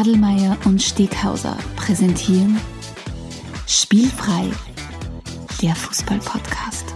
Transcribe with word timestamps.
Adelmeier 0.00 0.56
und 0.64 0.80
Steghauser 0.80 1.58
präsentieren 1.76 2.58
Spielfrei, 3.66 4.48
der 5.60 5.74
Fußball-Podcast. 5.74 6.86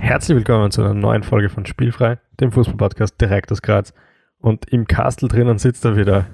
Herzlich 0.00 0.36
willkommen 0.36 0.72
zu 0.72 0.82
einer 0.82 0.94
neuen 0.94 1.22
Folge 1.22 1.48
von 1.48 1.66
Spielfrei, 1.66 2.18
dem 2.40 2.50
Fußball-Podcast 2.50 3.20
direkt 3.20 3.52
aus 3.52 3.62
Graz. 3.62 3.94
Und 4.38 4.68
im 4.70 4.88
Kastel 4.88 5.28
drinnen 5.28 5.58
sitzt 5.58 5.84
da 5.84 5.96
wieder 5.96 6.26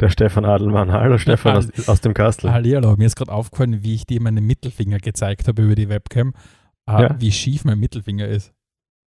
der 0.00 0.08
Stefan 0.08 0.46
Adelmann. 0.46 0.90
Hallo 0.90 1.18
Stefan 1.18 1.58
aus, 1.58 1.86
aus 1.86 2.00
dem 2.00 2.14
Kastel. 2.14 2.50
Hallihallo, 2.50 2.96
mir 2.96 3.04
ist 3.06 3.16
gerade 3.16 3.30
aufgefallen, 3.30 3.82
wie 3.82 3.94
ich 3.94 4.06
dir 4.06 4.22
meinen 4.22 4.46
Mittelfinger 4.46 4.96
gezeigt 5.00 5.48
habe 5.48 5.60
über 5.62 5.74
die 5.74 5.90
Webcam, 5.90 6.32
äh, 6.88 7.02
Ja. 7.02 7.16
wie 7.20 7.30
schief 7.30 7.66
mein 7.66 7.78
Mittelfinger 7.78 8.26
ist. 8.26 8.54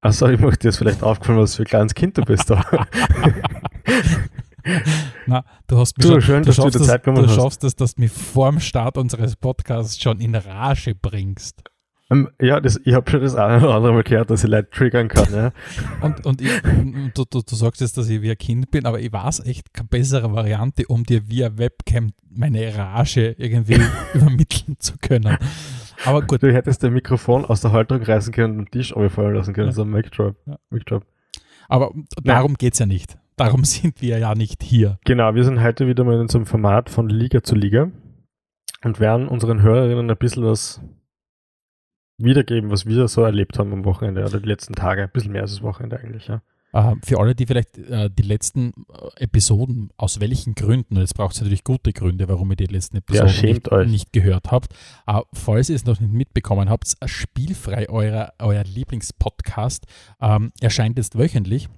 Achso, 0.03 0.27
ich 0.27 0.39
möchte 0.39 0.59
dir 0.59 0.67
jetzt 0.70 0.77
vielleicht 0.77 1.02
aufgefallen, 1.02 1.39
was 1.39 1.55
für 1.55 1.63
ein 1.63 1.66
kleines 1.67 1.95
Kind 1.95 2.17
du 2.17 2.23
bist. 2.23 2.52
Na, 5.26 5.43
du 5.67 5.77
hast 5.77 5.98
mich 5.98 6.05
Du, 6.05 6.12
schon, 6.13 6.21
schön, 6.21 6.43
dass 6.43 6.55
du 6.55 6.62
schaffst 6.62 6.79
dir 6.79 6.84
Zeit 6.84 7.03
genommen 7.03 7.23
du 7.23 7.29
hast. 7.29 7.35
schaffst 7.35 7.63
es, 7.63 7.76
dass 7.76 7.95
du 7.95 8.02
mich 8.02 8.12
vorm 8.12 8.59
Start 8.59 8.98
unseres 8.98 9.35
Podcasts 9.35 10.02
schon 10.02 10.20
in 10.20 10.35
Rage 10.35 10.93
bringst. 10.95 11.63
Ähm, 12.12 12.29
ja, 12.41 12.59
das, 12.59 12.79
ich 12.84 12.93
habe 12.93 13.09
schon 13.09 13.21
das 13.21 13.35
eine 13.35 13.63
oder 13.66 13.76
andere 13.76 13.93
Mal 13.93 14.03
gehört, 14.03 14.29
dass 14.29 14.43
ich 14.43 14.49
Leute 14.49 14.70
triggern 14.70 15.07
kann. 15.07 15.34
Ja. 15.34 15.52
Und, 16.02 16.26
und, 16.26 16.41
ich, 16.41 16.49
und 16.65 17.12
du, 17.15 17.23
du, 17.29 17.41
du 17.41 17.55
sagst 17.55 17.79
jetzt, 17.81 17.98
dass 17.98 18.09
ich 18.09 18.21
wie 18.21 18.31
ein 18.31 18.38
Kind 18.38 18.71
bin, 18.71 18.85
aber 18.85 18.99
ich 18.99 19.12
weiß 19.12 19.45
echt 19.45 19.73
keine 19.73 19.88
bessere 19.88 20.34
Variante, 20.34 20.85
um 20.88 21.04
dir 21.05 21.29
via 21.29 21.57
Webcam 21.57 22.12
meine 22.29 22.76
Rage 22.77 23.35
irgendwie 23.38 23.82
übermitteln 24.13 24.76
zu 24.79 24.93
können. 25.01 25.38
Aber 26.05 26.22
gut, 26.22 26.44
Du 26.44 26.54
hättest 26.54 26.84
dein 26.84 26.94
Mikrofon 26.94 27.46
aus 27.46 27.62
der 27.62 27.72
Halterung 27.72 28.04
reißen 28.04 28.34
können 28.34 28.60
und 28.60 28.74
den 28.74 28.82
Tisch 28.82 28.94
fallen 28.94 29.36
lassen 29.36 29.54
können. 29.54 29.68
Ja. 29.68 29.74
So 29.74 29.84
ein 29.84 29.90
Mic 29.90 30.10
Drop. 30.12 30.35
Ja. 30.46 30.58
Mic 30.70 30.85
aber 31.68 31.91
darum 32.24 32.55
geht 32.55 32.74
es 32.74 32.80
ja 32.80 32.85
nicht. 32.85 33.18
Darum 33.35 33.63
sind 33.63 34.02
wir 34.02 34.20
ja 34.20 34.35
nicht 34.35 34.63
hier. 34.63 35.00
Genau, 35.05 35.34
wir 35.35 35.44
sind 35.44 35.62
heute 35.62 35.88
wieder 35.88 36.04
mal 36.04 36.16
in 36.16 36.22
unserem 36.22 36.46
Format 36.46 36.90
von 36.90 37.10
Liga 37.10 37.44
zu 37.44 37.55
Liga 37.55 37.91
und 38.84 39.00
werden 39.00 39.27
unseren 39.27 39.62
Hörerinnen 39.62 40.10
ein 40.10 40.18
bisschen 40.18 40.44
was 40.44 40.82
wiedergeben, 42.18 42.70
was 42.70 42.85
wir 42.85 43.07
so 43.07 43.24
erlebt 43.24 43.57
haben 43.57 43.74
am 43.74 43.85
Wochenende 43.85 44.24
oder 44.24 44.40
die 44.40 44.48
letzten 44.48 44.76
Tage. 44.76 45.04
Ein 45.04 45.12
bisschen 45.12 45.32
mehr 45.32 45.41
als 45.41 45.52
das 45.52 45.63
Wochenende 45.63 46.00
eigentlich, 46.00 46.28
ja. 46.28 46.41
Äh, 46.74 46.96
für 47.04 47.20
alle, 47.20 47.35
die 47.35 47.46
vielleicht 47.46 47.77
äh, 47.77 48.10
die 48.10 48.24
letzten 48.24 48.74
äh, 49.18 49.24
Episoden, 49.24 49.91
aus 49.96 50.20
welchen 50.20 50.55
Gründen, 50.55 50.96
und 50.96 51.02
jetzt 51.02 51.16
braucht 51.16 51.35
es 51.35 51.41
natürlich 51.41 51.63
gute 51.63 51.93
Gründe, 51.93 52.27
warum 52.27 52.49
ihr 52.52 52.57
die 52.57 52.66
letzten 52.66 52.98
Episoden 52.98 53.29
schämt 53.29 53.71
nicht, 53.71 53.90
nicht 53.90 54.13
gehört 54.13 54.52
habt, 54.52 54.74
falls 55.34 55.70
ihr 55.70 55.76
es 55.76 55.85
noch 55.85 55.99
nicht 55.99 56.12
mitbekommen 56.12 56.70
habt, 56.70 56.96
Spielfrei, 57.05 57.88
euer, 57.90 58.34
euer 58.40 58.63
Lieblingspodcast, 58.63 59.85
ähm, 60.20 60.51
erscheint 60.60 60.98
jetzt 60.98 61.18
wöchentlich. 61.18 61.70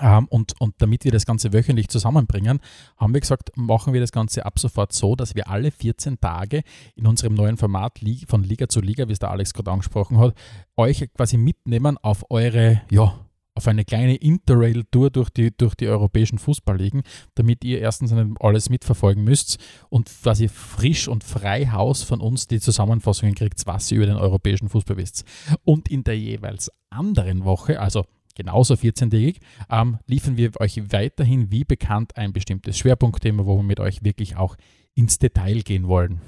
Ähm, 0.00 0.26
und, 0.28 0.58
und 0.58 0.74
damit 0.78 1.04
wir 1.04 1.12
das 1.12 1.26
Ganze 1.26 1.52
wöchentlich 1.52 1.88
zusammenbringen, 1.88 2.60
haben 2.96 3.12
wir 3.12 3.20
gesagt, 3.20 3.50
machen 3.56 3.92
wir 3.92 4.00
das 4.00 4.12
Ganze 4.12 4.46
ab 4.46 4.58
sofort 4.58 4.92
so, 4.92 5.16
dass 5.16 5.34
wir 5.34 5.50
alle 5.50 5.70
14 5.70 6.18
Tage 6.18 6.62
in 6.94 7.06
unserem 7.06 7.34
neuen 7.34 7.58
Format 7.58 8.00
von 8.26 8.42
Liga 8.42 8.68
zu 8.68 8.80
Liga, 8.80 9.08
wie 9.08 9.12
es 9.12 9.18
der 9.18 9.30
Alex 9.30 9.52
gerade 9.52 9.70
angesprochen 9.70 10.18
hat, 10.18 10.34
euch 10.76 11.06
quasi 11.14 11.36
mitnehmen 11.36 11.98
auf 11.98 12.24
eure, 12.30 12.80
ja, 12.90 13.21
auf 13.54 13.68
eine 13.68 13.84
kleine 13.84 14.16
Interrail-Tour 14.16 15.10
durch 15.10 15.30
die, 15.30 15.56
durch 15.56 15.74
die 15.74 15.88
europäischen 15.88 16.38
Fußballligen, 16.38 17.02
damit 17.34 17.64
ihr 17.64 17.80
erstens 17.80 18.14
alles 18.40 18.70
mitverfolgen 18.70 19.24
müsst 19.24 19.58
und 19.90 20.10
quasi 20.22 20.48
frisch 20.48 21.08
und 21.08 21.24
frei 21.24 21.66
Haus 21.66 22.02
von 22.02 22.20
uns 22.20 22.46
die 22.46 22.60
Zusammenfassungen 22.60 23.34
kriegt, 23.34 23.66
was 23.66 23.90
ihr 23.90 23.98
über 23.98 24.06
den 24.06 24.16
europäischen 24.16 24.68
Fußball 24.68 24.96
wisst. 24.96 25.24
Und 25.64 25.88
in 25.88 26.04
der 26.04 26.18
jeweils 26.18 26.70
anderen 26.90 27.44
Woche, 27.44 27.80
also 27.80 28.04
genauso 28.34 28.74
14-tägig, 28.74 29.40
ähm, 29.70 29.98
liefern 30.06 30.36
wir 30.36 30.52
euch 30.60 30.92
weiterhin 30.92 31.50
wie 31.50 31.64
bekannt 31.64 32.16
ein 32.16 32.32
bestimmtes 32.32 32.78
Schwerpunktthema, 32.78 33.44
wo 33.44 33.56
wir 33.56 33.62
mit 33.62 33.80
euch 33.80 34.02
wirklich 34.02 34.36
auch 34.36 34.56
ins 34.94 35.18
Detail 35.18 35.62
gehen 35.62 35.88
wollen. 35.88 36.20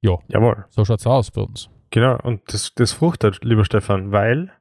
Ja, 0.00 0.18
Jawohl. 0.28 0.64
so 0.70 0.84
schaut's 0.84 1.06
aus 1.06 1.30
bei 1.30 1.42
uns. 1.42 1.68
Genau, 1.90 2.18
und 2.22 2.40
das, 2.52 2.74
das 2.74 2.92
fruchtet, 2.92 3.44
lieber 3.44 3.64
Stefan, 3.64 4.12
weil 4.12 4.52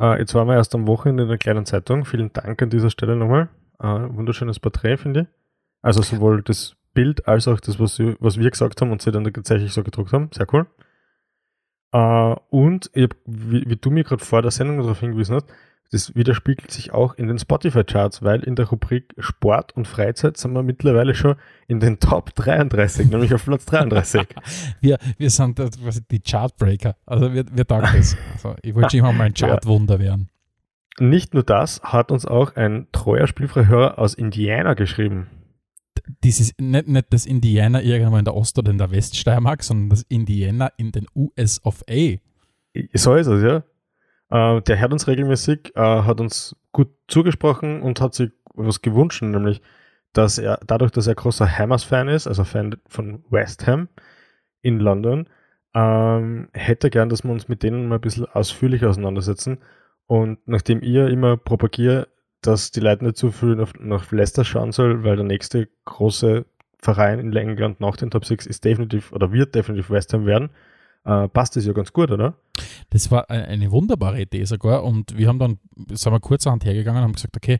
äh, 0.00 0.18
jetzt 0.18 0.34
waren 0.34 0.48
wir 0.48 0.54
erst 0.54 0.74
am 0.74 0.86
Wochenende 0.86 1.24
in 1.24 1.28
der 1.28 1.38
kleinen 1.38 1.66
Zeitung. 1.66 2.04
Vielen 2.04 2.32
Dank 2.32 2.60
an 2.62 2.70
dieser 2.70 2.90
Stelle 2.90 3.16
nochmal. 3.16 3.48
Äh, 3.78 3.86
wunderschönes 3.86 4.60
Porträt, 4.60 4.96
finde 4.96 5.20
ich. 5.20 5.26
Also 5.82 6.02
sowohl 6.02 6.42
das 6.42 6.76
Bild 6.94 7.28
als 7.28 7.48
auch 7.48 7.60
das, 7.60 7.78
was, 7.78 7.98
was 7.98 8.38
wir 8.38 8.50
gesagt 8.50 8.80
haben 8.80 8.92
und 8.92 9.02
sie 9.02 9.12
dann 9.12 9.24
tatsächlich 9.24 9.72
so 9.72 9.82
gedruckt 9.82 10.12
haben. 10.12 10.30
Sehr 10.32 10.46
cool. 10.52 10.66
Äh, 11.92 12.36
und 12.50 12.90
ich 12.94 13.04
hab, 13.04 13.16
wie, 13.26 13.64
wie 13.68 13.76
du 13.76 13.90
mir 13.90 14.04
gerade 14.04 14.24
vor 14.24 14.42
der 14.42 14.50
Sendung 14.50 14.78
darauf 14.78 15.00
hingewiesen 15.00 15.36
hast, 15.36 15.46
das 15.90 16.14
widerspiegelt 16.14 16.70
sich 16.70 16.92
auch 16.92 17.14
in 17.14 17.28
den 17.28 17.38
Spotify-Charts, 17.38 18.22
weil 18.22 18.42
in 18.42 18.56
der 18.56 18.66
Rubrik 18.66 19.14
Sport 19.18 19.76
und 19.76 19.86
Freizeit 19.86 20.36
sind 20.36 20.52
wir 20.52 20.62
mittlerweile 20.62 21.14
schon 21.14 21.36
in 21.68 21.80
den 21.80 22.00
Top 22.00 22.34
33, 22.34 23.10
nämlich 23.10 23.32
auf 23.32 23.44
Platz 23.44 23.64
33. 23.66 24.26
Wir, 24.80 24.98
wir 25.18 25.30
sind 25.30 25.58
die 26.10 26.20
Chartbreaker. 26.20 26.96
Also 27.06 27.32
wir, 27.32 27.44
wir 27.50 27.66
taugen 27.66 27.88
das. 27.94 28.16
Also 28.34 28.54
ich 28.62 28.74
wollte 28.74 28.90
schon 28.90 29.00
immer 29.00 29.12
mal 29.12 29.24
ein. 29.24 29.34
Chartwunder 29.44 29.98
werden. 29.98 30.28
Nicht 31.00 31.34
nur 31.34 31.42
das, 31.42 31.82
hat 31.82 32.12
uns 32.12 32.24
auch 32.24 32.54
ein 32.56 32.86
treuer 32.92 33.26
Spielfreihörer 33.26 33.98
aus 33.98 34.14
Indiana 34.14 34.74
geschrieben. 34.74 35.28
Das 36.20 36.40
ist 36.40 36.60
nicht, 36.60 36.88
nicht 36.88 37.06
das 37.10 37.26
Indiana 37.26 37.82
irgendwann 37.82 38.20
in 38.20 38.24
der 38.24 38.34
Ost- 38.34 38.58
oder 38.58 38.70
in 38.70 38.78
der 38.78 38.90
Weststeiermark, 38.90 39.62
sondern 39.62 39.90
das 39.90 40.02
Indiana 40.08 40.70
in 40.76 40.92
den 40.92 41.06
US 41.14 41.64
of 41.64 41.82
A. 41.88 42.16
So 42.92 43.14
ist 43.14 43.26
es, 43.26 43.42
ja. 43.42 43.62
Äh, 44.34 44.62
der 44.62 44.80
hört 44.80 44.92
uns 44.92 45.06
regelmäßig, 45.06 45.76
äh, 45.76 45.80
hat 45.80 46.20
uns 46.20 46.56
gut 46.72 46.88
zugesprochen 47.06 47.82
und 47.82 48.00
hat 48.00 48.14
sich 48.14 48.32
was 48.54 48.82
gewünscht, 48.82 49.22
nämlich, 49.22 49.62
dass 50.12 50.38
er, 50.38 50.58
dadurch, 50.66 50.90
dass 50.90 51.06
er 51.06 51.14
großer 51.14 51.46
Hammers-Fan 51.46 52.08
ist, 52.08 52.26
also 52.26 52.42
Fan 52.42 52.76
von 52.88 53.24
West 53.30 53.68
Ham 53.68 53.88
in 54.60 54.80
London, 54.80 55.28
ähm, 55.74 56.48
hätte 56.52 56.88
er 56.88 56.90
gern, 56.90 57.08
dass 57.10 57.22
wir 57.22 57.30
uns 57.30 57.46
mit 57.46 57.62
denen 57.62 57.86
mal 57.88 57.96
ein 57.96 58.00
bisschen 58.00 58.26
ausführlicher 58.26 58.88
auseinandersetzen. 58.90 59.58
Und 60.06 60.38
nachdem 60.46 60.82
ihr 60.82 61.08
immer 61.08 61.36
propagiert, 61.36 62.08
dass 62.40 62.72
die 62.72 62.80
Leute 62.80 63.04
nicht 63.04 63.16
zu 63.16 63.30
viel 63.30 63.54
nach, 63.54 63.72
nach 63.78 64.10
Leicester 64.10 64.44
schauen 64.44 64.72
soll, 64.72 65.04
weil 65.04 65.16
der 65.16 65.24
nächste 65.24 65.68
große 65.84 66.44
Verein 66.80 67.20
in 67.20 67.34
England 67.34 67.80
nach 67.80 67.96
den 67.96 68.10
Top 68.10 68.24
6 68.24 68.46
ist 68.46 68.64
definitiv 68.64 69.12
oder 69.12 69.32
wird 69.32 69.54
definitiv 69.54 69.90
West 69.90 70.12
Ham 70.12 70.26
werden, 70.26 70.50
äh, 71.04 71.28
passt 71.28 71.56
das 71.56 71.66
ja 71.66 71.72
ganz 71.72 71.92
gut, 71.92 72.10
oder? 72.10 72.34
Das 72.90 73.10
war 73.10 73.28
ein- 73.30 73.44
eine 73.44 73.70
wunderbare 73.70 74.20
Idee 74.22 74.44
sogar. 74.44 74.84
Und 74.84 75.16
wir 75.16 75.28
haben 75.28 75.38
dann, 75.38 75.58
sind 75.92 76.12
wir 76.12 76.20
kurzerhand 76.20 76.64
hergegangen 76.64 76.98
und 76.98 77.04
haben 77.08 77.12
gesagt, 77.14 77.36
okay, 77.36 77.58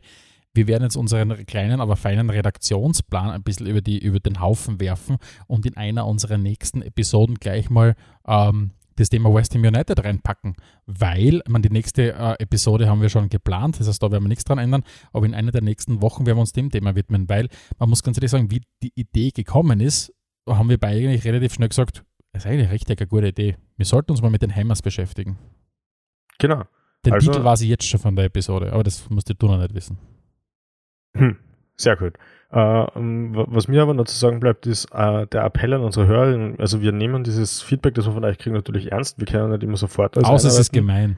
wir 0.53 0.67
werden 0.67 0.83
jetzt 0.83 0.95
unseren 0.95 1.45
kleinen, 1.45 1.81
aber 1.81 1.95
feinen 1.97 2.29
Redaktionsplan 2.29 3.29
ein 3.29 3.43
bisschen 3.43 3.67
über, 3.67 3.81
die, 3.81 3.99
über 3.99 4.19
den 4.19 4.39
Haufen 4.39 4.79
werfen 4.79 5.17
und 5.47 5.65
in 5.65 5.75
einer 5.75 6.07
unserer 6.07 6.37
nächsten 6.37 6.81
Episoden 6.81 7.35
gleich 7.35 7.69
mal 7.69 7.95
ähm, 8.25 8.71
das 8.95 9.09
Thema 9.09 9.33
West 9.33 9.53
Ham 9.53 9.63
United 9.65 10.01
reinpacken, 10.05 10.55
weil 10.85 11.41
man 11.49 11.61
die 11.61 11.69
nächste 11.69 12.13
äh, 12.13 12.35
Episode 12.41 12.87
haben 12.87 13.01
wir 13.01 13.09
schon 13.09 13.27
geplant, 13.27 13.77
das 13.77 13.89
heißt, 13.89 14.01
da 14.01 14.09
werden 14.09 14.23
wir 14.23 14.29
nichts 14.29 14.45
dran 14.45 14.57
ändern, 14.57 14.83
aber 15.11 15.25
in 15.25 15.33
einer 15.35 15.51
der 15.51 15.61
nächsten 15.61 16.01
Wochen 16.01 16.25
werden 16.25 16.37
wir 16.37 16.41
uns 16.41 16.53
dem 16.53 16.69
Thema 16.71 16.95
widmen, 16.95 17.27
weil 17.27 17.49
man 17.77 17.89
muss 17.89 18.03
ganz 18.03 18.15
ehrlich 18.17 18.31
sagen, 18.31 18.49
wie 18.49 18.61
die 18.81 18.93
Idee 18.95 19.31
gekommen 19.31 19.81
ist, 19.81 20.13
haben 20.47 20.69
wir 20.69 20.77
beide 20.79 20.99
eigentlich 21.09 21.25
relativ 21.25 21.53
schnell 21.55 21.67
gesagt, 21.67 22.05
das 22.35 22.45
ist 22.45 22.51
eigentlich 22.51 22.69
richtig 22.71 22.99
eine 22.99 23.07
gute 23.07 23.27
Idee. 23.27 23.55
Wir 23.77 23.85
sollten 23.85 24.11
uns 24.11 24.21
mal 24.21 24.29
mit 24.29 24.41
den 24.41 24.53
Hammers 24.55 24.81
beschäftigen. 24.81 25.37
Genau. 26.39 26.63
Den 27.05 27.13
Also- 27.13 27.31
Titel 27.31 27.43
weiß 27.45 27.61
ich 27.61 27.69
jetzt 27.69 27.87
schon 27.87 27.99
von 27.99 28.15
der 28.15 28.25
Episode, 28.25 28.73
aber 28.73 28.83
das 28.83 29.09
musst 29.09 29.29
du 29.29 29.47
noch 29.47 29.57
nicht 29.59 29.73
wissen. 29.73 29.97
Hm, 31.15 31.37
sehr 31.77 31.95
gut. 31.95 32.13
Äh, 32.51 32.59
ähm, 32.97 33.35
wa- 33.35 33.45
was 33.47 33.67
mir 33.67 33.81
aber 33.81 33.93
noch 33.93 34.05
zu 34.05 34.15
sagen 34.17 34.39
bleibt, 34.39 34.65
ist 34.67 34.85
äh, 34.93 35.25
der 35.27 35.43
Appell 35.45 35.73
an 35.73 35.81
unsere 35.81 36.07
Hörerinnen. 36.07 36.59
Also 36.59 36.81
wir 36.81 36.91
nehmen 36.91 37.23
dieses 37.23 37.61
Feedback, 37.61 37.93
das 37.95 38.05
wir 38.05 38.13
von 38.13 38.23
euch 38.25 38.37
kriegen, 38.37 38.55
natürlich 38.55 38.91
ernst. 38.91 39.17
Wir 39.19 39.25
können 39.25 39.51
nicht 39.51 39.63
immer 39.63 39.77
sofort 39.77 40.17
Außer 40.17 40.47
es 40.49 40.57
ist 40.59 40.73
einarbeiten. 40.73 41.17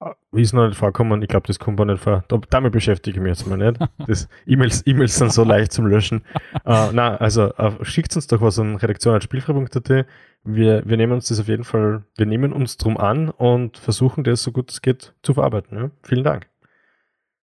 Äh, 0.00 0.14
Wie 0.32 0.42
ist 0.42 0.52
noch 0.52 0.66
nicht 0.68 0.76
vorkommen? 0.78 1.22
Ich 1.22 1.28
glaube, 1.28 1.46
das 1.46 1.58
kommt 1.58 1.80
auch 1.80 1.84
nicht 1.84 2.02
vor. 2.02 2.24
Da- 2.28 2.40
Damit 2.50 2.72
beschäftige 2.72 3.16
ich 3.18 3.22
mich 3.22 3.30
jetzt 3.30 3.46
mal 3.46 3.56
nicht. 3.56 3.78
Das 4.06 4.28
E-Mails 4.46 4.86
E-Mails 4.86 5.16
sind 5.16 5.32
so 5.32 5.42
leicht 5.44 5.72
zum 5.72 5.86
Löschen. 5.86 6.22
Äh, 6.64 6.90
na, 6.92 7.16
also 7.16 7.52
äh, 7.54 7.72
schickt 7.84 8.14
uns 8.14 8.26
doch 8.26 8.40
was 8.40 8.58
an 8.58 8.76
redaktion.spielfrei.at. 8.76 10.06
Wir, 10.54 10.82
wir 10.86 10.96
nehmen 10.96 11.12
uns 11.12 11.28
das 11.28 11.40
auf 11.40 11.48
jeden 11.48 11.64
Fall, 11.64 12.04
wir 12.16 12.26
nehmen 12.26 12.52
uns 12.52 12.76
drum 12.78 12.96
an 12.96 13.28
und 13.28 13.76
versuchen 13.76 14.24
das 14.24 14.42
so 14.42 14.50
gut 14.52 14.70
es 14.70 14.80
geht 14.80 15.12
zu 15.22 15.34
verarbeiten. 15.34 15.76
Ja? 15.76 15.90
Vielen 16.02 16.24
Dank. 16.24 16.46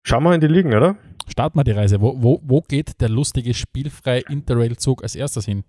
Schauen 0.04 0.24
wir 0.24 0.34
in 0.34 0.42
die 0.42 0.48
Ligen, 0.48 0.74
oder? 0.74 0.96
Starten 1.28 1.58
wir 1.58 1.64
die 1.64 1.72
Reise. 1.72 2.02
Wo, 2.02 2.16
wo, 2.22 2.42
wo 2.44 2.62
geht 2.62 3.00
der 3.02 3.10
lustige 3.10 3.54
spielfreie 3.54 4.22
Interrail-Zug 4.30 5.04
als 5.04 5.16
erstes 5.16 5.46
hin? 5.46 5.64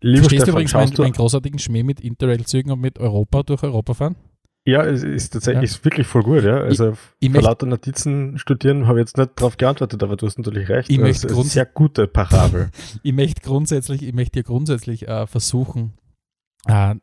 Lieber 0.00 0.18
Verstehst 0.22 0.32
du 0.42 0.44
Stefan, 0.46 0.52
übrigens 0.54 0.74
meinen, 0.74 0.94
du, 0.94 1.02
meinen 1.02 1.12
großartigen 1.12 1.58
Schmäh 1.58 1.82
mit 1.82 2.00
Interrail-Zügen 2.00 2.70
und 2.72 2.80
mit 2.80 2.98
Europa 2.98 3.42
durch 3.42 3.62
Europa 3.62 3.94
fahren? 3.94 4.16
Ja, 4.64 4.84
es 4.84 5.02
ist 5.02 5.32
tatsächlich 5.32 5.70
Ja. 5.70 5.76
ist 5.76 5.84
wirklich 5.84 6.06
voll 6.06 6.22
gut, 6.22 6.44
ja. 6.44 6.58
Also 6.58 6.96
ich 7.18 7.32
vor 7.32 7.42
lauter 7.42 7.66
Notizen 7.66 8.38
studieren 8.38 8.86
habe 8.86 9.00
ich 9.00 9.02
jetzt 9.08 9.18
nicht 9.18 9.30
darauf 9.36 9.56
geantwortet, 9.56 10.00
aber 10.04 10.16
du 10.16 10.26
hast 10.26 10.38
natürlich 10.38 10.68
recht. 10.68 10.88
Ich 10.88 10.96
Das 10.98 11.02
möchte 11.04 11.26
ist 11.26 11.32
grunds- 11.34 11.52
sehr 11.52 11.66
gute 11.66 12.06
Parabel. 12.06 12.70
Ich 13.02 13.12
möchte 13.12 13.40
grundsätzlich, 13.42 14.02
ich 14.04 14.12
möchte 14.14 14.38
dir 14.38 14.44
grundsätzlich 14.44 15.08
äh, 15.08 15.26
versuchen, 15.26 15.94
äh, 16.66 16.94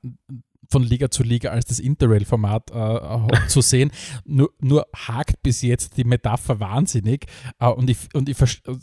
von 0.69 0.83
Liga 0.83 1.09
zu 1.09 1.23
Liga 1.23 1.49
als 1.49 1.65
das 1.65 1.79
Interrail-Format 1.79 2.71
äh, 2.71 3.47
zu 3.47 3.61
sehen. 3.61 3.91
Nur, 4.25 4.51
nur 4.61 4.85
hakt 4.95 5.41
bis 5.41 5.61
jetzt 5.61 5.97
die 5.97 6.03
Metapher 6.03 6.59
wahnsinnig 6.59 7.25
äh, 7.59 7.67
und 7.67 7.89
ich, 7.89 7.97
und 8.13 8.29
ich 8.29 8.37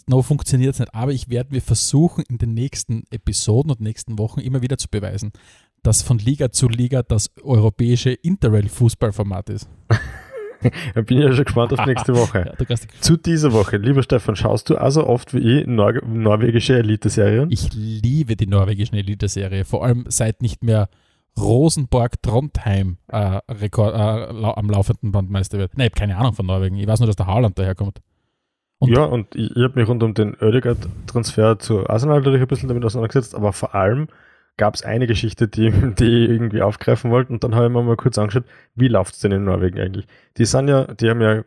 no, 0.06 0.23
funktioniert 0.23 0.75
es 0.75 0.81
nicht. 0.81 0.94
Aber 0.94 1.12
ich 1.12 1.28
werde 1.28 1.55
mir 1.55 1.61
versuchen, 1.61 2.25
in 2.28 2.38
den 2.38 2.55
nächsten 2.55 3.05
Episoden 3.11 3.70
und 3.70 3.81
nächsten 3.81 4.19
Wochen 4.19 4.40
immer 4.40 4.62
wieder 4.62 4.78
zu 4.78 4.88
beweisen, 4.88 5.32
dass 5.82 6.02
von 6.02 6.19
Liga 6.19 6.50
zu 6.50 6.69
Liga 6.69 7.02
das 7.02 7.31
europäische 7.43 8.11
Interrail-Fußballformat 8.11 9.50
ist. 9.50 9.69
da 10.94 11.00
bin 11.02 11.18
ich 11.18 11.24
ja 11.24 11.32
schon 11.32 11.44
gespannt 11.44 11.72
auf 11.72 11.86
nächste 11.86 12.14
Woche. 12.16 12.52
Ja, 12.68 12.76
Zu 13.00 13.16
dieser 13.16 13.52
Woche, 13.52 13.76
lieber 13.76 14.02
Stefan, 14.02 14.36
schaust 14.36 14.70
du 14.70 14.76
also 14.76 15.06
oft 15.06 15.34
wie 15.34 15.60
ich 15.60 15.66
Nor 15.66 15.94
norwegische 16.06 16.78
Elite-Serien? 16.78 17.50
Ich 17.50 17.72
liebe 17.74 18.36
die 18.36 18.46
norwegische 18.46 18.96
Elite-Serie, 18.96 19.64
vor 19.64 19.84
allem 19.84 20.04
seit 20.08 20.42
nicht 20.42 20.62
mehr 20.62 20.88
Rosenborg 21.38 22.22
Trondheim 22.22 22.96
äh, 23.08 23.40
Rekord, 23.50 23.94
äh, 23.94 24.32
lau 24.32 24.54
am 24.54 24.70
laufenden 24.70 25.12
Bandmeister 25.12 25.58
wird. 25.58 25.76
Nein, 25.76 25.88
ich 25.88 25.92
habe 25.92 26.00
keine 26.00 26.16
Ahnung 26.16 26.32
von 26.32 26.46
Norwegen. 26.46 26.76
Ich 26.76 26.86
weiß 26.86 27.00
nur, 27.00 27.06
dass 27.06 27.16
der 27.16 27.26
Haaland 27.26 27.58
daherkommt. 27.58 28.00
Und 28.78 28.90
ja, 28.90 29.04
und 29.04 29.34
ich, 29.34 29.54
ich 29.54 29.62
habe 29.62 29.78
mich 29.78 29.88
rund 29.88 30.02
um 30.02 30.14
den 30.14 30.34
Oedegaard-Transfer 30.40 31.58
zu 31.58 31.88
Arsenal 31.88 32.18
natürlich 32.18 32.42
ein 32.42 32.48
bisschen 32.48 32.68
damit 32.68 32.84
auseinandergesetzt, 32.84 33.34
aber 33.34 33.52
vor 33.52 33.74
allem 33.74 34.08
gab 34.56 34.74
es 34.74 34.82
eine 34.82 35.06
Geschichte, 35.06 35.48
die, 35.48 35.70
die 35.98 36.24
ich 36.24 36.30
irgendwie 36.30 36.62
aufgreifen 36.62 37.10
wollte 37.10 37.32
und 37.32 37.44
dann 37.44 37.54
habe 37.54 37.66
ich 37.66 37.72
mir 37.72 37.82
mal 37.82 37.96
kurz 37.96 38.18
angeschaut, 38.18 38.44
wie 38.74 38.88
läuft 38.88 39.14
es 39.14 39.20
denn 39.20 39.32
in 39.32 39.44
Norwegen 39.44 39.78
eigentlich? 39.80 40.06
Die 40.36 40.44
sind 40.44 40.68
ja, 40.68 40.84
die 40.94 41.10
haben 41.10 41.20
ja 41.20 41.44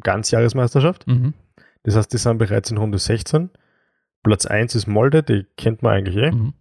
Ganzjahresmeisterschaft. 0.00 1.06
Mhm. 1.06 1.34
Das 1.82 1.96
heißt, 1.96 2.12
die 2.12 2.18
sind 2.18 2.38
bereits 2.38 2.70
in 2.70 2.76
Runde 2.76 2.98
16. 2.98 3.50
Platz 4.22 4.44
1 4.44 4.74
ist 4.74 4.86
Molde, 4.86 5.22
die 5.22 5.46
kennt 5.56 5.82
man 5.82 5.94
eigentlich 5.94 6.16
eh. 6.16 6.30
Mhm. 6.30 6.52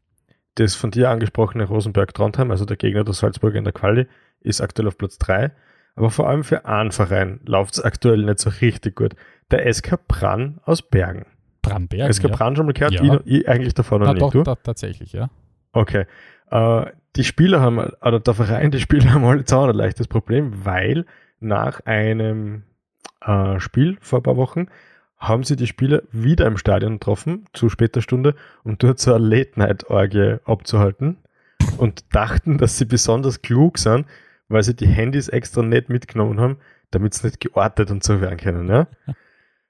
Das 0.55 0.75
von 0.75 0.91
dir 0.91 1.09
angesprochene 1.09 1.65
Rosenberg-Trondheim, 1.65 2.51
also 2.51 2.65
der 2.65 2.77
Gegner 2.77 3.03
der 3.03 3.13
Salzburger 3.13 3.57
in 3.57 3.65
der 3.65 3.73
Quali, 3.73 4.07
ist 4.41 4.61
aktuell 4.61 4.87
auf 4.87 4.97
Platz 4.97 5.17
3. 5.17 5.51
Aber 5.95 6.09
vor 6.11 6.29
allem 6.29 6.45
für 6.45 6.65
einen 6.65 6.91
Verein 6.91 7.41
läuft 7.45 7.73
es 7.73 7.81
aktuell 7.81 8.23
nicht 8.23 8.39
so 8.39 8.49
richtig 8.61 8.95
gut. 8.95 9.15
Der 9.51 9.71
SK 9.71 10.07
Brann 10.07 10.61
aus 10.63 10.81
Bergen. 10.81 11.25
Brannberg. 11.61 12.13
SK 12.13 12.23
ja. 12.23 12.29
Brann 12.29 12.55
schon 12.55 12.65
mal 12.65 12.73
gehört? 12.73 12.93
Ja. 12.93 13.19
Ich, 13.25 13.39
ich 13.39 13.49
eigentlich 13.49 13.73
davon 13.73 13.99
noch 13.99 14.07
Na, 14.07 14.13
nicht. 14.13 14.33
Doch, 14.33 14.43
da, 14.43 14.55
tatsächlich, 14.55 15.11
ja. 15.11 15.29
Okay. 15.71 16.05
Äh, 16.51 16.85
die 17.15 17.23
Spieler 17.23 17.61
haben, 17.61 17.79
oder 17.79 18.19
der 18.19 18.33
Verein, 18.33 18.71
die 18.71 18.79
Spieler 18.79 19.13
haben 19.13 19.25
alle 19.25 19.45
zusammen 19.45 19.71
ein 19.71 19.75
leichtes 19.75 20.07
Problem, 20.07 20.65
weil 20.65 21.05
nach 21.39 21.81
einem 21.85 22.63
äh, 23.21 23.59
Spiel 23.59 23.97
vor 24.01 24.19
ein 24.19 24.23
paar 24.23 24.37
Wochen 24.37 24.67
haben 25.17 25.43
sie 25.43 25.55
die 25.55 25.67
Spieler 25.67 26.03
wieder 26.11 26.47
im 26.47 26.57
Stadion 26.57 26.93
getroffen, 26.93 27.45
zu 27.53 27.67
später 27.67 28.01
Stunde, 28.01 28.35
um 28.63 28.77
dort 28.77 28.99
so 28.99 29.13
eine 29.13 29.25
Late-Night-Orgie 29.25 30.37
abzuhalten 30.45 31.17
und 31.77 32.15
dachten, 32.15 32.57
dass 32.57 32.77
sie 32.77 32.85
besonders 32.85 33.41
klug 33.41 33.77
sind, 33.77 34.05
weil 34.47 34.63
sie 34.63 34.75
die 34.75 34.87
Handys 34.87 35.27
extra 35.27 35.61
nicht 35.61 35.89
mitgenommen 35.89 36.39
haben, 36.39 36.57
damit 36.91 37.13
sie 37.13 37.27
nicht 37.27 37.41
geortet 37.41 37.91
und 37.91 38.01
so 38.01 38.21
werden 38.21 38.37
können. 38.37 38.69
Ja? 38.69 38.87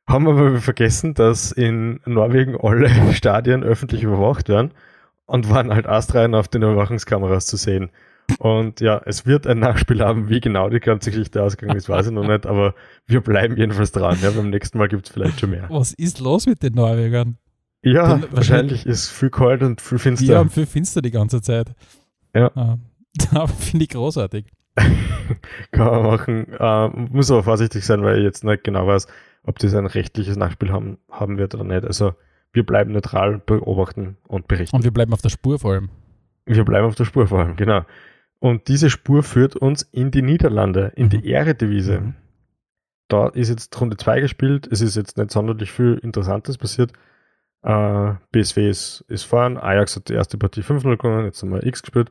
haben 0.10 0.28
aber 0.28 0.57
vergessen, 0.57 1.13
dass 1.13 1.51
in 1.51 2.00
Norwegen 2.06 2.57
alle 2.60 2.90
Stadien 3.13 3.63
öffentlich 3.63 4.04
überwacht 4.04 4.50
werden 4.50 4.72
und 5.29 5.49
waren 5.49 5.73
halt 5.73 5.87
astrein 5.87 6.33
auf 6.33 6.47
den 6.47 6.63
Überwachungskameras 6.63 7.45
zu 7.45 7.55
sehen. 7.55 7.91
Und 8.37 8.79
ja, 8.79 9.01
es 9.05 9.25
wird 9.25 9.47
ein 9.47 9.59
Nachspiel 9.59 10.01
haben, 10.01 10.29
wie 10.29 10.39
genau 10.39 10.69
die 10.69 10.79
ganze 10.79 11.11
Geschichte 11.11 11.41
ausgegangen 11.41 11.77
ist, 11.77 11.89
weiß 11.89 12.07
ich 12.07 12.11
noch 12.11 12.27
nicht, 12.27 12.45
aber 12.45 12.75
wir 13.07 13.21
bleiben 13.21 13.57
jedenfalls 13.57 13.91
dran. 13.91 14.17
Ja, 14.21 14.31
beim 14.31 14.49
nächsten 14.49 14.77
Mal 14.77 14.87
gibt 14.87 15.07
es 15.07 15.13
vielleicht 15.13 15.39
schon 15.39 15.51
mehr. 15.51 15.67
Was 15.69 15.93
ist 15.93 16.19
los 16.19 16.45
mit 16.45 16.61
den 16.61 16.73
Norwegern? 16.73 17.37
Ja, 17.81 18.07
Dann, 18.07 18.25
wahrscheinlich 18.31 18.85
ist 18.85 19.09
viel 19.09 19.29
kalt 19.29 19.63
und 19.63 19.81
viel 19.81 19.99
finster. 19.99 20.25
Die 20.25 20.35
haben 20.35 20.49
viel 20.49 20.65
finster 20.65 21.01
die 21.01 21.11
ganze 21.11 21.41
Zeit. 21.41 21.73
Ja. 22.33 22.51
Uh, 23.33 23.47
Finde 23.47 23.85
ich 23.85 23.89
großartig. 23.89 24.45
Kann 25.71 25.87
man 25.87 26.03
machen. 26.03 26.45
Uh, 26.59 26.89
muss 27.11 27.31
aber 27.31 27.41
vorsichtig 27.41 27.83
sein, 27.83 28.03
weil 28.03 28.19
ich 28.19 28.23
jetzt 28.23 28.43
nicht 28.43 28.63
genau 28.63 28.85
weiß, 28.85 29.07
ob 29.43 29.57
das 29.57 29.73
ein 29.73 29.87
rechtliches 29.87 30.37
Nachspiel 30.37 30.71
haben, 30.71 30.99
haben 31.09 31.39
wird 31.39 31.55
oder 31.55 31.63
nicht. 31.63 31.83
Also 31.85 32.13
wir 32.51 32.66
bleiben 32.66 32.92
neutral, 32.92 33.42
beobachten 33.46 34.18
und 34.28 34.48
berichten. 34.48 34.75
Und 34.75 34.84
wir 34.84 34.92
bleiben 34.92 35.13
auf 35.13 35.22
der 35.22 35.30
Spur 35.30 35.60
vor 35.60 35.74
allem. 35.74 35.90
Wir 36.46 36.66
bleiben 36.66 36.88
auf 36.88 36.96
der 36.96 37.06
Spur 37.06 37.28
vor 37.28 37.40
allem, 37.40 37.56
genau. 37.56 37.86
Und 38.40 38.68
diese 38.69 38.90
Spur 38.90 39.22
führt 39.24 39.56
uns 39.56 39.84
in 39.84 40.12
die 40.12 40.22
Niederlande, 40.22 40.94
in 40.96 41.06
mhm. 41.06 41.10
die 41.10 41.28
Ehredivise. 41.28 42.00
Mhm. 42.00 42.16
Da 43.10 43.28
ist 43.28 43.50
jetzt 43.50 43.80
Runde 43.80 43.98
2 43.98 44.22
gespielt. 44.22 44.68
Es 44.72 44.81
ist 44.81 44.96
jetzt 44.96 45.18
nicht 45.18 45.31
sonderlich 45.31 45.72
viel 45.72 46.00
Interessantes 46.01 46.57
passiert. 46.57 46.94
Uh, 47.66 48.12
äh, 48.12 48.16
BSW 48.31 48.69
ist, 48.69 49.04
ist 49.10 49.24
vorn. 49.24 49.57
Ajax 49.57 49.96
hat 49.96 50.07
die 50.07 50.13
erste 50.13 50.38
Partie 50.38 50.62
5-0 50.62 50.96
gewonnen. 50.96 51.25
Jetzt 51.25 51.42
haben 51.42 51.51
wir 51.51 51.66
X 51.66 51.81
gespielt. 51.81 52.10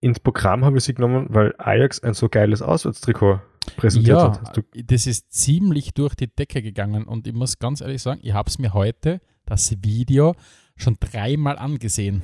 Ins 0.00 0.20
Programm 0.20 0.64
habe 0.64 0.76
ich 0.76 0.84
sie 0.84 0.94
genommen, 0.94 1.28
weil 1.30 1.54
Ajax 1.56 2.02
ein 2.02 2.14
so 2.14 2.28
geiles 2.28 2.60
Auswärtstrikot 2.60 3.40
präsentiert 3.76 4.18
ja, 4.18 4.32
hat. 4.32 4.64
Das 4.74 5.06
ist 5.06 5.32
ziemlich 5.32 5.94
durch 5.94 6.14
die 6.16 6.26
Decke 6.26 6.60
gegangen. 6.60 7.04
Und 7.04 7.26
ich 7.26 7.32
muss 7.32 7.58
ganz 7.58 7.80
ehrlich 7.80 8.02
sagen, 8.02 8.20
ich 8.22 8.34
habe 8.34 8.50
es 8.50 8.58
mir 8.58 8.74
heute 8.74 9.20
das 9.52 9.76
Video 9.82 10.34
schon 10.76 10.96
dreimal 10.98 11.58
angesehen. 11.58 12.22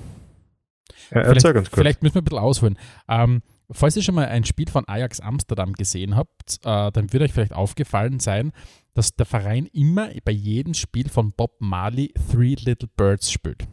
Ja, 1.10 1.24
vielleicht, 1.24 1.42
ganz 1.42 1.70
kurz. 1.70 1.78
vielleicht 1.78 2.02
müssen 2.02 2.14
wir 2.16 2.22
ein 2.22 2.24
bisschen 2.24 2.38
ausholen. 2.38 2.78
Ähm, 3.08 3.42
falls 3.70 3.96
ihr 3.96 4.02
schon 4.02 4.14
mal 4.14 4.26
ein 4.26 4.44
Spiel 4.44 4.68
von 4.68 4.88
Ajax 4.88 5.20
Amsterdam 5.20 5.72
gesehen 5.74 6.16
habt, 6.16 6.58
äh, 6.64 6.90
dann 6.90 7.12
wird 7.12 7.22
euch 7.22 7.32
vielleicht 7.32 7.52
aufgefallen 7.52 8.20
sein, 8.20 8.52
dass 8.94 9.14
der 9.14 9.26
Verein 9.26 9.66
immer 9.66 10.10
bei 10.24 10.32
jedem 10.32 10.74
Spiel 10.74 11.08
von 11.08 11.32
Bob 11.32 11.56
Marley 11.60 12.12
Three 12.30 12.56
Little 12.58 12.88
Birds 12.96 13.30
spielt. 13.30 13.66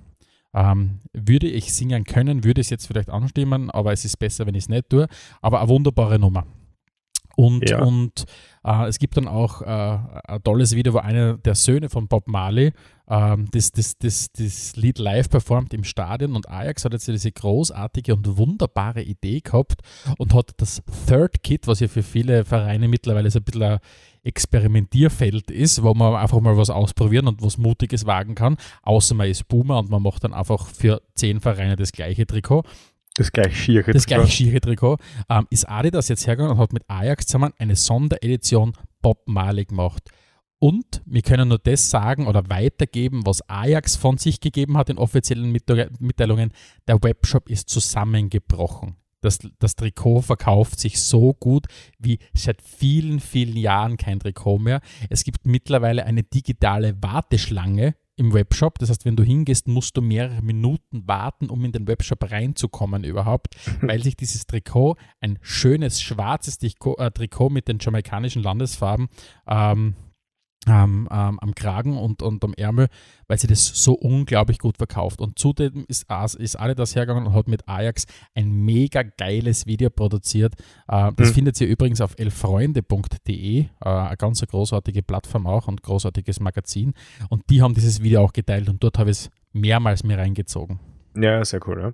Ähm, 0.53 1.01
würde 1.13 1.47
ich 1.47 1.73
singen 1.73 2.03
können, 2.03 2.43
würde 2.43 2.61
es 2.61 2.69
jetzt 2.69 2.87
vielleicht 2.87 3.09
anstimmen, 3.09 3.69
aber 3.71 3.91
es 3.91 4.05
ist 4.05 4.17
besser, 4.17 4.45
wenn 4.45 4.55
ich 4.55 4.65
es 4.65 4.69
nicht 4.69 4.89
tue. 4.89 5.07
Aber 5.41 5.59
eine 5.59 5.69
wunderbare 5.69 6.19
Nummer. 6.19 6.45
Und, 7.35 7.69
ja. 7.69 7.81
und 7.81 8.25
äh, 8.63 8.87
es 8.87 8.99
gibt 8.99 9.17
dann 9.17 9.27
auch 9.27 9.61
äh, 9.61 9.65
ein 9.65 10.43
tolles 10.43 10.75
Video, 10.75 10.93
wo 10.93 10.99
einer 10.99 11.37
der 11.37 11.55
Söhne 11.55 11.89
von 11.89 12.07
Bob 12.07 12.27
Marley 12.27 12.71
äh, 13.07 13.37
das, 13.51 13.71
das, 13.71 13.97
das, 13.97 14.31
das 14.31 14.75
Lied 14.75 14.99
live 14.99 15.29
performt 15.29 15.73
im 15.73 15.83
Stadion 15.83 16.35
und 16.35 16.49
Ajax 16.49 16.85
hat 16.85 16.93
jetzt 16.93 17.07
diese 17.07 17.31
großartige 17.31 18.15
und 18.15 18.37
wunderbare 18.37 19.01
Idee 19.01 19.41
gehabt 19.41 19.81
und 20.17 20.33
hat 20.33 20.51
das 20.57 20.81
Third 21.07 21.43
Kit, 21.43 21.67
was 21.67 21.79
ja 21.79 21.87
für 21.87 22.03
viele 22.03 22.45
Vereine 22.45 22.87
mittlerweile 22.87 23.29
so 23.29 23.39
ein 23.39 23.43
bisschen 23.43 23.63
ein 23.63 23.79
Experimentierfeld 24.23 25.51
ist, 25.51 25.83
wo 25.83 25.93
man 25.93 26.15
einfach 26.15 26.39
mal 26.39 26.57
was 26.57 26.71
ausprobieren 26.71 27.27
und 27.27 27.43
was 27.43 27.59
Mutiges 27.59 28.07
wagen 28.07 28.33
kann, 28.33 28.57
außer 28.81 29.13
man 29.13 29.29
ist 29.29 29.47
Boomer 29.47 29.79
und 29.79 29.89
man 29.89 30.01
macht 30.01 30.23
dann 30.23 30.33
einfach 30.33 30.67
für 30.67 31.01
zehn 31.13 31.39
Vereine 31.39 31.75
das 31.75 31.91
gleiche 31.91 32.25
Trikot. 32.25 32.63
Das 33.15 33.31
gleiche 33.31 33.55
schiere 33.55 33.83
Trikot. 33.83 33.93
Das 33.93 34.05
gleiche 34.05 34.31
schiere 34.31 34.61
Trikot. 34.61 34.97
Ähm, 35.29 35.47
ist 35.49 35.67
Adidas 35.69 36.09
jetzt 36.09 36.27
hergegangen 36.27 36.57
und 36.57 36.61
hat 36.61 36.73
mit 36.73 36.83
Ajax 36.87 37.25
zusammen 37.25 37.53
eine 37.57 37.75
Sonderedition 37.75 38.73
Bob 39.01 39.23
Marley 39.25 39.65
gemacht. 39.65 40.09
Und 40.59 41.01
wir 41.05 41.21
können 41.21 41.49
nur 41.49 41.59
das 41.59 41.89
sagen 41.89 42.27
oder 42.27 42.49
weitergeben, 42.49 43.25
was 43.25 43.47
Ajax 43.49 43.95
von 43.95 44.17
sich 44.17 44.39
gegeben 44.39 44.77
hat 44.77 44.89
in 44.89 44.97
offiziellen 44.97 45.51
Mitteilungen. 45.51 46.51
Der 46.87 47.01
Webshop 47.01 47.49
ist 47.49 47.69
zusammengebrochen. 47.69 48.97
Das, 49.21 49.39
das 49.59 49.75
Trikot 49.75 50.21
verkauft 50.21 50.79
sich 50.79 51.01
so 51.01 51.33
gut 51.33 51.65
wie 51.97 52.19
seit 52.33 52.61
vielen, 52.61 53.19
vielen 53.19 53.57
Jahren 53.57 53.97
kein 53.97 54.19
Trikot 54.19 54.59
mehr. 54.59 54.81
Es 55.09 55.23
gibt 55.23 55.47
mittlerweile 55.47 56.05
eine 56.05 56.23
digitale 56.23 57.01
Warteschlange 57.01 57.95
im 58.15 58.33
Webshop. 58.33 58.79
Das 58.79 58.89
heißt, 58.89 59.05
wenn 59.05 59.15
du 59.15 59.23
hingehst, 59.23 59.67
musst 59.67 59.97
du 59.97 60.01
mehrere 60.01 60.41
Minuten 60.41 61.07
warten, 61.07 61.49
um 61.49 61.63
in 61.65 61.71
den 61.71 61.87
Webshop 61.87 62.31
reinzukommen 62.31 63.03
überhaupt, 63.03 63.55
weil 63.81 64.03
sich 64.03 64.15
dieses 64.15 64.47
Trikot, 64.47 64.95
ein 65.19 65.39
schönes 65.41 66.01
schwarzes 66.01 66.57
Trikot, 66.57 66.95
äh, 66.97 67.11
Trikot 67.11 67.49
mit 67.49 67.67
den 67.67 67.79
jamaikanischen 67.79 68.43
Landesfarben, 68.43 69.07
ähm, 69.47 69.95
ähm, 70.67 71.07
ähm, 71.11 71.39
am 71.39 71.55
Kragen 71.55 71.97
und, 71.97 72.21
und 72.21 72.43
am 72.43 72.53
Ärmel, 72.53 72.87
weil 73.27 73.37
sie 73.37 73.47
das 73.47 73.65
so 73.65 73.93
unglaublich 73.93 74.59
gut 74.59 74.77
verkauft. 74.77 75.21
Und 75.21 75.39
zudem 75.39 75.85
ist, 75.87 76.07
ist 76.37 76.57
das 76.59 76.95
hergegangen 76.95 77.27
und 77.27 77.33
hat 77.33 77.47
mit 77.47 77.67
Ajax 77.67 78.05
ein 78.33 78.51
mega 78.51 79.03
geiles 79.03 79.65
Video 79.65 79.89
produziert. 79.89 80.53
Äh, 80.87 81.11
das 81.15 81.29
mhm. 81.29 81.33
findet 81.33 81.61
ihr 81.61 81.67
übrigens 81.67 82.01
auf 82.01 82.15
elfreunde.de, 82.17 83.59
äh, 83.59 83.67
eine 83.81 84.17
ganz 84.17 84.45
großartige 84.45 85.03
Plattform 85.03 85.47
auch 85.47 85.67
und 85.67 85.81
großartiges 85.83 86.39
Magazin. 86.39 86.93
Und 87.29 87.49
die 87.49 87.61
haben 87.61 87.73
dieses 87.73 88.01
Video 88.01 88.21
auch 88.21 88.33
geteilt 88.33 88.69
und 88.69 88.83
dort 88.83 88.97
habe 88.97 89.11
ich 89.11 89.17
es 89.17 89.29
mehrmals 89.53 90.03
mir 90.03 90.17
reingezogen. 90.17 90.79
Ja, 91.15 91.43
sehr 91.45 91.65
cool. 91.67 91.93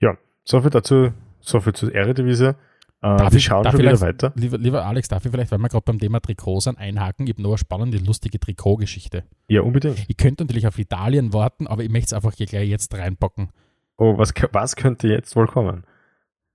Ja, 0.00 0.10
ja 0.10 0.18
soviel 0.44 0.70
dazu, 0.70 1.12
soviel 1.40 1.72
zur 1.72 1.94
Eredivisie. 1.94 2.54
Äh, 3.02 3.16
darf 3.16 3.32
wir 3.32 3.40
schauen 3.40 3.64
darf 3.64 3.72
schon 3.72 3.80
wieder 3.80 4.00
weiter. 4.00 4.32
Lieber, 4.36 4.58
lieber, 4.58 4.86
Alex, 4.86 5.08
darf 5.08 5.24
ich 5.24 5.30
vielleicht, 5.32 5.50
weil 5.50 5.58
wir 5.58 5.68
gerade 5.68 5.82
beim 5.84 5.98
Thema 5.98 6.20
Trikot 6.20 6.60
sind, 6.60 6.78
einhaken? 6.78 7.26
Ich 7.26 7.32
habe 7.34 7.42
noch 7.42 7.50
eine 7.50 7.58
spannende, 7.58 7.98
lustige 7.98 8.38
Trikotgeschichte. 8.38 9.24
Ja, 9.48 9.62
unbedingt. 9.62 10.04
Ich 10.06 10.16
könnte 10.16 10.44
natürlich 10.44 10.68
auf 10.68 10.78
Italien 10.78 11.32
warten, 11.32 11.66
aber 11.66 11.82
ich 11.82 11.90
möchte 11.90 12.06
es 12.06 12.12
einfach 12.12 12.32
hier 12.34 12.46
gleich 12.46 12.68
jetzt 12.68 12.94
reinpacken. 12.94 13.50
Oh, 13.96 14.16
was, 14.18 14.32
was 14.52 14.76
könnte 14.76 15.08
jetzt 15.08 15.34
wohl 15.34 15.48
kommen? 15.48 15.82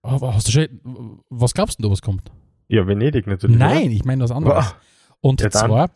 Oh, 0.03 0.33
hast 0.33 0.47
du 0.47 0.51
schon, 0.53 1.19
was 1.29 1.53
glaubst 1.53 1.83
du, 1.83 1.91
was 1.91 2.01
kommt? 2.01 2.31
Ja, 2.69 2.87
Venedig 2.87 3.27
natürlich. 3.27 3.57
Nein, 3.57 3.83
oder? 3.83 3.91
ich 3.91 4.05
meine 4.05 4.23
was 4.23 4.31
anderes. 4.31 4.69
Boah. 4.69 4.75
Und 5.19 5.41
ja, 5.41 5.49
zwar 5.49 5.89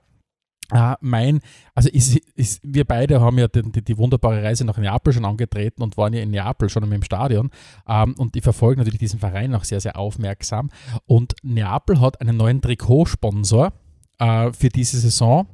Uh, 0.73 0.95
mein, 1.01 1.41
also 1.75 1.89
ist, 1.89 2.15
ist, 2.35 2.61
wir 2.63 2.85
beide 2.85 3.19
haben 3.19 3.37
ja 3.37 3.49
die, 3.49 3.61
die, 3.61 3.81
die, 3.81 3.97
wunderbare 3.97 4.41
Reise 4.41 4.63
nach 4.63 4.77
Neapel 4.77 5.11
schon 5.11 5.25
angetreten 5.25 5.81
und 5.81 5.97
waren 5.97 6.13
ja 6.13 6.21
in 6.21 6.31
Neapel 6.31 6.69
schon 6.69 6.89
im 6.89 7.03
Stadion. 7.03 7.49
Ähm, 7.87 8.15
und 8.17 8.37
ich 8.37 8.43
verfolge 8.43 8.79
natürlich 8.79 8.99
diesen 8.99 9.19
Verein 9.19 9.53
auch 9.53 9.65
sehr, 9.65 9.81
sehr 9.81 9.97
aufmerksam. 9.97 10.69
Und 11.05 11.35
Neapel 11.43 11.99
hat 11.99 12.21
einen 12.21 12.37
neuen 12.37 12.61
Trikotsponsor 12.61 13.73
uh, 14.21 14.53
für 14.53 14.69
diese 14.69 14.97
Saison. 14.99 15.47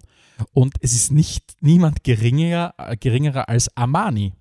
Und 0.53 0.75
es 0.81 0.93
ist 0.93 1.11
nicht 1.11 1.55
niemand 1.61 2.03
geringerer, 2.03 2.75
äh, 2.77 2.95
geringerer 2.95 3.49
als 3.49 3.75
Armani. 3.75 4.33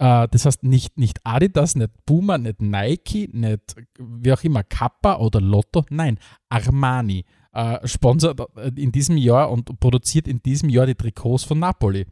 Uh, 0.00 0.26
das 0.28 0.44
heißt 0.44 0.64
nicht, 0.64 0.98
nicht 0.98 1.20
Adidas, 1.24 1.76
nicht 1.76 1.90
Puma, 2.04 2.36
nicht 2.36 2.60
Nike, 2.60 3.28
nicht 3.32 3.76
wie 3.98 4.32
auch 4.32 4.42
immer 4.42 4.64
Kappa 4.64 5.16
oder 5.16 5.40
Lotto. 5.40 5.84
Nein, 5.88 6.18
Armani 6.48 7.24
äh, 7.52 7.86
sponsert 7.86 8.40
äh, 8.56 8.70
in 8.76 8.92
diesem 8.92 9.16
Jahr 9.16 9.50
und 9.50 9.78
produziert 9.80 10.28
in 10.28 10.42
diesem 10.42 10.68
Jahr 10.68 10.86
die 10.86 10.94
Trikots 10.94 11.44
von 11.44 11.58
Napoli. 11.58 12.06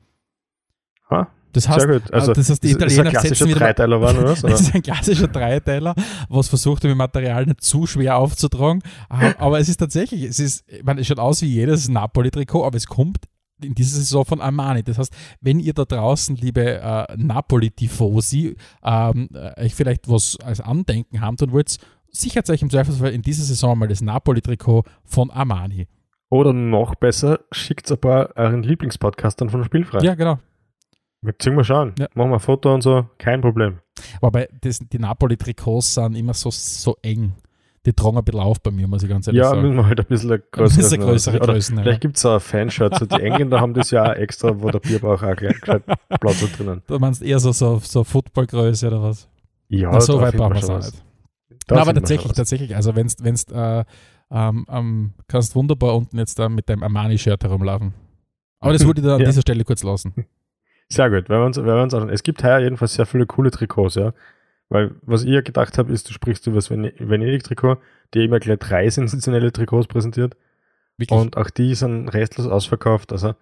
Ha, 1.10 1.28
das 1.52 1.68
heißt, 1.68 1.80
sehr 1.80 2.00
gut. 2.00 2.12
Also, 2.12 2.32
das 2.32 2.50
heißt, 2.50 2.62
die 2.62 2.70
Italiener 2.70 3.06
ist 3.06 3.16
ein 3.16 3.20
klassischer 3.20 3.46
Dreiteiler 3.46 4.00
waren, 4.00 4.18
oder? 4.18 4.36
Das 4.42 4.60
ist 4.60 4.74
ein 4.74 4.82
klassischer 4.82 5.28
Dreiteiler, 5.28 5.94
was 6.28 6.48
versucht, 6.48 6.84
dem 6.84 6.96
Material 6.96 7.46
nicht 7.46 7.62
zu 7.62 7.86
schwer 7.86 8.16
aufzutragen. 8.18 8.82
Ähm, 9.10 9.34
aber 9.38 9.58
es 9.58 9.68
ist 9.68 9.78
tatsächlich, 9.78 10.22
es 10.22 10.38
ist, 10.38 10.64
ich 10.70 10.84
meine, 10.84 11.00
es 11.00 11.06
schaut 11.06 11.18
aus 11.18 11.42
wie 11.42 11.46
jedes 11.46 11.88
Napoli-Trikot, 11.88 12.64
aber 12.64 12.76
es 12.76 12.86
kommt 12.86 13.18
in 13.62 13.74
dieser 13.74 13.96
Saison 13.96 14.24
von 14.24 14.40
Armani. 14.40 14.82
Das 14.82 14.98
heißt, 14.98 15.12
wenn 15.40 15.58
ihr 15.58 15.72
da 15.72 15.84
draußen, 15.84 16.36
liebe 16.36 16.80
äh, 16.80 17.16
Napoli-Tifosi, 17.16 18.56
ähm, 18.84 19.28
äh, 19.34 19.64
euch 19.64 19.74
vielleicht 19.74 20.08
was 20.08 20.38
als 20.40 20.60
Andenken 20.60 21.20
haben 21.20 21.36
tun 21.36 21.52
wollt, 21.52 21.78
sichert 22.10 22.48
euch 22.50 22.62
im 22.62 22.70
Zweifelsfall 22.70 23.12
in 23.12 23.22
dieser 23.22 23.44
Saison 23.44 23.78
mal 23.78 23.88
das 23.88 24.00
Napoli-Trikot 24.00 24.84
von 25.04 25.30
Armani. 25.30 25.86
Oder 26.30 26.52
noch 26.52 26.94
besser, 26.94 27.40
schickt 27.52 27.90
ein 27.90 27.98
paar 27.98 28.36
euren 28.36 28.62
Lieblingspodcastern 28.62 29.48
von 29.48 29.64
Spielfrei. 29.64 30.00
Ja, 30.00 30.14
genau. 30.14 30.38
Wir 31.22 31.36
ziehen 31.38 31.54
mal 31.54 31.64
schauen. 31.64 31.94
Ja. 31.98 32.06
Machen 32.14 32.30
wir 32.30 32.36
ein 32.36 32.40
Foto 32.40 32.72
und 32.72 32.82
so, 32.82 33.06
kein 33.18 33.40
Problem. 33.40 33.78
Wobei 34.20 34.48
das, 34.60 34.78
die 34.78 34.98
Napoli-Trikots 34.98 35.94
sind 35.94 36.14
immer 36.14 36.34
so, 36.34 36.50
so 36.50 36.96
eng. 37.02 37.32
Die 37.86 37.92
tragen 37.92 38.18
ein 38.18 38.24
bisschen 38.24 38.40
auf 38.40 38.60
bei 38.60 38.70
mir, 38.70 38.86
muss 38.86 39.02
ich 39.02 39.08
ganz 39.08 39.26
ehrlich 39.26 39.40
ja, 39.40 39.48
sagen. 39.48 39.62
Ja, 39.62 39.66
müssen 39.68 39.76
wir 39.76 39.86
halt 39.86 40.00
ein 40.00 40.06
bisschen 40.06 40.42
größere, 40.50 40.62
ein 40.62 40.76
bisschen 40.76 41.00
größere 41.00 41.38
Größen. 41.38 41.78
Vielleicht 41.78 42.04
ja. 42.04 42.08
gibt 42.08 42.16
es 42.18 42.26
auch 42.26 42.34
ein 42.34 42.40
Fanshirt. 42.40 42.98
So 42.98 43.06
die 43.06 43.22
Engländer 43.22 43.60
haben 43.60 43.72
das 43.72 43.90
ja 43.90 44.10
auch 44.10 44.14
extra, 44.14 44.60
wo 44.60 44.70
der 44.70 44.80
Bierbauch 44.80 45.22
auch 45.22 45.36
gleich 45.36 45.58
Platz 45.60 46.52
drinnen. 46.56 46.82
Du 46.86 46.98
meinst 46.98 47.22
eher 47.22 47.38
so, 47.38 47.52
so, 47.52 47.78
so 47.78 48.04
Footballgröße 48.04 48.88
oder 48.88 49.02
was? 49.02 49.28
Ja, 49.68 49.90
Na, 49.92 50.00
so 50.00 50.20
weit 50.20 50.36
brauchen 50.36 50.54
wir 50.54 50.76
es 50.76 50.92
nicht. 50.92 51.04
Na, 51.70 51.80
aber 51.80 51.94
tatsächlich, 51.94 52.32
tatsächlich, 52.32 52.76
also 52.76 52.94
wenn 52.94 53.06
du 53.06 53.54
äh, 53.54 53.84
ähm, 54.30 54.66
ähm, 54.68 55.14
kannst 55.26 55.54
wunderbar 55.54 55.96
unten 55.96 56.18
jetzt 56.18 56.38
da 56.38 56.48
mit 56.48 56.68
deinem 56.68 56.82
Armani-Shirt 56.82 57.42
herumlaufen. 57.42 57.94
Aber 58.60 58.72
das 58.72 58.86
wollte 58.86 59.00
ich 59.00 59.06
da 59.06 59.14
an 59.14 59.20
ja. 59.22 59.26
dieser 59.26 59.40
Stelle 59.40 59.64
kurz 59.64 59.82
lassen. 59.82 60.26
Sehr 60.88 61.10
gut, 61.10 61.28
wenn 61.28 61.38
wir 61.38 61.46
uns, 61.46 61.56
wenn 61.56 61.66
wir 61.66 61.82
uns 61.82 61.94
anschauen. 61.94 62.10
Es 62.10 62.22
gibt 62.22 62.42
heuer 62.42 62.60
jedenfalls 62.60 62.94
sehr 62.94 63.06
viele 63.06 63.26
coole 63.26 63.50
Trikots, 63.50 63.94
ja. 63.94 64.12
Weil 64.70 64.94
was 65.02 65.24
ich 65.24 65.30
ja 65.30 65.40
gedacht 65.40 65.78
habe, 65.78 65.92
ist, 65.92 66.08
du 66.08 66.12
sprichst 66.12 66.46
über 66.46 66.56
das 66.56 66.70
Venedig-Trikot, 66.70 67.78
die 68.12 68.24
immer 68.24 68.38
gleich 68.38 68.58
drei 68.58 68.88
sensationelle 68.90 69.52
Trikots 69.52 69.86
präsentiert. 69.86 70.36
Wirklich? 70.98 71.18
Und 71.18 71.36
auch 71.36 71.50
die 71.50 71.74
sind 71.74 72.08
restlos 72.08 72.46
ausverkauft. 72.46 73.12
Also 73.12 73.34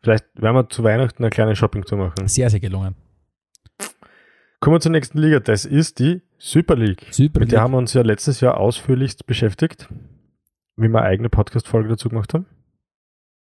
vielleicht 0.00 0.24
werden 0.34 0.56
wir 0.56 0.68
zu 0.68 0.84
Weihnachten 0.84 1.22
eine 1.22 1.30
kleine 1.30 1.56
Shopping 1.56 1.84
zu 1.84 1.96
machen. 1.96 2.26
Sehr, 2.28 2.48
sehr 2.48 2.60
gelungen. 2.60 2.94
Kommen 4.60 4.76
wir 4.76 4.80
zur 4.80 4.92
nächsten 4.92 5.18
Liga. 5.18 5.40
Das 5.40 5.64
ist 5.64 5.98
die 5.98 6.22
Super 6.44 6.74
League. 6.74 7.06
Super 7.12 7.38
Mit 7.38 7.52
der 7.52 7.60
haben 7.60 7.70
wir 7.70 7.78
uns 7.78 7.94
ja 7.94 8.02
letztes 8.02 8.40
Jahr 8.40 8.56
ausführlichst 8.58 9.26
beschäftigt, 9.26 9.88
wie 10.74 10.88
wir 10.88 10.98
eine 10.98 11.02
eigene 11.02 11.28
Podcast-Folge 11.28 11.90
dazu 11.90 12.08
gemacht 12.08 12.34
haben. 12.34 12.46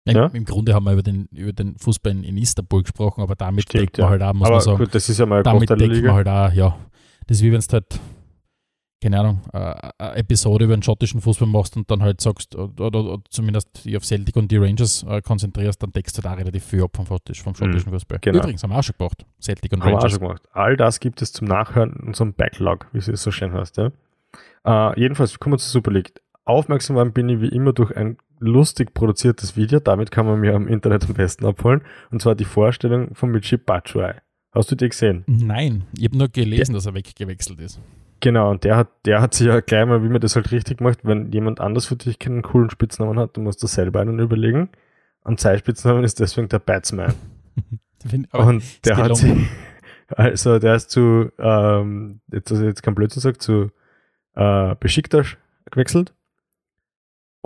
Ja? 0.06 0.26
Im 0.26 0.44
Grunde 0.44 0.72
haben 0.72 0.84
wir 0.84 0.92
über 0.92 1.02
den, 1.02 1.26
über 1.32 1.52
den 1.52 1.76
Fußball 1.78 2.12
in 2.12 2.36
Istanbul 2.36 2.84
gesprochen, 2.84 3.22
aber 3.22 3.34
damit 3.34 3.64
Stimmt, 3.64 3.82
deckt 3.82 3.98
man 3.98 4.04
ja. 4.04 4.10
halt 4.10 4.22
auch, 4.22 4.34
muss 4.34 4.46
aber 4.46 4.56
man 4.58 4.64
sagen. 4.64 4.78
Gut, 4.78 4.94
das 4.94 5.08
ist 5.08 5.18
ja 5.18 5.26
mal 5.26 5.42
damit 5.42 5.68
deckt 5.68 6.04
man 6.04 6.14
halt 6.14 6.28
auch, 6.28 6.52
ja. 6.52 6.78
Das 7.26 7.38
ist 7.38 7.42
wie 7.42 7.50
wenn 7.50 7.58
es 7.58 7.66
halt 7.72 7.98
keine 9.02 9.20
Ahnung, 9.20 9.42
äh, 9.52 9.58
eine 9.98 10.16
Episode 10.16 10.64
über 10.64 10.76
den 10.76 10.82
schottischen 10.82 11.20
Fußball 11.20 11.48
machst 11.48 11.76
und 11.76 11.90
dann 11.90 12.02
halt 12.02 12.20
sagst, 12.20 12.56
oder, 12.56 12.86
oder, 12.86 13.04
oder 13.04 13.22
zumindest 13.30 13.84
dich 13.84 13.96
auf 13.96 14.04
Celtic 14.04 14.36
und 14.36 14.50
die 14.50 14.56
Rangers 14.56 15.04
äh, 15.08 15.20
konzentrierst, 15.20 15.82
dann 15.82 15.92
deckst 15.92 16.16
du 16.16 16.22
da 16.22 16.32
relativ 16.32 16.64
viel 16.64 16.82
ab 16.82 16.96
vom, 16.96 17.06
vom 17.06 17.18
schottischen 17.18 17.90
mhm, 17.90 17.94
Fußball. 17.94 18.18
Genau. 18.20 18.38
Übrigens, 18.38 18.62
haben 18.62 18.70
wir 18.70 18.78
auch 18.78 18.82
schon 18.82 18.96
gemacht, 18.98 19.26
Celtic 19.40 19.72
und 19.72 19.82
haben 19.82 19.94
Rangers. 19.94 20.02
Wir 20.02 20.06
auch 20.06 20.10
schon 20.10 20.20
gemacht. 20.20 20.42
All 20.52 20.76
das 20.76 21.00
gibt 21.00 21.20
es 21.22 21.32
zum 21.32 21.46
Nachhören 21.46 21.92
in 22.00 22.08
unserem 22.08 22.32
Backlog, 22.32 22.86
wie 22.92 22.98
es 22.98 23.06
so 23.06 23.30
schön 23.30 23.52
heißt. 23.52 23.76
Ja? 23.76 23.92
Äh, 24.64 25.00
jedenfalls, 25.00 25.38
kommen 25.38 25.54
wir 25.54 25.58
zur 25.58 25.70
Super 25.70 25.92
League. 25.92 26.20
Aufmerksam 26.44 26.96
worden 26.96 27.12
bin 27.12 27.28
ich 27.28 27.40
wie 27.40 27.48
immer 27.48 27.72
durch 27.72 27.96
ein 27.96 28.18
lustig 28.38 28.94
produziertes 28.94 29.56
Video, 29.56 29.80
damit 29.80 30.10
kann 30.10 30.26
man 30.26 30.40
mir 30.40 30.54
am 30.54 30.68
Internet 30.68 31.06
am 31.06 31.14
besten 31.14 31.46
abholen, 31.46 31.82
und 32.10 32.22
zwar 32.22 32.34
die 32.34 32.44
Vorstellung 32.44 33.14
von 33.14 33.30
Michi 33.30 33.56
Batshuayi. 33.56 34.14
Hast 34.52 34.70
du 34.70 34.74
die 34.74 34.88
gesehen? 34.88 35.24
Nein, 35.26 35.84
ich 35.96 36.04
habe 36.04 36.16
nur 36.16 36.28
gelesen, 36.28 36.72
ja. 36.72 36.78
dass 36.78 36.86
er 36.86 36.94
weggewechselt 36.94 37.60
ist. 37.60 37.80
Genau, 38.20 38.50
und 38.50 38.64
der 38.64 38.76
hat, 38.76 38.88
der 39.04 39.20
hat 39.20 39.34
sich 39.34 39.46
ja 39.46 39.60
gleich 39.60 39.86
mal, 39.86 40.02
wie 40.02 40.08
man 40.08 40.20
das 40.20 40.36
halt 40.36 40.50
richtig 40.50 40.80
macht, 40.80 41.00
wenn 41.04 41.30
jemand 41.32 41.60
anders 41.60 41.86
für 41.86 41.96
dich 41.96 42.18
keinen 42.18 42.42
coolen 42.42 42.70
Spitznamen 42.70 43.18
hat, 43.18 43.36
dann 43.36 43.44
musst 43.44 43.62
du 43.62 43.66
selber 43.66 44.00
einen 44.00 44.18
überlegen. 44.18 44.70
Und 45.22 45.40
sein 45.40 45.58
Spitznamen 45.58 46.04
ist 46.04 46.20
deswegen 46.20 46.48
der 46.48 46.60
Batsman. 46.60 47.14
und 48.32 48.86
der 48.86 48.96
hat 48.96 49.16
sich, 49.16 49.36
also 50.08 50.58
der 50.58 50.76
ist 50.76 50.90
zu, 50.90 51.30
ähm, 51.38 52.20
jetzt, 52.32 52.50
also 52.50 52.64
jetzt 52.64 52.82
kein 52.82 52.94
Blödsinn 52.94 53.20
sagt, 53.20 53.42
zu 53.42 53.70
äh, 54.34 54.74
Besiktas 54.76 55.36
gewechselt 55.70 56.14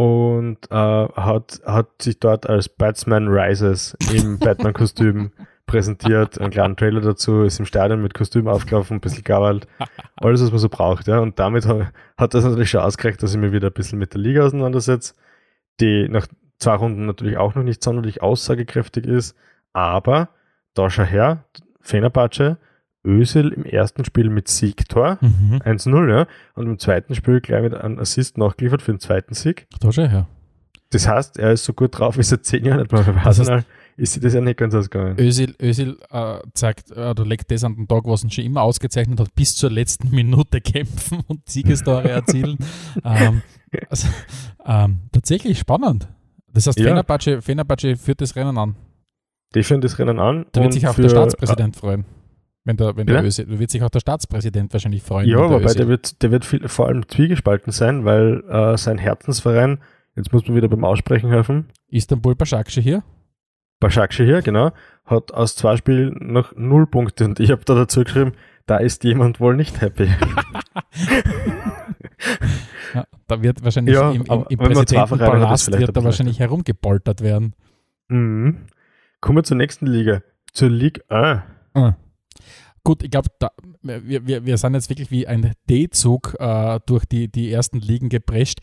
und 0.00 0.58
äh, 0.70 0.74
hat, 0.74 1.60
hat 1.66 2.02
sich 2.02 2.18
dort 2.20 2.48
als 2.48 2.70
Batsman 2.70 3.28
Rises 3.28 3.96
im 4.12 4.38
Batman-Kostüm 4.40 5.30
präsentiert, 5.70 6.40
einen 6.40 6.50
kleinen 6.50 6.76
Trailer 6.76 7.00
dazu, 7.00 7.42
ist 7.42 7.60
im 7.60 7.64
Stadion 7.64 8.02
mit 8.02 8.12
Kostüm 8.12 8.48
aufgelaufen, 8.48 8.96
ein 8.96 9.00
bisschen 9.00 9.22
gabelt, 9.22 9.68
alles, 10.16 10.42
was 10.42 10.50
man 10.50 10.58
so 10.58 10.68
braucht. 10.68 11.06
Ja. 11.06 11.20
Und 11.20 11.38
damit 11.38 11.64
hat 11.66 12.34
das 12.34 12.44
natürlich 12.44 12.70
schon 12.70 12.80
ausgereicht, 12.80 13.22
dass 13.22 13.32
ich 13.32 13.40
mich 13.40 13.52
wieder 13.52 13.68
ein 13.68 13.72
bisschen 13.72 13.98
mit 13.98 14.12
der 14.12 14.20
Liga 14.20 14.44
auseinandersetze, 14.44 15.14
die 15.80 16.08
nach 16.08 16.26
zwei 16.58 16.74
Runden 16.74 17.06
natürlich 17.06 17.36
auch 17.36 17.54
noch 17.54 17.62
nicht 17.62 17.84
sonderlich 17.84 18.20
aussagekräftig 18.20 19.06
ist, 19.06 19.36
aber 19.72 20.30
da 20.74 20.90
schau 20.90 21.04
her, 21.04 21.44
Fenerbahce, 21.80 22.58
Ösel 23.04 23.52
im 23.52 23.64
ersten 23.64 24.04
Spiel 24.04 24.28
mit 24.28 24.48
Siegtor, 24.48 25.18
mhm. 25.20 25.60
1-0, 25.64 26.10
ja, 26.10 26.26
und 26.54 26.66
im 26.66 26.78
zweiten 26.80 27.14
Spiel 27.14 27.40
gleich 27.40 27.62
mit 27.62 27.74
einem 27.74 27.98
Assist 28.00 28.36
nachgeliefert 28.38 28.82
für 28.82 28.92
den 28.92 29.00
zweiten 29.00 29.34
Sieg. 29.34 29.68
Da 29.80 29.92
schau 29.92 30.02
her. 30.02 30.26
Das 30.90 31.06
heißt, 31.06 31.38
er 31.38 31.52
ist 31.52 31.64
so 31.64 31.72
gut 31.72 31.96
drauf 31.96 32.18
wie 32.18 32.24
seit 32.24 32.44
zehn 32.44 32.64
Jahren 32.64 32.80
nicht 32.80 32.92
mehr 32.92 33.02
bei 33.04 33.22
Arsenal 33.22 33.64
ist 34.00 34.24
das 34.24 34.32
ja 34.32 34.40
nicht 34.40 34.56
ganz 34.56 34.74
ausgegangen. 34.74 35.18
Özil, 35.18 35.54
Özil 35.60 35.98
äh, 36.10 36.38
zeigt, 36.54 36.90
äh, 36.90 37.10
oder 37.10 37.26
legt 37.26 37.50
das 37.50 37.64
an 37.64 37.76
den 37.76 37.86
Tag, 37.86 38.04
was 38.04 38.24
ihn 38.24 38.30
schon 38.30 38.44
immer 38.44 38.62
ausgezeichnet 38.62 39.20
hat, 39.20 39.34
bis 39.34 39.54
zur 39.54 39.70
letzten 39.70 40.10
Minute 40.10 40.60
kämpfen 40.72 41.20
und 41.28 41.46
Siegestore 41.48 42.08
erzielen. 42.08 42.56
ähm, 43.04 43.42
also, 43.90 44.08
ähm, 44.64 45.00
tatsächlich 45.12 45.58
spannend. 45.58 46.08
Das 46.52 46.66
heißt, 46.66 46.78
ja. 46.78 46.86
Fenerbahce, 46.86 47.42
Fenerbahce 47.42 47.96
führt 47.96 48.22
das 48.22 48.34
Rennen 48.36 48.56
an. 48.56 48.74
Die 49.54 49.62
führen 49.62 49.82
das 49.82 49.98
Rennen 49.98 50.18
an. 50.18 50.46
Da 50.52 50.62
wird 50.62 50.72
sich 50.72 50.88
auch 50.88 50.94
der 50.94 51.08
Staatspräsident 51.08 51.76
freuen. 51.76 52.04
Wenn 52.64 52.76
der, 52.76 52.96
wenn 52.96 53.06
der 53.06 53.16
ja. 53.16 53.22
Özil, 53.22 53.58
wird 53.58 53.70
sich 53.70 53.82
auch 53.82 53.90
der 53.90 54.00
Staatspräsident 54.00 54.72
wahrscheinlich 54.72 55.02
freuen. 55.02 55.28
Ja, 55.28 55.50
wobei 55.50 55.60
der, 55.60 55.74
der, 55.74 55.88
wird, 55.88 56.22
der 56.22 56.30
wird 56.30 56.44
viel, 56.46 56.66
vor 56.68 56.86
allem 56.86 57.06
zwiegespalten 57.06 57.72
sein, 57.72 58.04
weil 58.04 58.44
äh, 58.48 58.78
sein 58.78 58.96
Herzensverein, 58.96 59.78
jetzt 60.16 60.32
muss 60.32 60.46
man 60.46 60.56
wieder 60.56 60.68
beim 60.68 60.84
Aussprechen 60.84 61.30
helfen. 61.30 61.66
Istanbul 61.88 62.34
Başakşehir 62.34 62.82
hier. 62.82 63.02
Başakşehir 63.82 64.28
hier, 64.28 64.42
genau, 64.42 64.70
hat 65.04 65.32
aus 65.32 65.56
zwei 65.56 65.76
Spielen 65.76 66.32
noch 66.32 66.52
null 66.56 66.86
Punkte 66.86 67.24
und 67.24 67.40
ich 67.40 67.50
habe 67.50 67.64
da 67.64 67.74
dazu 67.74 68.04
geschrieben, 68.04 68.32
da 68.66 68.76
ist 68.76 69.04
jemand 69.04 69.40
wohl 69.40 69.56
nicht 69.56 69.80
happy. 69.80 70.04
ja, 72.94 73.04
da 73.26 73.42
wird 73.42 73.64
wahrscheinlich 73.64 73.94
ja, 73.94 74.12
im, 74.12 74.24
im, 74.24 74.44
im 74.48 74.58
Präsidentenpalast 74.58 75.72
wird 75.72 75.96
da 75.96 76.04
wahrscheinlich 76.04 76.38
herumgepoltert 76.38 77.22
werden. 77.22 77.54
Mhm. 78.08 78.66
Kommen 79.20 79.38
wir 79.38 79.44
zur 79.44 79.56
nächsten 79.56 79.86
Liga, 79.86 80.22
zur 80.52 80.70
Ligue 80.70 81.02
1. 81.08 81.40
Ah. 81.74 81.94
Gut, 82.84 83.02
ich 83.02 83.10
glaube, 83.10 83.28
wir, 83.82 84.26
wir, 84.26 84.46
wir 84.46 84.58
sind 84.58 84.74
jetzt 84.74 84.88
wirklich 84.88 85.10
wie 85.10 85.26
ein 85.26 85.52
D-Zug 85.68 86.36
äh, 86.38 86.80
durch 86.86 87.04
die, 87.04 87.28
die 87.28 87.52
ersten 87.52 87.78
Ligen 87.78 88.08
geprescht 88.08 88.60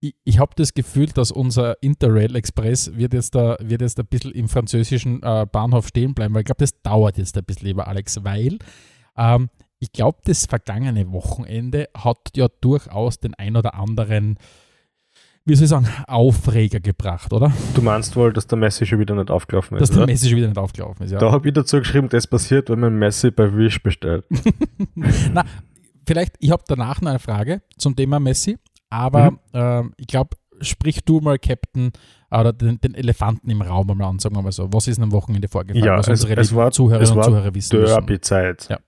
ich, 0.00 0.14
ich 0.24 0.38
habe 0.38 0.52
das 0.56 0.74
Gefühl, 0.74 1.06
dass 1.06 1.30
unser 1.30 1.80
Interrail 1.82 2.34
Express 2.34 2.96
wird 2.96 3.12
jetzt 3.12 3.34
da, 3.34 3.56
wird 3.60 3.82
jetzt 3.82 3.98
ein 4.00 4.06
bisschen 4.06 4.32
im 4.32 4.48
französischen 4.48 5.22
äh, 5.22 5.46
Bahnhof 5.50 5.88
stehen 5.88 6.14
bleiben, 6.14 6.34
weil 6.34 6.40
ich 6.40 6.46
glaube, 6.46 6.60
das 6.60 6.80
dauert 6.82 7.18
jetzt 7.18 7.36
ein 7.36 7.44
bisschen, 7.44 7.68
lieber 7.68 7.86
Alex, 7.86 8.24
weil 8.24 8.58
ähm, 9.16 9.50
ich 9.78 9.92
glaube, 9.92 10.18
das 10.24 10.46
vergangene 10.46 11.10
Wochenende 11.12 11.88
hat 11.96 12.30
ja 12.36 12.48
durchaus 12.60 13.18
den 13.18 13.34
ein 13.34 13.56
oder 13.56 13.74
anderen, 13.74 14.38
wie 15.44 15.54
soll 15.54 15.64
ich 15.64 15.70
sagen, 15.70 15.88
Aufreger 16.06 16.80
gebracht, 16.80 17.32
oder? 17.32 17.52
Du 17.74 17.82
meinst 17.82 18.14
wohl, 18.16 18.32
dass 18.32 18.46
der 18.46 18.58
Messi 18.58 18.86
schon 18.86 18.98
wieder 18.98 19.14
nicht 19.14 19.30
aufgelaufen 19.30 19.76
ist? 19.76 19.82
Dass 19.82 19.90
der 19.90 19.98
oder? 20.04 20.12
Messi 20.12 20.28
schon 20.28 20.36
wieder 20.36 20.48
nicht 20.48 20.58
aufgelaufen 20.58 21.04
ist, 21.04 21.12
ja. 21.12 21.18
Da 21.18 21.32
habe 21.32 21.48
ich 21.48 21.54
dazu 21.54 21.78
geschrieben, 21.78 22.08
das 22.08 22.26
passiert, 22.26 22.70
wenn 22.70 22.80
man 22.80 22.98
Messi 22.98 23.30
bei 23.30 23.54
Wish 23.54 23.82
bestellt. 23.82 24.24
Na, 24.94 25.44
vielleicht, 26.06 26.36
ich 26.40 26.50
habe 26.50 26.62
danach 26.66 27.00
noch 27.00 27.10
eine 27.10 27.18
Frage 27.18 27.62
zum 27.78 27.96
Thema 27.96 28.20
Messi. 28.20 28.58
Aber 28.90 29.30
mhm. 29.30 29.38
äh, 29.52 29.82
ich 29.96 30.06
glaube, 30.08 30.36
sprich 30.60 31.04
du 31.04 31.20
mal, 31.20 31.38
Captain, 31.38 31.92
oder 32.30 32.52
den, 32.52 32.80
den 32.80 32.94
Elefanten 32.94 33.50
im 33.50 33.62
Raum 33.62 33.90
einmal 33.90 34.08
an, 34.08 34.18
sagen 34.18 34.36
wir 34.36 34.42
mal 34.42 34.52
so. 34.52 34.72
Was 34.72 34.86
ist 34.86 35.00
am 35.00 35.12
Wochenende 35.12 35.48
vorgefallen? 35.48 35.84
Ja, 35.84 35.98
was 35.98 36.08
es, 36.08 36.24
unsere 36.24 36.40
es 36.40 36.54
war, 36.54 36.70
Zuhörerinnen 36.70 37.04
es 37.04 37.10
und 37.10 37.16
war 37.16 37.24
Zuhörer 37.24 37.54
wissen. 37.54 37.80
Derby-Zeit. 37.80 38.68
Ja. 38.68 38.78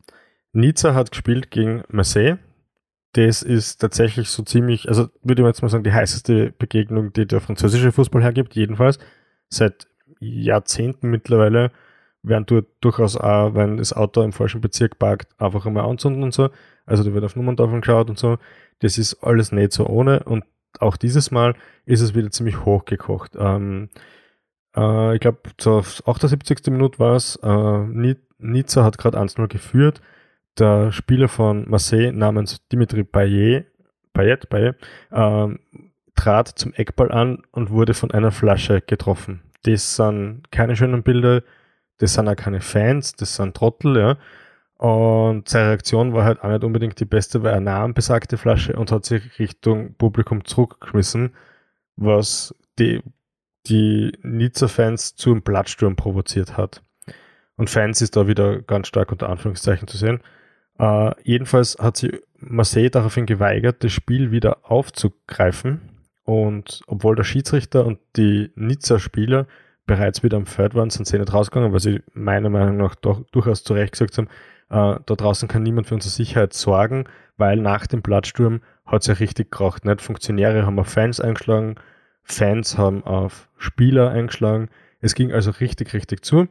Nizza 0.52 0.94
hat 0.94 1.10
gespielt 1.10 1.50
gegen 1.50 1.82
Marseille. 1.88 2.38
Das 3.14 3.42
ist 3.42 3.78
tatsächlich 3.78 4.28
so 4.28 4.42
ziemlich, 4.42 4.88
also 4.88 5.08
würde 5.22 5.42
ich 5.42 5.46
jetzt 5.46 5.62
mal 5.62 5.68
sagen, 5.68 5.84
die 5.84 5.92
heißeste 5.92 6.52
Begegnung, 6.58 7.12
die 7.12 7.26
der 7.26 7.40
französische 7.40 7.92
Fußball 7.92 8.22
hergibt, 8.22 8.54
jedenfalls. 8.54 8.98
Seit 9.48 9.86
Jahrzehnten 10.20 11.10
mittlerweile 11.10 11.72
werden 12.22 12.46
dort 12.46 12.66
durchaus 12.80 13.16
auch, 13.16 13.54
wenn 13.54 13.76
das 13.76 13.92
Auto 13.92 14.22
im 14.22 14.32
falschen 14.32 14.60
Bezirk 14.60 14.98
parkt, 14.98 15.28
einfach 15.40 15.66
einmal 15.66 15.84
anzünden 15.84 16.22
und 16.22 16.32
so. 16.32 16.50
Also 16.86 17.04
da 17.04 17.12
wird 17.12 17.24
auf 17.24 17.36
Nummerntafeln 17.36 17.80
geschaut 17.80 18.08
und 18.08 18.18
so. 18.18 18.38
Das 18.82 18.98
ist 18.98 19.22
alles 19.22 19.52
nicht 19.52 19.72
so 19.72 19.86
ohne 19.86 20.24
und 20.24 20.44
auch 20.80 20.96
dieses 20.96 21.30
Mal 21.30 21.54
ist 21.86 22.00
es 22.00 22.14
wieder 22.14 22.30
ziemlich 22.30 22.64
hochgekocht. 22.64 23.32
Ähm, 23.38 23.90
äh, 24.76 25.14
ich 25.14 25.20
glaube, 25.20 25.40
zur 25.56 25.84
78. 26.04 26.58
Minute 26.70 26.98
war 26.98 27.16
es, 27.16 27.36
äh, 27.36 28.14
Nizza 28.38 28.84
hat 28.84 28.98
gerade 28.98 29.18
1-0 29.18 29.46
geführt. 29.48 30.00
Der 30.58 30.92
Spieler 30.92 31.28
von 31.28 31.68
Marseille 31.70 32.12
namens 32.12 32.66
Dimitri 32.68 33.04
Payet, 33.04 33.66
Payet, 34.12 34.48
Payet 34.50 34.76
ähm, 35.12 35.60
trat 36.14 36.48
zum 36.48 36.74
Eckball 36.74 37.10
an 37.10 37.42
und 37.52 37.70
wurde 37.70 37.94
von 37.94 38.10
einer 38.10 38.32
Flasche 38.32 38.80
getroffen. 38.80 39.42
Das 39.62 39.96
sind 39.96 40.50
keine 40.50 40.76
schönen 40.76 41.02
Bilder, 41.02 41.42
das 41.98 42.14
sind 42.14 42.28
auch 42.28 42.36
keine 42.36 42.60
Fans, 42.60 43.14
das 43.14 43.36
sind 43.36 43.56
Trottel, 43.56 43.96
ja. 43.96 44.18
Und 44.82 45.48
seine 45.48 45.68
Reaktion 45.68 46.12
war 46.12 46.24
halt 46.24 46.42
auch 46.42 46.48
nicht 46.48 46.64
unbedingt 46.64 46.98
die 46.98 47.04
beste, 47.04 47.44
weil 47.44 47.54
er 47.54 47.60
nahm 47.60 47.94
besagte 47.94 48.36
Flasche 48.36 48.72
und 48.72 48.90
hat 48.90 49.04
sich 49.04 49.38
Richtung 49.38 49.94
Publikum 49.94 50.44
zurückgeschmissen, 50.44 51.36
was 51.94 52.52
die, 52.80 53.00
die 53.68 54.10
Nizza-Fans 54.22 55.14
zu 55.14 55.30
einem 55.30 55.42
Plattsturm 55.42 55.94
provoziert 55.94 56.56
hat. 56.56 56.82
Und 57.54 57.70
Fans 57.70 58.02
ist 58.02 58.16
da 58.16 58.26
wieder 58.26 58.60
ganz 58.60 58.88
stark 58.88 59.12
unter 59.12 59.28
Anführungszeichen 59.28 59.86
zu 59.86 59.96
sehen. 59.96 60.20
Äh, 60.80 61.12
jedenfalls 61.22 61.78
hat 61.78 61.98
sich 61.98 62.20
Marseille 62.38 62.90
daraufhin 62.90 63.26
geweigert, 63.26 63.84
das 63.84 63.92
Spiel 63.92 64.32
wieder 64.32 64.68
aufzugreifen. 64.68 65.90
Und 66.24 66.82
obwohl 66.88 67.14
der 67.14 67.22
Schiedsrichter 67.22 67.86
und 67.86 68.00
die 68.16 68.50
Nizza-Spieler 68.56 69.46
bereits 69.86 70.24
wieder 70.24 70.38
am 70.38 70.46
Feld 70.46 70.74
waren, 70.74 70.90
sind 70.90 71.06
sie 71.06 71.20
nicht 71.20 71.32
rausgegangen, 71.32 71.72
weil 71.72 71.78
sie 71.78 72.00
meiner 72.14 72.50
Meinung 72.50 72.78
nach 72.78 72.96
doch, 72.96 73.24
durchaus 73.30 73.62
zu 73.62 73.74
Recht 73.74 73.92
gesagt 73.92 74.18
haben, 74.18 74.28
da 74.72 74.98
draußen 75.04 75.48
kann 75.48 75.62
niemand 75.62 75.86
für 75.86 75.94
unsere 75.94 76.12
Sicherheit 76.12 76.54
sorgen, 76.54 77.04
weil 77.36 77.58
nach 77.58 77.86
dem 77.86 78.02
Plattsturm 78.02 78.62
hat 78.86 79.02
es 79.02 79.06
ja 79.06 79.14
richtig 79.14 79.50
geraucht. 79.50 79.84
Nicht? 79.84 80.00
Funktionäre 80.00 80.64
haben 80.64 80.78
auf 80.78 80.88
Fans 80.88 81.20
eingeschlagen, 81.20 81.74
Fans 82.22 82.78
haben 82.78 83.04
auf 83.04 83.48
Spieler 83.58 84.10
eingeschlagen. 84.10 84.70
Es 85.00 85.14
ging 85.14 85.30
also 85.30 85.50
richtig, 85.50 85.92
richtig 85.92 86.24
zu. 86.24 86.48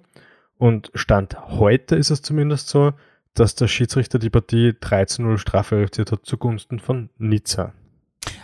Und 0.57 0.91
Stand 0.93 1.35
heute 1.47 1.95
ist 1.95 2.11
es 2.11 2.21
zumindest 2.21 2.67
so, 2.69 2.93
dass 3.33 3.55
der 3.55 3.67
Schiedsrichter 3.67 4.19
die 4.19 4.29
Partie 4.29 4.69
13-0 4.69 5.37
Strafe 5.39 5.77
reduziert 5.77 6.11
hat 6.11 6.25
zugunsten 6.25 6.79
von 6.79 7.09
Nizza. 7.17 7.73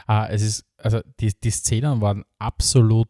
Ah, 0.08 0.28
es 0.28 0.42
ist, 0.42 0.66
also 0.78 1.02
die, 1.20 1.34
die 1.44 1.52
Szenen 1.52 2.02
waren 2.02 2.24
absolut 2.40 3.10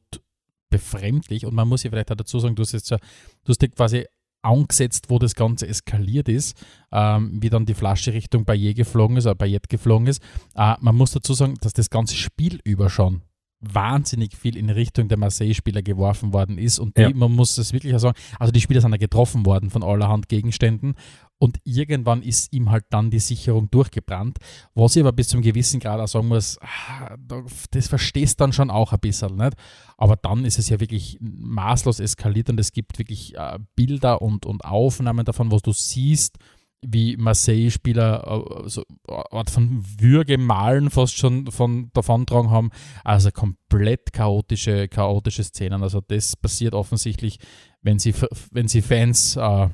befremdlich 0.69 1.45
und 1.45 1.55
man 1.55 1.67
muss 1.67 1.83
ja 1.83 1.91
vielleicht 1.91 2.11
auch 2.11 2.17
dazu 2.17 2.39
sagen, 2.39 2.55
du 2.55 2.63
hast 2.63 2.73
jetzt 2.73 2.89
ja, 2.89 2.97
du 2.97 3.49
hast 3.49 3.61
dir 3.61 3.69
quasi 3.69 4.05
angesetzt, 4.47 5.05
wo 5.09 5.19
das 5.19 5.35
Ganze 5.35 5.67
eskaliert 5.67 6.29
ist, 6.29 6.55
ähm, 6.91 7.37
wie 7.41 7.49
dann 7.49 7.65
die 7.65 7.73
Flasche 7.73 8.13
Richtung 8.13 8.45
Bayet 8.45 8.77
geflogen 8.77 9.17
ist, 9.17 9.25
oder 9.25 9.35
Bayet 9.35 9.69
geflogen 9.69 10.07
ist. 10.07 10.21
Äh, 10.55 10.75
man 10.79 10.95
muss 10.95 11.11
dazu 11.11 11.33
sagen, 11.33 11.55
dass 11.61 11.73
das 11.73 11.89
ganze 11.89 12.15
Spiel 12.15 12.59
über 12.63 12.89
schon 12.89 13.21
wahnsinnig 13.59 14.35
viel 14.35 14.55
in 14.55 14.69
Richtung 14.69 15.07
der 15.07 15.17
Marseille-Spieler 15.17 15.81
geworfen 15.81 16.31
worden 16.31 16.59
ist 16.59 16.77
und 16.77 16.95
die, 16.95 17.01
Ja. 17.01 17.09
man 17.13 17.31
muss 17.31 17.55
das 17.55 17.73
wirklich 17.73 17.95
auch 17.95 17.99
sagen, 17.99 18.17
also 18.39 18.51
die 18.51 18.61
Spieler 18.61 18.81
sind 18.81 18.91
ja 18.91 18.97
getroffen 18.97 19.45
worden 19.47 19.71
von 19.71 19.83
allerhand 19.83 20.29
Gegenständen 20.29 20.93
und 21.39 21.59
irgendwann 21.63 22.23
ist 22.23 22.51
ihm 22.53 22.71
halt 22.71 22.85
dann 22.89 23.11
die 23.11 23.19
Sicherung 23.19 23.69
durchgebrannt, 23.69 24.39
was 24.73 24.95
ich 24.95 25.01
aber 25.03 25.11
bis 25.11 25.27
zum 25.27 25.41
gewissen 25.41 25.79
Grad 25.79 25.99
auch 25.99 26.07
sagen 26.07 26.27
muss, 26.27 26.57
ah, 26.61 27.15
da- 27.19 27.43
das 27.71 27.87
verstehst 27.87 28.41
dann 28.41 28.53
schon 28.53 28.69
auch 28.71 28.91
ein 28.93 28.99
bisschen, 28.99 29.35
nicht? 29.35 29.53
Aber 29.97 30.15
dann 30.15 30.45
ist 30.45 30.59
es 30.59 30.69
ja 30.69 30.79
wirklich 30.79 31.17
maßlos 31.21 31.99
eskaliert 31.99 32.49
und 32.49 32.59
es 32.59 32.71
gibt 32.71 32.97
wirklich 32.99 33.35
äh, 33.35 33.59
Bilder 33.75 34.21
und, 34.21 34.45
und 34.45 34.65
Aufnahmen 34.65 35.25
davon, 35.25 35.51
wo 35.51 35.57
du 35.59 35.71
siehst, 35.73 36.37
wie 36.85 37.17
Marseille-Spieler 37.17 38.63
äh, 38.65 38.69
so 38.69 38.83
Art 39.07 39.49
von 39.49 39.83
Würgemalen 39.99 40.89
fast 40.89 41.17
schon 41.17 41.49
von 41.51 41.89
davontragen 41.93 42.51
haben. 42.51 42.69
Also 43.03 43.31
komplett 43.31 44.13
chaotische, 44.13 44.87
chaotische 44.87 45.43
Szenen. 45.43 45.81
Also 45.81 46.01
das 46.07 46.35
passiert 46.35 46.73
offensichtlich, 46.75 47.39
wenn 47.81 47.97
sie, 47.99 48.13
wenn 48.51 48.67
sie 48.67 48.81
Fans, 48.81 49.35
äh, 49.35 49.69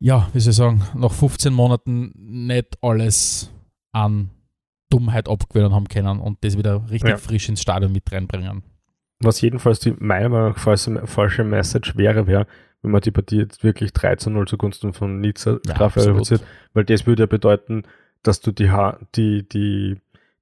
ja, 0.00 0.28
wie 0.32 0.40
soll 0.40 0.50
ich 0.50 0.56
sagen, 0.56 0.82
nach 0.94 1.12
15 1.12 1.52
Monaten 1.52 2.12
nicht 2.14 2.76
alles 2.82 3.50
an 3.92 4.30
Dummheit 4.90 5.28
abgewöhnen 5.28 5.72
haben 5.74 5.88
können 5.88 6.20
und 6.20 6.44
das 6.44 6.58
wieder 6.58 6.88
richtig 6.90 7.10
Ja. 7.10 7.16
frisch 7.16 7.48
ins 7.48 7.62
Stadion 7.62 7.92
mit 7.92 8.10
reinbringen. 8.12 8.62
Was 9.20 9.40
jedenfalls 9.40 9.80
die 9.80 9.92
meiner 9.98 10.28
Meinung 10.28 10.48
nach 10.50 10.58
falsche, 10.58 11.06
falsche 11.06 11.44
Message 11.44 11.96
wäre, 11.96 12.26
wäre, 12.26 12.46
wenn 12.82 12.90
man 12.90 13.00
die 13.00 13.10
Partie 13.10 13.38
jetzt 13.38 13.64
wirklich 13.64 13.92
3 13.92 14.16
zu 14.16 14.30
0 14.30 14.46
zugunsten 14.46 14.92
von 14.92 15.20
Nizza 15.20 15.58
Ja, 15.66 15.74
Strafe 15.74 16.00
absolut. 16.00 16.16
reduziert, 16.16 16.44
weil 16.74 16.84
das 16.84 17.06
würde 17.06 17.22
ja 17.22 17.26
bedeuten, 17.26 17.84
dass 18.22 18.40
du 18.40 18.52
die, 18.52 18.70
Ha- 18.70 18.98
die, 19.14 19.48
die, 19.48 19.96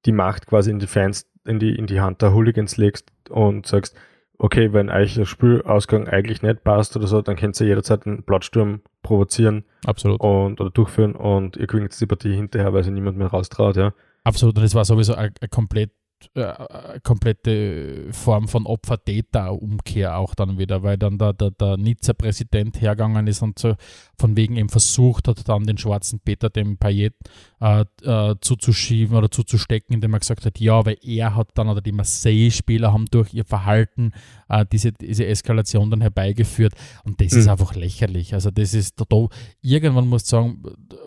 die 0.07 0.13
Macht 0.13 0.47
quasi 0.47 0.71
in 0.71 0.81
die 0.81 0.87
Fans, 0.87 1.27
in 1.45 1.61
die, 1.61 1.77
in 1.77 1.87
die 1.87 2.01
Hand 2.01 2.21
der 2.23 2.35
Hooligans 2.35 2.77
legst 2.77 3.13
und 3.31 3.67
sagst, 3.67 3.95
okay, 4.43 4.73
wenn 4.73 4.91
euch 4.91 5.15
der 5.15 5.25
Spielausgang 5.25 6.09
eigentlich 6.09 6.43
nicht 6.43 6.65
passt 6.65 6.97
oder 6.97 7.07
so, 7.07 7.23
dann 7.23 7.37
könnt 7.37 7.59
ihr 7.61 7.67
jederzeit 7.69 8.07
einen 8.07 8.25
Plattsturm 8.25 8.81
provozieren 9.03 9.65
Absolut. 9.87 10.21
und 10.21 10.61
oder 10.61 10.71
durchführen 10.71 11.15
und 11.15 11.57
ihr 11.57 11.69
gewinnt 11.69 11.99
die 11.99 12.07
Partie 12.07 12.35
hinterher, 12.35 12.73
weil 12.73 12.83
sich 12.83 12.93
niemand 12.93 13.17
mehr 13.17 13.29
raustraut, 13.29 13.77
ja. 13.77 13.95
Absolut, 14.25 14.59
und 14.59 14.65
es 14.65 14.75
war 14.75 14.85
sowieso 14.85 15.15
eine 15.15 15.33
komplett, 15.49 15.93
äh, 16.35 16.45
eine 16.45 17.01
komplette 17.01 18.13
Form 18.13 18.49
von 18.49 18.67
Opfer-Täter-Umkehr 18.67 20.17
auch 20.17 20.35
dann 20.35 20.59
wieder, 20.59 20.83
weil 20.83 20.99
dann 20.99 21.19
der, 21.19 21.33
der, 21.33 21.51
der 21.51 21.77
Nizza-Präsident 21.77 22.81
hergegangen 22.81 23.27
ist 23.27 23.43
und 23.43 23.59
so 23.59 23.75
von 24.19 24.37
wegen 24.37 24.57
eben 24.57 24.69
versucht 24.69 25.29
hat, 25.29 25.49
dann 25.49 25.65
den 25.65 25.79
schwarzen 25.79 26.21
Peter, 26.21 26.51
dem 26.51 26.77
Payet, 26.79 27.15
äh, 27.61 27.85
äh, 28.05 28.35
zuzuschieben 28.41 29.17
oder 29.17 29.31
zuzustecken, 29.31 29.95
indem 29.95 30.15
er 30.15 30.21
gesagt 30.21 30.47
hat, 30.47 30.59
ja, 30.61 30.85
weil 30.85 30.99
er 31.03 31.35
hat 31.35 31.51
dann 31.55 31.69
oder 31.69 31.81
die 31.81 31.93
Marseille-Spieler 31.93 32.93
haben 32.93 33.07
durch 33.11 33.35
ihr 33.35 33.45
Verhalten 33.45 34.13
äh, 34.49 34.65
diese, 34.71 34.93
diese 34.93 35.27
Eskalation 35.27 35.91
dann 35.91 36.01
herbeigeführt 36.01 36.75
und 37.05 37.21
das 37.21 37.33
ist 37.33 37.47
Mhm. 37.47 37.53
einfach 37.53 37.75
lächerlich. 37.75 38.35
Also 38.35 38.51
das 38.51 38.75
ist 38.75 39.01
da, 39.01 39.05
da 39.09 39.27
irgendwann 39.61 40.09
musst 40.09 40.27
du 40.27 40.31
sagen, 40.37 40.63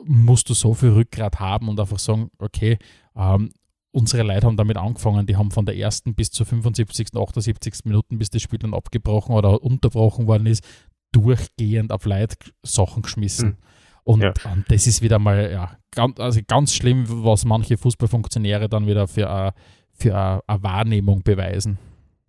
musst 0.06 0.50
du 0.50 0.54
so 0.54 0.74
viel 0.74 0.90
Rückgrat 0.90 1.40
haben 1.40 1.70
und 1.70 1.80
einfach 1.80 2.00
sagen, 2.00 2.30
okay, 2.40 2.78
ähm, 3.16 3.52
unsere 3.96 4.24
Leute 4.24 4.46
haben 4.46 4.58
damit 4.58 4.78
angefangen, 4.78 5.26
die 5.26 5.38
haben 5.38 5.52
von 5.52 5.66
der 5.66 5.76
ersten 5.78 6.14
bis 6.16 6.30
zur 6.32 6.46
75., 6.46 7.08
78. 7.16 7.86
Minuten, 7.86 8.18
bis 8.20 8.30
das 8.30 8.42
Spiel 8.42 8.60
dann 8.60 8.74
abgebrochen 8.74 9.34
oder 9.36 9.64
unterbrochen 9.64 10.28
worden 10.28 10.48
ist, 10.48 10.64
durchgehend 11.12 11.92
auf 11.92 12.06
Leute 12.06 12.36
Sachen 12.64 13.02
geschmissen. 13.04 13.50
Mhm. 13.50 13.56
Und, 14.04 14.22
Ja. 14.24 14.34
und 14.54 14.66
das 14.70 14.86
ist 14.86 15.02
wieder 15.02 15.18
mal 15.18 15.50
ja, 15.52 15.78
ganz, 15.92 16.20
also 16.20 16.40
ganz 16.46 16.74
schlimm, 16.76 17.06
was 17.08 17.46
manche 17.46 17.78
Fußballfunktionäre 17.78 18.70
dann 18.70 18.86
wieder 18.86 19.08
für 19.08 19.30
eine 19.30 19.54
für 19.98 20.14
eine- 20.14 20.42
eine 20.46 20.62
Wahrnehmung 20.62 21.24
beweisen. 21.24 21.78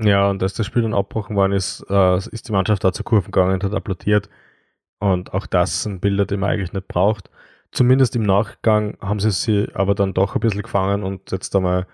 Ja, 0.01 0.31
und 0.31 0.41
als 0.41 0.55
das 0.55 0.67
Spiel 0.67 0.83
dann 0.83 0.95
abgebrochen 0.95 1.35
worden 1.35 1.51
ist, 1.53 1.85
äh, 1.91 2.17
ist 2.19 2.47
die 2.49 2.53
Mannschaft 2.53 2.85
da 2.85 2.93
zur 2.93 3.05
Kurven 3.05 3.33
gegangen 3.33 3.55
und 3.55 3.65
hat 3.65 3.75
applaudiert. 3.75 4.29
Und 5.01 5.35
auch 5.35 5.47
das 5.47 5.83
sind 5.83 6.01
Bilder, 6.01 6.27
die 6.27 6.37
man 6.37 6.51
eigentlich 6.51 6.73
nicht 6.73 6.87
braucht. 6.87 7.29
Zumindest 7.73 8.17
im 8.17 8.23
Nachgang 8.23 8.97
haben 9.01 9.21
sie 9.21 9.31
sie 9.31 9.69
aber 9.75 9.95
dann 9.95 10.15
doch 10.15 10.35
ein 10.35 10.41
bisschen 10.41 10.63
gefangen 10.63 11.03
und 11.03 11.31
jetzt 11.31 11.55
einmal 11.55 11.87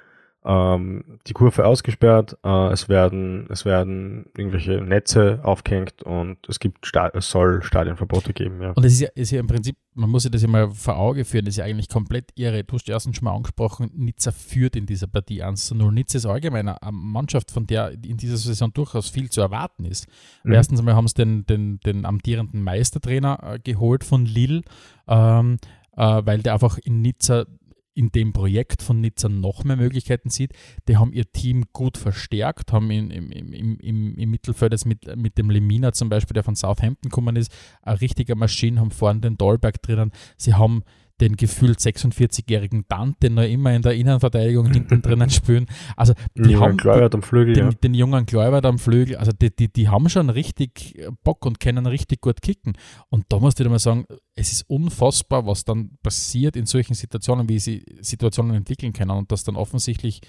ähm, 0.44 1.04
die 1.26 1.32
Kurve 1.32 1.64
ausgesperrt. 1.64 2.36
Äh, 2.44 2.72
es, 2.72 2.88
werden, 2.88 3.46
es 3.50 3.64
werden 3.64 4.26
irgendwelche 4.36 4.80
Netze 4.80 5.40
aufgehängt 5.42 6.02
und 6.02 6.38
es, 6.48 6.58
gibt 6.58 6.86
Sta 6.86 7.08
es 7.14 7.30
soll 7.30 7.62
Stadionverbote 7.62 8.32
geben. 8.32 8.60
Ja. 8.60 8.72
Und 8.72 8.84
es 8.84 8.94
ist 8.94 9.00
ja, 9.00 9.08
ist 9.14 9.30
ja 9.30 9.40
im 9.40 9.46
Prinzip, 9.46 9.76
man 9.94 10.10
muss 10.10 10.22
sich 10.22 10.32
das 10.32 10.42
ja 10.42 10.48
mal 10.48 10.70
vor 10.70 10.96
Auge 10.96 11.24
führen, 11.24 11.44
das 11.44 11.54
ist 11.54 11.58
ja 11.58 11.64
eigentlich 11.64 11.88
komplett 11.88 12.32
irre. 12.34 12.64
Du 12.64 12.74
hast 12.74 12.88
ja 12.88 12.94
erstens 12.94 13.16
schon 13.16 13.26
mal 13.26 13.36
angesprochen, 13.36 13.90
Nizza 13.94 14.32
führt 14.32 14.74
in 14.74 14.86
dieser 14.86 15.06
Partie 15.06 15.42
1 15.42 15.66
zu 15.66 15.74
0. 15.74 15.92
Nizza 15.92 16.18
ist 16.18 16.26
allgemein 16.26 16.68
eine 16.68 16.82
eine 16.82 16.92
Mannschaft, 16.92 17.50
von 17.50 17.66
der 17.66 17.92
in 17.92 18.16
dieser 18.16 18.36
Saison 18.36 18.72
durchaus 18.72 19.08
viel 19.08 19.30
zu 19.30 19.40
erwarten 19.40 19.84
ist. 19.84 20.08
Mhm. 20.44 20.52
Erstens 20.52 20.80
einmal 20.80 20.94
haben 20.94 21.08
sie 21.08 21.14
den, 21.14 21.46
den, 21.46 21.80
den 21.80 22.04
amtierenden 22.04 22.62
Meistertrainer 22.62 23.38
äh, 23.42 23.58
geholt 23.58 24.04
von 24.04 24.26
Lille, 24.26 24.62
ähm, 25.06 25.58
äh, 25.96 26.22
weil 26.24 26.42
der 26.42 26.54
einfach 26.54 26.78
in 26.78 27.02
Nizza 27.02 27.46
in 27.94 28.10
dem 28.10 28.32
Projekt 28.32 28.82
von 28.82 29.00
Nizza 29.00 29.28
noch 29.28 29.64
mehr 29.64 29.76
Möglichkeiten 29.76 30.30
sieht. 30.30 30.52
Die 30.88 30.96
haben 30.96 31.12
ihr 31.12 31.30
Team 31.30 31.64
gut 31.72 31.98
verstärkt, 31.98 32.72
haben 32.72 32.90
in, 32.90 33.10
im, 33.10 33.30
im, 33.30 33.78
im, 33.78 34.16
im 34.16 34.30
Mittelfeld 34.30 34.72
jetzt 34.72 34.86
mit, 34.86 35.16
mit 35.16 35.38
dem 35.38 35.50
Lemina 35.50 35.92
zum 35.92 36.08
Beispiel, 36.08 36.34
der 36.34 36.44
von 36.44 36.56
Southampton 36.56 37.10
gekommen 37.10 37.36
ist, 37.36 37.52
eine 37.82 38.00
richtige 38.00 38.34
Maschine, 38.34 38.80
haben 38.80 38.90
vorne 38.90 39.20
den 39.20 39.36
Dolberg 39.36 39.82
drinnen. 39.82 40.12
Sie 40.36 40.54
haben 40.54 40.82
den 41.20 41.36
gefühlt 41.36 41.78
46-jährigen 41.78 42.84
Dante 42.88 43.30
noch 43.30 43.42
immer 43.42 43.72
in 43.72 43.82
der 43.82 43.94
Innenverteidigung 43.94 44.70
hinten 44.72 45.02
drinnen 45.02 45.30
spielen. 45.30 45.66
Also 45.96 46.14
die 46.34 46.56
haben 46.56 46.76
Kleubert 46.76 47.14
am 47.14 47.22
Flügel, 47.22 47.54
den, 47.54 47.64
ja. 47.66 47.72
den 47.72 47.94
jungen 47.94 48.26
Kleubert 48.26 48.66
am 48.66 48.78
Flügel, 48.78 49.16
also 49.16 49.32
die, 49.32 49.54
die, 49.54 49.72
die 49.72 49.88
haben 49.88 50.08
schon 50.08 50.30
richtig 50.30 50.98
Bock 51.22 51.44
und 51.46 51.60
können 51.60 51.86
richtig 51.86 52.20
gut 52.20 52.42
kicken. 52.42 52.74
Und 53.08 53.26
da 53.28 53.38
musst 53.38 53.58
du 53.60 53.64
dir 53.64 53.70
mal 53.70 53.78
sagen, 53.78 54.06
es 54.34 54.52
ist 54.52 54.68
unfassbar, 54.68 55.46
was 55.46 55.64
dann 55.64 55.98
passiert 56.02 56.56
in 56.56 56.66
solchen 56.66 56.94
Situationen, 56.94 57.48
wie 57.48 57.58
sie 57.58 57.84
Situationen 58.00 58.56
entwickeln 58.56 58.92
können 58.92 59.10
und 59.10 59.30
dass 59.30 59.44
dann 59.44 59.56
offensichtlich 59.56 60.20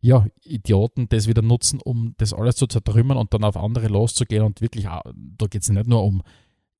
ja, 0.00 0.26
Idioten 0.44 1.08
das 1.08 1.26
wieder 1.26 1.42
nutzen, 1.42 1.80
um 1.82 2.14
das 2.18 2.32
alles 2.32 2.56
zu 2.56 2.66
zertrümmern 2.66 3.16
und 3.16 3.32
dann 3.34 3.44
auf 3.44 3.56
andere 3.56 3.88
loszugehen 3.88 4.44
und 4.44 4.60
wirklich, 4.60 4.88
auch- 4.88 5.02
da 5.14 5.46
geht 5.46 5.62
es 5.62 5.68
nicht 5.70 5.86
nur 5.88 6.04
um, 6.04 6.22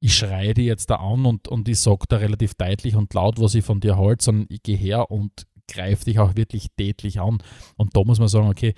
ich 0.00 0.14
schreie 0.14 0.54
die 0.54 0.64
jetzt 0.64 0.90
da 0.90 0.96
an 0.96 1.24
und, 1.26 1.48
und 1.48 1.68
ich 1.68 1.80
sage 1.80 2.04
da 2.08 2.16
relativ 2.16 2.54
deutlich 2.54 2.96
und 2.96 3.12
laut, 3.14 3.40
was 3.40 3.54
ich 3.54 3.64
von 3.64 3.80
dir 3.80 3.96
halte, 3.96 4.24
sondern 4.24 4.46
ich 4.50 4.62
gehe 4.62 4.76
her 4.76 5.10
und 5.10 5.32
greife 5.68 6.04
dich 6.04 6.18
auch 6.18 6.36
wirklich 6.36 6.68
tätlich 6.76 7.20
an. 7.20 7.38
Und 7.76 7.96
da 7.96 8.04
muss 8.04 8.18
man 8.18 8.28
sagen, 8.28 8.48
okay, 8.48 8.74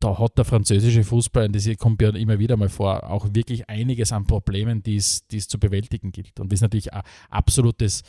da 0.00 0.18
hat 0.18 0.36
der 0.38 0.44
französische 0.44 1.02
Fußball, 1.04 1.46
und 1.46 1.56
das 1.56 1.68
kommt 1.78 2.00
ja 2.02 2.10
immer 2.10 2.38
wieder 2.38 2.56
mal 2.56 2.68
vor, 2.68 3.10
auch 3.10 3.26
wirklich 3.32 3.68
einiges 3.68 4.12
an 4.12 4.26
Problemen, 4.26 4.82
die 4.82 4.96
es, 4.96 5.26
die 5.26 5.38
es 5.38 5.48
zu 5.48 5.58
bewältigen 5.58 6.12
gilt. 6.12 6.38
Und 6.40 6.52
das 6.52 6.58
ist 6.58 6.62
natürlich 6.62 6.92
ein 6.92 7.02
absolutes, 7.30 8.02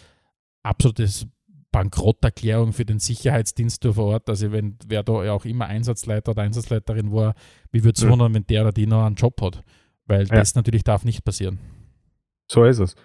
absolutes 0.64 1.28
Bankrotterklärung 1.72 2.74
für 2.74 2.86
den 2.86 3.00
Sicherheitsdienst 3.00 3.84
da 3.84 3.94
vor 3.94 4.06
Ort. 4.06 4.30
Also 4.30 4.52
wenn 4.52 4.78
wer 4.88 5.04
da 5.04 5.24
ja 5.26 5.34
auch 5.34 5.46
immer 5.46 5.66
Einsatzleiter 5.66 6.32
oder 6.32 6.44
Einsatzleiterin 6.44 7.12
war, 7.12 7.34
wie 7.72 7.84
würde 7.84 7.98
es 7.98 8.04
Ja. 8.04 8.10
wundern, 8.10 8.34
wenn 8.34 8.48
der 8.48 8.62
oder 8.62 8.72
die 8.72 8.88
noch 8.88 9.06
einen 9.06 9.16
Job 9.16 9.42
hat. 9.42 9.62
Weil 10.06 10.28
Ja. 10.28 10.36
das 10.36 10.56
natürlich 10.56 10.84
darf 10.84 11.04
nicht 11.04 11.24
passieren. 11.26 11.60
So 12.50 12.64
ist 12.66 12.80
es. 12.80 12.96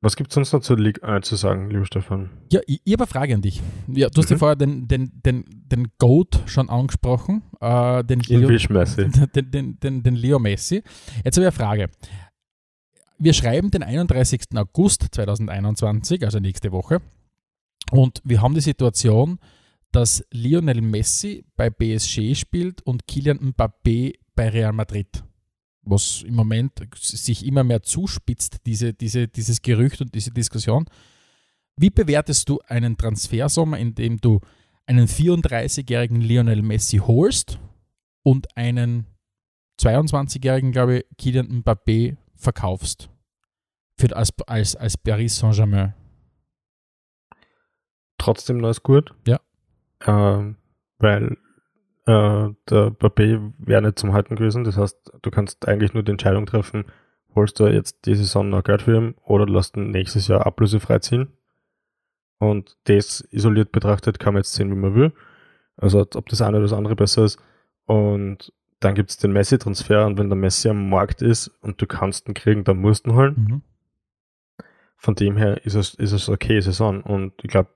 Was 0.00 0.16
gibt 0.16 0.30
es 0.30 0.34
sonst 0.34 0.52
noch 0.52 0.76
Liga 0.76 1.06
1 1.06 1.26
zu 1.26 1.36
sagen, 1.36 1.70
lieber 1.70 1.86
Stefan? 1.86 2.28
Ja, 2.52 2.60
ich, 2.66 2.82
ich 2.84 2.92
habe 2.92 3.04
eine 3.04 3.10
Frage 3.10 3.34
an 3.34 3.40
dich. 3.40 3.62
Ja, 3.88 4.10
du 4.10 4.20
hast 4.20 4.28
ja 4.28 4.36
Mhm. 4.36 4.38
vorher 4.38 4.56
den, 4.56 4.86
den, 4.86 5.10
den, 5.24 5.44
den 5.48 5.88
GOAT 5.96 6.42
schon 6.44 6.68
angesprochen, 6.68 7.42
äh, 7.60 8.04
den, 8.04 8.20
Leo, 8.20 8.48
Wischmessi. 8.50 9.08
den, 9.34 9.50
den, 9.50 9.80
den, 9.80 10.02
den 10.02 10.14
Leo 10.14 10.38
Messi. 10.38 10.82
Jetzt 11.24 11.38
habe 11.38 11.46
ich 11.46 11.46
eine 11.46 11.52
Frage. 11.52 11.88
Wir 13.18 13.32
schreiben 13.32 13.70
den 13.70 13.82
31. 13.82 14.42
August 14.56 15.06
2021, 15.12 16.22
also 16.22 16.38
nächste 16.38 16.70
Woche. 16.70 17.00
Und 17.90 18.20
wir 18.24 18.42
haben 18.42 18.54
die 18.54 18.60
Situation, 18.60 19.38
dass 19.90 20.22
Lionel 20.32 20.82
Messi 20.82 21.46
bei 21.56 21.70
PSG 21.70 22.34
spielt 22.34 22.82
und 22.82 23.06
Kylian 23.06 23.38
Mbappé 23.38 24.16
bei 24.34 24.48
Real 24.50 24.72
Madrid. 24.72 25.24
Was 25.84 26.22
im 26.22 26.34
Moment 26.34 26.72
sich 26.94 27.44
immer 27.44 27.64
mehr 27.64 27.82
zuspitzt, 27.82 28.58
diese, 28.66 28.92
diese, 28.94 29.28
dieses 29.28 29.62
Gerücht 29.62 30.00
und 30.00 30.14
diese 30.14 30.30
Diskussion. 30.30 30.86
Wie 31.76 31.90
bewertest 31.90 32.48
du 32.48 32.60
einen 32.66 32.96
Transfersommer, 32.96 33.78
in 33.78 33.94
dem 33.94 34.18
du 34.18 34.40
einen 34.86 35.06
34-jährigen 35.06 36.20
Lionel 36.20 36.62
Messi 36.62 36.98
holst 36.98 37.58
und 38.22 38.56
einen 38.56 39.06
22-jährigen, 39.80 40.72
glaube 40.72 40.98
ich, 40.98 41.04
Kylian 41.18 41.62
Mbappé 41.62 42.16
verkaufst? 42.34 43.10
Für, 43.98 44.14
als, 44.16 44.32
als, 44.46 44.76
als 44.76 44.96
Paris 44.96 45.36
Saint-Germain. 45.36 45.94
Trotzdem 48.18 48.64
ist 48.64 48.82
gut. 48.82 49.14
Ja. 49.26 49.40
Ähm, 50.06 50.56
weil 50.98 51.36
äh, 52.06 52.50
der 52.68 52.90
Papé 52.90 53.52
wäre 53.58 53.82
nicht 53.82 53.98
zum 53.98 54.12
Halten 54.12 54.36
gewesen. 54.36 54.64
Das 54.64 54.76
heißt, 54.76 55.12
du 55.22 55.30
kannst 55.30 55.66
eigentlich 55.68 55.94
nur 55.94 56.02
die 56.02 56.12
Entscheidung 56.12 56.46
treffen, 56.46 56.84
holst 57.34 57.58
du 57.58 57.66
jetzt 57.66 58.06
die 58.06 58.14
Saison 58.14 58.48
noch 58.48 58.64
Geld 58.64 58.82
für 58.82 58.96
ihn 58.96 59.14
oder 59.24 59.46
lässt 59.46 59.76
ihn 59.76 59.90
nächstes 59.90 60.28
Jahr 60.28 60.46
ablösefrei 60.46 60.98
ziehen. 60.98 61.28
Und 62.38 62.76
das 62.84 63.26
isoliert 63.30 63.72
betrachtet 63.72 64.18
kann 64.18 64.34
man 64.34 64.42
jetzt 64.42 64.54
sehen, 64.54 64.70
wie 64.70 64.76
man 64.76 64.94
will. 64.94 65.12
Also 65.76 66.00
ob 66.00 66.28
das 66.28 66.42
eine 66.42 66.58
oder 66.58 66.66
das 66.66 66.72
andere 66.72 66.96
besser 66.96 67.24
ist. 67.24 67.38
Und 67.86 68.52
dann 68.80 68.94
gibt 68.94 69.10
es 69.10 69.16
den 69.16 69.32
Messi-Transfer 69.32 70.06
und 70.06 70.18
wenn 70.18 70.28
der 70.28 70.36
Messi 70.36 70.68
am 70.68 70.88
Markt 70.90 71.22
ist 71.22 71.48
und 71.62 71.80
du 71.80 71.86
kannst 71.86 72.28
ihn 72.28 72.34
kriegen, 72.34 72.64
dann 72.64 72.78
musst 72.78 73.06
du 73.06 73.10
ihn 73.10 73.16
holen. 73.16 73.34
Mhm. 73.36 73.62
Von 74.96 75.14
dem 75.14 75.36
her 75.36 75.64
ist 75.64 75.74
es, 75.74 75.94
ist 75.94 76.12
es 76.12 76.28
okay 76.28 76.60
Saison. 76.60 77.02
Und 77.02 77.32
ich 77.42 77.50
glaube, 77.50 77.70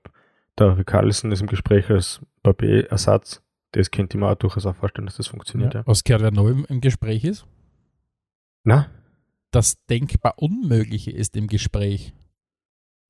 der 0.57 0.77
Ricarlison 0.77 1.31
ist 1.31 1.41
im 1.41 1.47
Gespräch 1.47 1.89
als 1.89 2.21
Papé-Ersatz. 2.43 3.41
Das 3.71 3.91
könnte 3.91 4.17
ich 4.17 4.19
mir 4.21 4.29
auch 4.29 4.35
durchaus 4.35 4.65
auch 4.65 4.75
vorstellen, 4.75 5.05
dass 5.05 5.17
das 5.17 5.27
funktioniert. 5.27 5.73
Ja. 5.73 5.81
Ja. 5.81 5.87
Was 5.87 6.03
gehört 6.03 6.23
wer 6.23 6.31
neu 6.31 6.49
im, 6.49 6.65
im 6.65 6.81
Gespräch 6.81 7.23
ist? 7.23 7.45
Na? 8.63 8.89
Das 9.51 9.83
denkbar 9.87 10.33
Unmögliche 10.37 11.11
ist 11.11 11.35
im 11.35 11.47
Gespräch. 11.47 12.13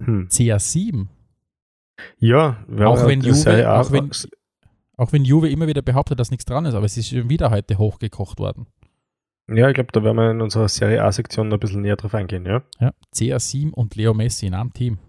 Hm. 0.03 0.27
CR7. 0.29 1.07
Ja, 2.19 2.63
Auch 2.85 3.05
wenn 3.05 3.21
Juve- 3.21 3.33
Serie 3.35 3.67
A- 3.69 3.81
auch 3.81 3.91
wenn- 3.91 4.11
Auch 4.97 5.13
wenn 5.13 5.23
Juve 5.23 5.49
immer 5.49 5.67
wieder 5.67 5.81
behauptet, 5.81 6.19
dass 6.19 6.29
nichts 6.29 6.43
dran 6.45 6.65
ist, 6.65 6.73
aber 6.73 6.85
es 6.85 6.97
ist 6.97 7.09
schon 7.09 7.29
wieder 7.29 7.51
heute 7.51 7.77
hochgekocht 7.77 8.37
worden. 8.39 8.67
Ja, 9.49 9.69
ich 9.69 9.73
glaube, 9.73 9.91
da 9.93 10.03
werden 10.03 10.17
wir 10.17 10.29
in 10.31 10.41
unserer 10.41 10.67
Serie 10.67 11.03
A-Sektion 11.03 11.47
noch 11.47 11.55
ein 11.57 11.59
bisschen 11.61 11.81
näher 11.81 11.95
drauf 11.95 12.13
eingehen, 12.13 12.45
ja. 12.45 12.61
Ja, 12.79 12.93
CR7 13.15 13.71
und 13.71 13.95
Leo 13.95 14.13
Messi 14.13 14.45
in 14.47 14.53
einem 14.53 14.73
Team. 14.73 14.99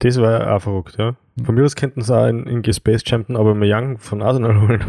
Das 0.00 0.18
war 0.20 0.32
ja 0.40 0.54
auch 0.56 0.60
verrückt, 0.60 0.96
ja. 0.98 1.16
Von 1.42 1.54
mir 1.54 1.64
aus 1.64 1.76
könnten 1.76 2.02
sie 2.02 2.16
auch 2.16 2.26
in, 2.26 2.46
in 2.46 2.72
Space 2.72 3.02
Champion 3.06 3.38
aber 3.38 3.54
Young 3.62 3.98
von 3.98 4.20
Arsenal 4.22 4.60
holen. 4.60 4.84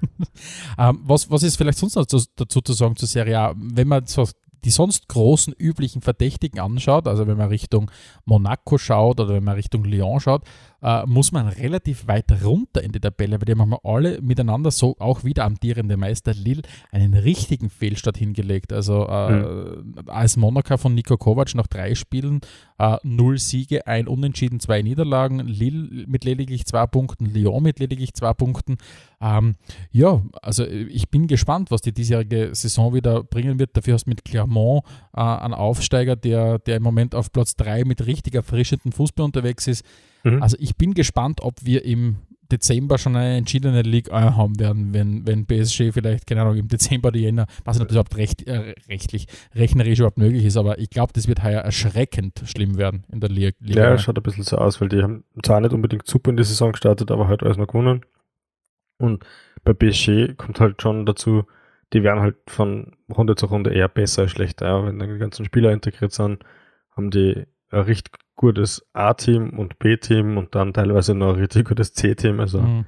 ähm, 0.78 1.00
was, 1.04 1.30
was 1.30 1.42
ist 1.42 1.56
vielleicht 1.56 1.78
sonst 1.78 1.96
noch 1.96 2.06
dazu, 2.06 2.24
dazu 2.36 2.60
zu 2.60 2.72
sagen 2.72 2.96
zur 2.96 3.08
Serie 3.08 3.38
A? 3.38 3.54
Wenn 3.56 3.88
man 3.88 4.06
so 4.06 4.26
die 4.64 4.70
sonst 4.70 5.08
großen 5.08 5.52
üblichen 5.58 6.02
Verdächtigen 6.02 6.60
anschaut, 6.60 7.08
also 7.08 7.26
wenn 7.26 7.36
man 7.36 7.48
Richtung 7.48 7.90
Monaco 8.24 8.78
schaut 8.78 9.18
oder 9.18 9.34
wenn 9.34 9.44
man 9.44 9.56
Richtung 9.56 9.84
Lyon 9.84 10.20
schaut, 10.20 10.44
äh, 10.82 11.06
muss 11.06 11.32
man 11.32 11.48
relativ 11.48 12.06
weit 12.06 12.44
runter 12.44 12.82
in 12.82 12.92
die 12.92 13.00
Tabelle, 13.00 13.40
weil 13.40 13.44
die 13.44 13.52
haben 13.52 13.74
alle 13.84 14.20
miteinander 14.20 14.70
so 14.70 14.96
auch 14.98 15.24
wieder 15.24 15.44
amtierende 15.44 15.96
Meister 15.96 16.34
Lille 16.34 16.62
einen 16.90 17.14
richtigen 17.14 17.70
Fehlstart 17.70 18.16
hingelegt. 18.16 18.72
Also 18.72 19.06
äh, 19.06 19.82
als 20.06 20.36
Monaco 20.36 20.76
von 20.76 20.94
Nico 20.94 21.16
Kovac 21.16 21.54
nach 21.54 21.66
drei 21.66 21.94
Spielen 21.94 22.40
äh, 22.78 22.96
null 23.04 23.38
Siege, 23.38 23.86
ein 23.86 24.08
Unentschieden, 24.08 24.58
zwei 24.58 24.82
Niederlagen, 24.82 25.40
Lille 25.40 26.06
mit 26.06 26.24
lediglich 26.24 26.66
zwei 26.66 26.86
Punkten, 26.86 27.26
Lyon 27.26 27.62
mit 27.62 27.78
lediglich 27.78 28.14
zwei 28.14 28.32
Punkten. 28.34 28.78
Ähm, 29.20 29.54
ja, 29.92 30.20
also 30.42 30.66
ich 30.66 31.08
bin 31.10 31.28
gespannt, 31.28 31.70
was 31.70 31.82
die 31.82 31.92
diesjährige 31.92 32.50
Saison 32.54 32.92
wieder 32.92 33.22
bringen 33.22 33.60
wird. 33.60 33.76
Dafür 33.76 33.94
hast 33.94 34.06
du 34.06 34.10
mit 34.10 34.24
Clermont 34.24 34.84
äh, 35.14 35.20
einen 35.20 35.54
Aufsteiger, 35.54 36.16
der, 36.16 36.58
der 36.58 36.78
im 36.78 36.82
Moment 36.82 37.14
auf 37.14 37.30
Platz 37.30 37.54
3 37.54 37.84
mit 37.84 38.04
richtig 38.06 38.34
erfrischendem 38.34 38.90
Fußball 38.90 39.24
unterwegs 39.24 39.68
ist. 39.68 39.84
Mhm. 40.24 40.42
Also 40.42 40.56
ich 40.60 40.76
bin 40.76 40.94
gespannt, 40.94 41.40
ob 41.42 41.54
wir 41.64 41.84
im 41.84 42.16
Dezember 42.50 42.98
schon 42.98 43.16
eine 43.16 43.36
entschiedene 43.38 43.80
Liga 43.80 44.12
äh, 44.12 44.32
haben 44.32 44.60
werden, 44.60 44.92
wenn, 44.92 45.26
wenn 45.26 45.46
PSG 45.46 45.90
vielleicht, 45.92 46.26
keine 46.26 46.42
Ahnung, 46.42 46.56
im 46.58 46.68
Dezember 46.68 47.08
oder 47.08 47.18
Jänner, 47.18 47.46
weiß 47.64 47.76
nicht, 47.76 47.82
ob 47.82 47.88
das 47.88 47.94
überhaupt 47.94 48.16
recht, 48.18 48.46
äh, 48.46 48.74
rechtlich, 48.88 49.26
rechnerisch 49.54 50.00
überhaupt 50.00 50.18
möglich 50.18 50.44
ist, 50.44 50.58
aber 50.58 50.78
ich 50.78 50.90
glaube, 50.90 51.14
das 51.14 51.28
wird 51.28 51.42
heuer 51.42 51.62
erschreckend 51.62 52.42
schlimm 52.44 52.76
werden 52.76 53.04
in 53.10 53.20
der 53.20 53.30
Li- 53.30 53.54
Liga. 53.60 53.82
Ja, 53.92 53.98
schaut 53.98 54.18
ein 54.18 54.22
bisschen 54.22 54.44
so 54.44 54.58
aus, 54.58 54.80
weil 54.82 54.90
die 54.90 55.02
haben 55.02 55.24
zwar 55.42 55.60
nicht 55.62 55.72
unbedingt 55.72 56.06
super 56.06 56.30
in 56.30 56.36
die 56.36 56.44
Saison 56.44 56.72
gestartet, 56.72 57.10
aber 57.10 57.26
halt 57.26 57.42
alles 57.42 57.56
noch 57.56 57.68
gewonnen. 57.68 58.04
Und 58.98 59.24
bei 59.64 59.72
PSG 59.72 60.36
kommt 60.36 60.60
halt 60.60 60.82
schon 60.82 61.06
dazu, 61.06 61.44
die 61.92 62.02
werden 62.02 62.20
halt 62.20 62.36
von 62.48 62.96
Runde 63.14 63.34
zu 63.34 63.46
Runde 63.46 63.72
eher 63.72 63.88
besser 63.88 64.22
als 64.22 64.30
schlechter. 64.30 64.84
Wenn 64.86 64.98
dann 64.98 65.12
die 65.12 65.18
ganzen 65.18 65.44
Spieler 65.44 65.72
integriert 65.72 66.12
sind, 66.12 66.44
haben 66.94 67.10
die 67.10 67.44
ein 67.70 67.80
richtig 67.80 68.12
gutes 68.42 68.86
A-Team 68.92 69.58
und 69.58 69.78
B-Team 69.78 70.36
und 70.36 70.54
dann 70.54 70.74
teilweise 70.74 71.14
noch 71.14 71.30
ein 71.34 71.40
richtig 71.40 71.66
gutes 71.68 71.94
C-Team. 71.94 72.40
Also 72.40 72.60
Mhm. 72.60 72.84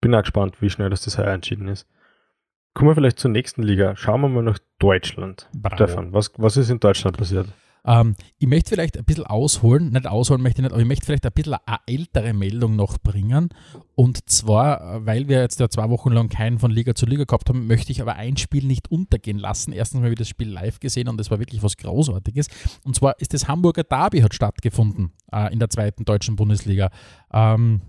bin 0.00 0.14
auch 0.14 0.20
gespannt, 0.22 0.60
wie 0.62 0.70
schnell 0.70 0.90
das 0.90 1.02
das 1.02 1.18
heuer 1.18 1.32
entschieden 1.32 1.66
ist. 1.68 1.88
Kommen 2.74 2.90
wir 2.90 2.94
vielleicht 2.94 3.18
zur 3.18 3.30
nächsten 3.32 3.62
Liga. 3.64 3.96
Schauen 3.96 4.20
wir 4.20 4.28
mal 4.28 4.42
nach 4.44 4.58
Deutschland. 4.78 5.48
Bravo. 5.52 5.74
Stefan, 5.76 6.12
was, 6.12 6.32
was 6.36 6.56
ist 6.56 6.70
in 6.70 6.78
Deutschland 6.78 7.16
passiert? 7.18 7.48
Ähm, 7.84 8.14
ich 8.38 8.46
möchte 8.46 8.70
vielleicht 8.70 8.98
ein 8.98 9.04
bisschen 9.04 9.26
ausholen, 9.26 9.90
nicht 9.90 10.06
ausholen 10.06 10.42
möchte 10.42 10.60
ich 10.60 10.64
nicht, 10.64 10.72
aber 10.72 10.80
ich 10.80 10.88
möchte 10.88 11.06
vielleicht 11.06 11.26
ein 11.26 11.32
bisschen 11.32 11.56
eine 11.66 11.78
ältere 11.86 12.32
Meldung 12.32 12.76
noch 12.76 12.98
bringen. 12.98 13.50
Und 13.94 14.28
zwar, 14.28 14.96
äh, 14.96 15.06
weil 15.06 15.28
wir 15.28 15.40
jetzt 15.40 15.60
ja 15.60 15.68
zwei 15.68 15.90
Wochen 15.90 16.12
lang 16.12 16.28
keinen 16.28 16.58
von 16.58 16.70
Liga 16.70 16.94
zu 16.94 17.06
Liga 17.06 17.24
gehabt 17.24 17.48
haben, 17.48 17.66
möchte 17.66 17.92
ich 17.92 18.00
aber 18.00 18.16
ein 18.16 18.36
Spiel 18.36 18.64
nicht 18.64 18.90
untergehen 18.90 19.38
lassen. 19.38 19.72
Erstens 19.72 20.00
mal 20.00 20.10
wieder 20.10 20.20
das 20.20 20.28
Spiel 20.28 20.48
live 20.48 20.80
gesehen 20.80 21.08
und 21.08 21.18
das 21.18 21.30
war 21.30 21.38
wirklich 21.38 21.62
was 21.62 21.76
Großartiges. 21.76 22.48
Und 22.84 22.96
zwar 22.96 23.18
ist 23.20 23.34
das 23.34 23.48
Hamburger 23.48 23.84
Derby 23.84 24.20
hat 24.20 24.34
stattgefunden 24.34 25.12
äh, 25.32 25.52
in 25.52 25.58
der 25.58 25.70
zweiten 25.70 26.04
deutschen 26.04 26.36
Bundesliga. 26.36 26.90
Ähm, 27.32 27.82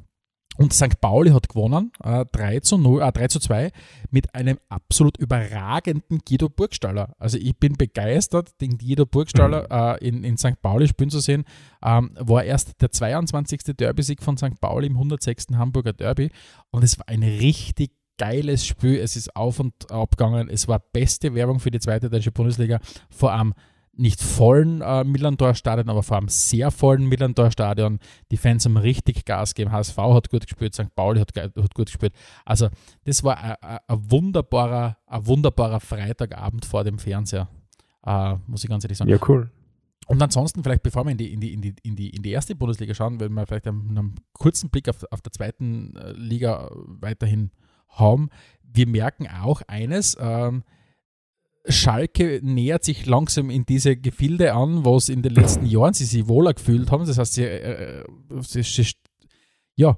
und 0.57 0.73
St. 0.73 0.99
Pauli 0.99 1.31
hat 1.31 1.47
gewonnen, 1.47 1.91
äh, 2.03 2.25
3, 2.31 2.59
zu 2.59 2.77
0, 2.77 3.01
äh, 3.01 3.11
3 3.11 3.27
zu 3.29 3.39
2, 3.39 3.71
mit 4.09 4.35
einem 4.35 4.59
absolut 4.69 5.17
überragenden 5.17 6.19
Guido 6.27 6.49
Burgstaller. 6.49 7.15
Also 7.19 7.37
ich 7.37 7.57
bin 7.57 7.73
begeistert, 7.73 8.59
den 8.59 8.77
Guido 8.77 9.05
Burgstaller 9.05 9.97
äh, 10.01 10.07
in, 10.07 10.23
in 10.23 10.37
St. 10.37 10.61
Pauli 10.61 10.87
spielen 10.87 11.09
zu 11.09 11.21
sehen. 11.21 11.45
Ähm, 11.83 12.11
war 12.19 12.43
erst 12.43 12.81
der 12.81 12.91
22. 12.91 13.75
Derby-Sieg 13.77 14.21
von 14.21 14.37
St. 14.37 14.59
Pauli 14.59 14.87
im 14.87 14.93
106. 14.93 15.47
Hamburger 15.55 15.93
Derby. 15.93 16.29
Und 16.69 16.83
es 16.83 16.99
war 16.99 17.07
ein 17.07 17.23
richtig 17.23 17.91
geiles 18.17 18.67
Spiel. 18.67 18.97
Es 18.97 19.15
ist 19.15 19.35
auf 19.35 19.59
und 19.59 19.89
abgegangen. 19.89 20.49
Es 20.49 20.67
war 20.67 20.79
beste 20.79 21.33
Werbung 21.33 21.59
für 21.59 21.71
die 21.71 21.79
zweite 21.79 22.09
deutsche 22.09 22.31
Bundesliga. 22.31 22.79
Vor 23.09 23.31
allem 23.31 23.53
nicht 23.93 24.21
vollen 24.21 24.81
äh, 24.81 25.03
Millantor-Stadion, 25.03 25.89
aber 25.89 26.03
vor 26.03 26.17
allem 26.17 26.29
sehr 26.29 26.71
vollen 26.71 27.07
Millantor-Stadion. 27.07 27.99
Die 28.31 28.37
Fans 28.37 28.65
haben 28.65 28.77
richtig 28.77 29.25
Gas 29.25 29.53
gegeben. 29.53 29.71
HSV 29.71 29.97
hat 29.97 30.29
gut 30.29 30.47
gespielt, 30.47 30.73
St. 30.73 30.95
Pauli 30.95 31.19
hat, 31.19 31.35
hat 31.35 31.75
gut 31.75 31.87
gespielt. 31.87 32.13
Also 32.45 32.69
das 33.03 33.23
war 33.23 33.57
ein 33.61 33.79
wunderbarer, 33.89 34.97
ein 35.07 35.27
wunderbarer 35.27 35.79
Freitagabend 35.79 36.65
vor 36.65 36.83
dem 36.83 36.99
Fernseher, 36.99 37.49
äh, 38.05 38.35
muss 38.47 38.63
ich 38.63 38.69
ganz 38.69 38.83
ehrlich 38.85 38.97
sagen. 38.97 39.09
Ja, 39.09 39.19
cool. 39.27 39.51
Und 40.07 40.21
ansonsten, 40.21 40.63
vielleicht 40.63 40.83
bevor 40.83 41.05
wir 41.05 41.11
in 41.11 41.17
die, 41.17 41.31
in 41.31 41.39
die, 41.39 41.53
in 41.53 41.61
die, 41.61 41.75
in 41.83 41.95
die, 41.95 42.09
in 42.09 42.23
die 42.23 42.31
erste 42.31 42.55
Bundesliga 42.55 42.93
schauen, 42.93 43.19
wenn 43.19 43.33
wir 43.33 43.45
vielleicht 43.45 43.67
einen, 43.67 43.89
einen 43.89 44.15
kurzen 44.33 44.69
Blick 44.69 44.89
auf, 44.89 45.05
auf 45.11 45.21
der 45.21 45.31
zweiten 45.31 45.95
äh, 45.95 46.11
Liga 46.13 46.69
weiterhin 46.73 47.51
haben, 47.87 48.29
wir 48.63 48.87
merken 48.87 49.27
auch 49.27 49.61
eines, 49.67 50.17
ähm, 50.19 50.63
Schalke 51.67 52.39
nähert 52.43 52.83
sich 52.83 53.05
langsam 53.05 53.49
in 53.49 53.65
diese 53.65 53.95
Gefilde 53.95 54.53
an, 54.53 54.83
wo 54.83 54.95
es 54.95 55.09
in 55.09 55.21
den 55.21 55.35
letzten 55.35 55.65
Jahren 55.65 55.93
sie 55.93 56.05
sich 56.05 56.27
wohler 56.27 56.53
gefühlt 56.53 56.91
haben. 56.91 57.05
Das 57.05 57.17
heißt, 57.17 57.33
sie, 57.33 57.43
äh, 57.43 58.03
sie, 58.41 58.63
sie, 58.63 58.91
ja, 59.75 59.97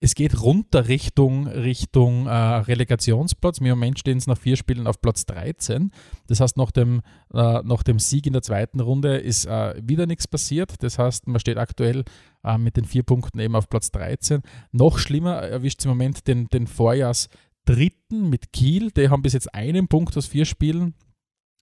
es 0.00 0.14
geht 0.14 0.40
runter 0.42 0.86
Richtung, 0.86 1.48
Richtung 1.48 2.26
äh, 2.26 2.30
Relegationsplatz. 2.30 3.58
Im 3.58 3.68
Moment 3.68 3.98
stehen 3.98 4.20
sie 4.20 4.30
nach 4.30 4.38
vier 4.38 4.56
Spielen 4.56 4.86
auf 4.86 5.00
Platz 5.00 5.26
13. 5.26 5.90
Das 6.28 6.38
heißt, 6.38 6.56
nach 6.56 6.70
dem, 6.70 7.00
äh, 7.34 7.62
nach 7.64 7.82
dem 7.82 7.98
Sieg 7.98 8.26
in 8.26 8.32
der 8.32 8.42
zweiten 8.42 8.78
Runde 8.78 9.16
ist 9.16 9.46
äh, 9.46 9.74
wieder 9.82 10.06
nichts 10.06 10.28
passiert. 10.28 10.74
Das 10.84 11.00
heißt, 11.00 11.26
man 11.26 11.40
steht 11.40 11.56
aktuell 11.56 12.04
äh, 12.44 12.58
mit 12.58 12.76
den 12.76 12.84
vier 12.84 13.02
Punkten 13.02 13.40
eben 13.40 13.56
auf 13.56 13.68
Platz 13.68 13.90
13. 13.90 14.42
Noch 14.70 14.98
schlimmer 14.98 15.34
erwischt 15.38 15.80
es 15.80 15.86
im 15.86 15.90
Moment 15.90 16.28
den, 16.28 16.46
den 16.46 16.68
Vorjahrs 16.68 17.28
dritten 17.68 18.30
mit 18.30 18.52
Kiel. 18.52 18.90
Die 18.90 19.08
haben 19.08 19.22
bis 19.22 19.32
jetzt 19.32 19.54
einen 19.54 19.88
Punkt 19.88 20.16
aus 20.16 20.26
vier 20.26 20.44
Spielen. 20.44 20.94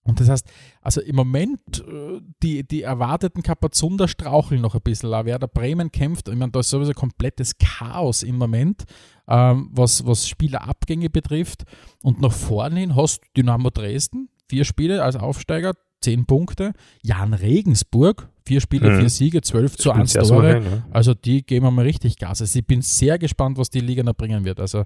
Und 0.07 0.21
das 0.21 0.29
heißt, 0.29 0.47
also 0.81 1.01
im 1.01 1.17
Moment, 1.17 1.61
äh, 1.81 2.21
die, 2.43 2.67
die 2.67 2.83
erwarteten 2.83 3.43
Kapazunder 3.43 4.07
straucheln 4.07 4.61
noch 4.61 4.75
ein 4.75 4.81
bisschen. 4.81 5.13
Auch 5.13 5.25
Werder 5.25 5.49
Bremen 5.49 5.91
kämpft, 5.91 6.29
ich 6.29 6.37
meine, 6.37 6.53
da 6.53 6.61
ist 6.61 6.71
sowieso 6.71 6.93
komplettes 6.93 7.59
Chaos 7.59 8.23
im 8.23 8.37
Moment, 8.37 8.85
ähm, 9.27 9.69
was, 9.73 10.07
was 10.07 10.29
Spielerabgänge 10.29 11.11
betrifft. 11.11 11.65
Und 12.03 12.21
nach 12.21 12.33
vorne 12.33 12.81
hin 12.81 12.95
hast 12.95 13.21
Dynamo 13.37 13.71
Dresden, 13.71 14.29
vier 14.49 14.65
Spiele 14.65 15.03
als 15.03 15.17
Aufsteiger, 15.17 15.75
zehn 16.01 16.25
Punkte. 16.25 16.73
Jan 17.03 17.35
Regensburg, 17.35 18.29
vier 18.47 18.61
Spiele, 18.61 18.91
mhm. 18.91 19.01
vier 19.01 19.11
Siege, 19.11 19.41
zwölf 19.43 19.77
zu 19.77 19.91
eins 19.91 20.13
Tore. 20.13 20.63
ja. 20.63 20.87
Also 20.93 21.15
die 21.15 21.45
geben 21.45 21.67
wir 21.67 21.73
mal 21.73 21.85
richtig 21.85 22.17
Gas. 22.19 22.41
Also 22.41 22.59
ich 22.61 22.67
bin 22.67 22.81
sehr 22.81 23.19
gespannt, 23.19 23.59
was 23.59 23.71
die 23.71 23.81
Liga 23.81 24.05
noch 24.05 24.15
bringen 24.15 24.45
wird. 24.45 24.61
Also 24.61 24.85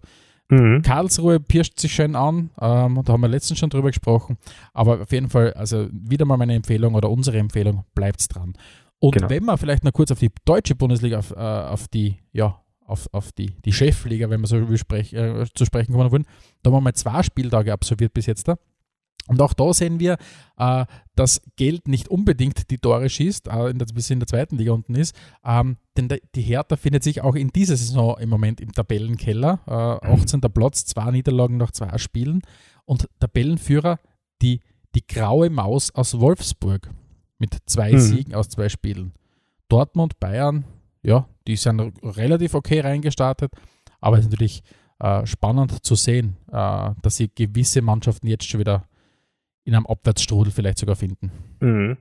Mhm. 0.50 0.82
Karlsruhe 0.82 1.40
pirscht 1.40 1.78
sich 1.78 1.92
schön 1.92 2.16
an, 2.16 2.50
ähm, 2.60 3.00
da 3.04 3.12
haben 3.12 3.20
wir 3.20 3.28
letztens 3.28 3.58
schon 3.58 3.70
drüber 3.70 3.88
gesprochen. 3.88 4.36
Aber 4.72 5.00
auf 5.00 5.12
jeden 5.12 5.30
Fall, 5.30 5.54
also 5.54 5.88
wieder 5.92 6.24
mal 6.24 6.36
meine 6.36 6.54
Empfehlung 6.54 6.94
oder 6.94 7.10
unsere 7.10 7.38
Empfehlung, 7.38 7.84
bleibt 7.94 8.34
dran. 8.34 8.54
Und 8.98 9.14
genau. 9.14 9.30
wenn 9.30 9.44
wir 9.44 9.56
vielleicht 9.56 9.84
noch 9.84 9.92
kurz 9.92 10.10
auf 10.10 10.18
die 10.18 10.30
deutsche 10.44 10.74
Bundesliga, 10.74 11.18
auf, 11.18 11.30
äh, 11.30 11.36
auf 11.36 11.88
die, 11.88 12.18
ja, 12.32 12.60
auf, 12.84 13.08
auf 13.12 13.32
die, 13.32 13.56
die 13.64 13.72
Chefliga, 13.72 14.28
wenn 14.28 14.40
wir 14.40 14.46
so 14.46 14.68
will, 14.68 14.76
sprech, 14.76 15.12
äh, 15.14 15.46
zu 15.54 15.64
sprechen 15.64 15.92
kommen 15.92 16.10
wollen, 16.10 16.26
da 16.62 16.70
haben 16.70 16.76
wir 16.76 16.80
mal 16.80 16.94
zwei 16.94 17.22
Spieltage 17.22 17.72
absolviert 17.72 18.12
bis 18.12 18.26
jetzt 18.26 18.48
da. 18.48 18.58
Und 19.30 19.40
auch 19.40 19.52
da 19.52 19.72
sehen 19.72 20.00
wir, 20.00 20.16
äh, 20.58 20.84
dass 21.14 21.40
Geld 21.54 21.86
nicht 21.86 22.08
unbedingt 22.08 22.68
die 22.68 22.78
Tore 22.78 23.08
schießt, 23.08 23.46
äh, 23.46 23.70
in 23.70 23.78
der, 23.78 23.86
bis 23.86 24.10
in 24.10 24.18
der 24.18 24.26
zweiten 24.26 24.58
Liga 24.58 24.72
unten 24.72 24.96
ist. 24.96 25.14
Ähm, 25.44 25.76
denn 25.96 26.08
die 26.34 26.42
Hertha 26.42 26.74
findet 26.74 27.04
sich 27.04 27.22
auch 27.22 27.36
in 27.36 27.50
dieser 27.50 27.76
Saison 27.76 28.18
im 28.18 28.28
Moment 28.28 28.60
im 28.60 28.72
Tabellenkeller. 28.72 29.60
Äh, 29.68 30.08
18. 30.08 30.40
Platz, 30.40 30.84
zwei 30.84 31.12
Niederlagen 31.12 31.58
nach 31.58 31.70
zwei 31.70 31.96
Spielen. 31.98 32.42
Und 32.86 33.08
Tabellenführer, 33.20 34.00
die, 34.42 34.62
die 34.96 35.06
graue 35.06 35.48
Maus 35.48 35.94
aus 35.94 36.18
Wolfsburg 36.18 36.90
mit 37.38 37.56
zwei 37.66 37.92
mhm. 37.92 38.00
Siegen 38.00 38.34
aus 38.34 38.48
zwei 38.48 38.68
Spielen. 38.68 39.12
Dortmund, 39.68 40.18
Bayern, 40.18 40.64
ja, 41.04 41.28
die 41.46 41.54
sind 41.54 41.80
relativ 42.02 42.54
okay 42.54 42.80
reingestartet, 42.80 43.52
aber 44.00 44.18
es 44.18 44.24
ist 44.24 44.32
natürlich 44.32 44.64
äh, 44.98 45.24
spannend 45.24 45.84
zu 45.84 45.94
sehen, 45.94 46.36
äh, 46.50 46.90
dass 47.00 47.16
sie 47.16 47.30
gewisse 47.32 47.80
Mannschaften 47.80 48.26
jetzt 48.26 48.48
schon 48.48 48.58
wieder 48.58 48.89
in 49.64 49.74
einem 49.74 49.86
Abwärtsstrudel 49.86 50.52
vielleicht 50.52 50.78
sogar 50.78 50.96
finden. 50.96 51.30
Mhm. 51.60 51.96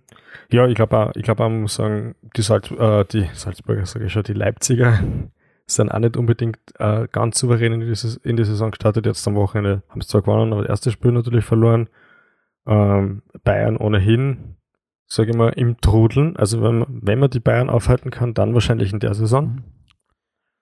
Ja, 0.51 0.67
ich 0.67 0.75
glaube 0.75 0.97
auch, 0.97 1.15
ich 1.15 1.23
glaube 1.23 1.43
auch, 1.43 1.49
muss 1.49 1.75
sagen, 1.75 2.15
die, 2.35 2.41
Salz, 2.41 2.71
äh, 2.71 3.05
die 3.05 3.29
Salzburger, 3.33 3.85
sage 3.85 4.05
ich 4.05 4.13
schon, 4.13 4.23
die 4.23 4.33
Leipziger 4.33 4.99
sind 5.65 5.91
auch 5.91 5.99
nicht 5.99 6.17
unbedingt 6.17 6.59
äh, 6.79 7.07
ganz 7.11 7.39
souverän 7.39 7.73
in, 7.73 7.81
dieses, 7.81 8.17
in 8.17 8.37
die 8.37 8.45
Saison 8.45 8.71
gestartet. 8.71 9.05
Jetzt 9.05 9.27
am 9.27 9.35
Wochenende 9.35 9.83
haben 9.89 10.01
sie 10.01 10.07
zwar 10.07 10.21
gewonnen, 10.21 10.53
aber 10.53 10.61
das 10.61 10.69
erste 10.69 10.91
Spiel 10.91 11.11
natürlich 11.11 11.45
verloren. 11.45 11.89
Ähm, 12.65 13.21
Bayern 13.43 13.77
ohnehin, 13.77 14.55
sage 15.05 15.31
ich 15.31 15.37
mal, 15.37 15.49
im 15.49 15.79
Trudeln. 15.81 16.37
Also 16.37 16.61
wenn, 16.63 16.85
wenn 16.87 17.19
man 17.19 17.29
die 17.29 17.39
Bayern 17.39 17.69
aufhalten 17.69 18.09
kann, 18.09 18.33
dann 18.33 18.53
wahrscheinlich 18.53 18.93
in 18.93 18.99
der 18.99 19.13
Saison. 19.13 19.45
Mhm. 19.45 19.78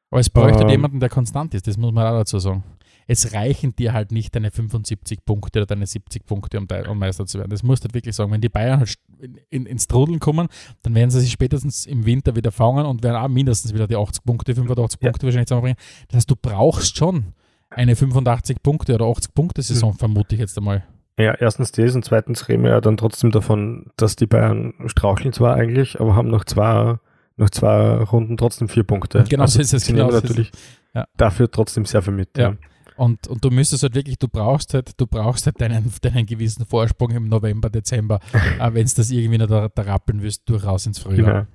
Aber 0.09 0.19
es 0.19 0.29
bräuchte 0.29 0.63
ähm, 0.63 0.69
jemanden, 0.69 0.99
der 0.99 1.09
konstant 1.09 1.53
ist, 1.53 1.67
das 1.67 1.77
muss 1.77 1.91
man 1.91 2.07
auch 2.07 2.19
dazu 2.19 2.39
sagen 2.39 2.63
es 3.07 3.33
reichen 3.33 3.75
dir 3.75 3.93
halt 3.93 4.11
nicht 4.11 4.35
deine 4.35 4.51
75 4.51 5.25
Punkte 5.25 5.59
oder 5.59 5.65
deine 5.65 5.87
70 5.87 6.25
Punkte, 6.25 6.59
um, 6.59 6.67
um 6.89 6.99
Meister 6.99 7.25
zu 7.25 7.39
werden. 7.39 7.49
Das 7.49 7.63
musst 7.63 7.83
du 7.83 7.87
halt 7.87 7.95
wirklich 7.95 8.15
sagen. 8.15 8.31
Wenn 8.31 8.41
die 8.41 8.49
Bayern 8.49 8.79
halt 8.79 8.95
in, 9.19 9.39
in, 9.49 9.65
ins 9.65 9.87
Trudeln 9.87 10.19
kommen, 10.19 10.49
dann 10.83 10.93
werden 10.93 11.09
sie 11.09 11.21
sich 11.21 11.31
spätestens 11.31 11.85
im 11.85 12.05
Winter 12.05 12.35
wieder 12.35 12.51
fangen 12.51 12.85
und 12.85 13.03
werden 13.03 13.15
auch 13.15 13.29
mindestens 13.29 13.73
wieder 13.73 13.87
die 13.87 13.95
80 13.95 14.25
Punkte, 14.25 14.53
85 14.53 15.01
ja. 15.01 15.09
Punkte 15.09 15.25
wahrscheinlich 15.25 15.47
zusammenbringen. 15.47 15.77
Das 16.09 16.17
heißt, 16.17 16.29
du 16.29 16.35
brauchst 16.35 16.97
schon 16.97 17.33
eine 17.69 17.95
85 17.95 18.61
Punkte 18.61 18.93
oder 18.93 19.05
80 19.05 19.33
Punkte 19.33 19.61
Saison, 19.61 19.93
mhm. 19.93 19.97
vermute 19.97 20.35
ich 20.35 20.41
jetzt 20.41 20.57
einmal. 20.57 20.83
Ja, 21.17 21.33
erstens 21.33 21.71
das 21.71 21.95
und 21.95 22.05
zweitens 22.05 22.47
reden 22.47 22.63
wir 22.63 22.71
ja 22.71 22.81
dann 22.81 22.97
trotzdem 22.97 23.31
davon, 23.31 23.87
dass 23.95 24.15
die 24.17 24.27
Bayern 24.27 24.73
straucheln 24.85 25.33
zwar 25.33 25.55
eigentlich, 25.55 25.99
aber 25.99 26.15
haben 26.15 26.27
noch 26.27 26.45
zwei, 26.45 26.99
noch 27.37 27.49
zwei 27.49 27.97
Runden 27.97 28.35
trotzdem 28.35 28.67
vier 28.67 28.83
Punkte. 28.83 29.23
Genau 29.29 29.43
also 29.43 29.57
so 29.57 29.61
ist 29.61 29.73
es. 29.73 29.85
Sie 29.85 29.93
genau 29.93 30.07
nehmen 30.07 30.21
natürlich 30.21 30.51
ja. 30.93 31.07
dafür 31.15 31.49
trotzdem 31.49 31.85
sehr 31.85 32.01
viel 32.01 32.13
mit. 32.13 32.37
Ja. 32.37 32.49
ja. 32.49 32.57
Und, 32.97 33.27
und 33.27 33.45
du 33.45 33.51
müsstest 33.51 33.83
halt 33.83 33.93
wirklich, 33.93 34.17
du 34.17 34.27
brauchst 34.27 34.73
halt, 34.73 34.99
du 34.99 35.05
brauchst 35.05 35.45
halt 35.45 35.61
deinen, 35.61 35.91
deinen 36.01 36.25
gewissen 36.25 36.65
Vorsprung 36.65 37.11
im 37.11 37.29
November, 37.29 37.69
Dezember, 37.69 38.19
äh, 38.59 38.73
wenn 38.73 38.85
es 38.85 38.95
das 38.95 39.11
irgendwie 39.11 39.37
noch 39.37 39.47
da, 39.47 39.69
da 39.69 39.81
rappeln 39.83 40.21
willst, 40.21 40.49
durchaus 40.49 40.87
ins 40.87 40.99
Frühjahr. 40.99 41.41
Genau. 41.41 41.47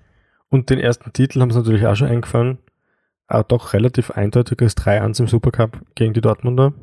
Und 0.49 0.71
den 0.71 0.79
ersten 0.79 1.13
Titel 1.13 1.41
haben 1.41 1.51
sie 1.51 1.59
natürlich 1.59 1.87
auch 1.87 1.97
schon 1.97 2.09
eingefahren. 2.09 2.59
Auch 3.27 3.43
doch 3.43 3.73
relativ 3.73 4.11
eindeutiges 4.11 4.77
3-1 4.77 5.21
im 5.21 5.27
Supercup 5.27 5.81
gegen 5.95 6.13
die 6.13 6.21
Dortmunder. 6.21 6.75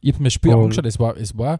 Ich 0.00 0.12
habe 0.12 0.22
mir 0.22 0.26
das 0.26 0.34
Spiel 0.34 0.54
und 0.54 0.64
angeschaut, 0.64 0.86
es 0.86 1.00
war, 1.00 1.16
es 1.16 1.36
war 1.36 1.58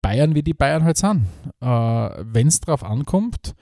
Bayern, 0.00 0.34
wie 0.34 0.42
die 0.42 0.54
Bayern 0.54 0.84
halt 0.84 0.96
sind. 0.96 1.26
Äh, 1.60 1.66
wenn 1.66 2.46
es 2.46 2.60
drauf 2.60 2.84
ankommt, 2.84 3.54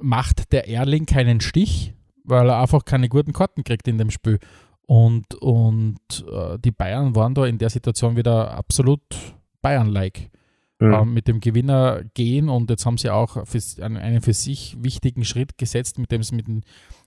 macht 0.00 0.52
der 0.52 0.68
Erling 0.68 1.06
keinen 1.06 1.40
Stich, 1.40 1.94
weil 2.24 2.48
er 2.48 2.60
einfach 2.60 2.84
keine 2.84 3.08
guten 3.08 3.32
Karten 3.32 3.64
kriegt 3.64 3.86
in 3.88 3.98
dem 3.98 4.10
Spiel. 4.10 4.38
Und, 4.86 5.34
und 5.36 5.98
äh, 6.30 6.58
die 6.58 6.70
Bayern 6.70 7.14
waren 7.14 7.34
da 7.34 7.46
in 7.46 7.58
der 7.58 7.70
Situation 7.70 8.16
wieder 8.16 8.50
absolut 8.52 9.02
Bayern-like. 9.62 10.30
Mhm. 10.80 10.92
Ähm, 10.92 11.14
mit 11.14 11.28
dem 11.28 11.38
Gewinner 11.38 12.02
gehen 12.14 12.48
und 12.48 12.68
jetzt 12.68 12.84
haben 12.84 12.98
sie 12.98 13.08
auch 13.08 13.46
für, 13.46 13.60
einen 13.84 14.20
für 14.20 14.32
sich 14.32 14.76
wichtigen 14.80 15.24
Schritt 15.24 15.56
gesetzt, 15.56 16.00
mit 16.00 16.10
dem 16.10 16.24
sie 16.24 16.34
mit 16.34 16.48
dem 16.48 16.62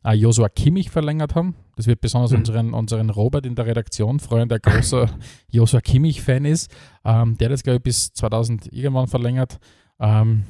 äh, 0.06 0.13
Joshua 0.13 0.47
Kimmich 0.47 0.89
verlängert 0.89 1.36
haben. 1.36 1.54
Das 1.76 1.86
wird 1.86 2.00
besonders 2.00 2.32
mhm. 2.32 2.38
unseren, 2.38 2.73
unseren 2.73 3.10
Robert 3.10 3.45
in 3.45 3.56
der 3.56 3.65
Redaktion 3.65 4.19
freuen, 4.19 4.47
der 4.47 4.60
großer 4.60 5.10
Joshua 5.52 5.82
Kimmich-Fan 5.82 6.45
ist. 6.45 6.73
Ähm, 7.04 7.38
der 7.38 7.47
hat 7.47 7.52
jetzt, 7.52 7.65
glaube 7.65 7.78
ich, 7.78 7.84
bis 7.84 8.13
2000 8.13 8.71
irgendwann 8.71 9.08
verlängert. 9.08 9.60
Ähm, 10.00 10.43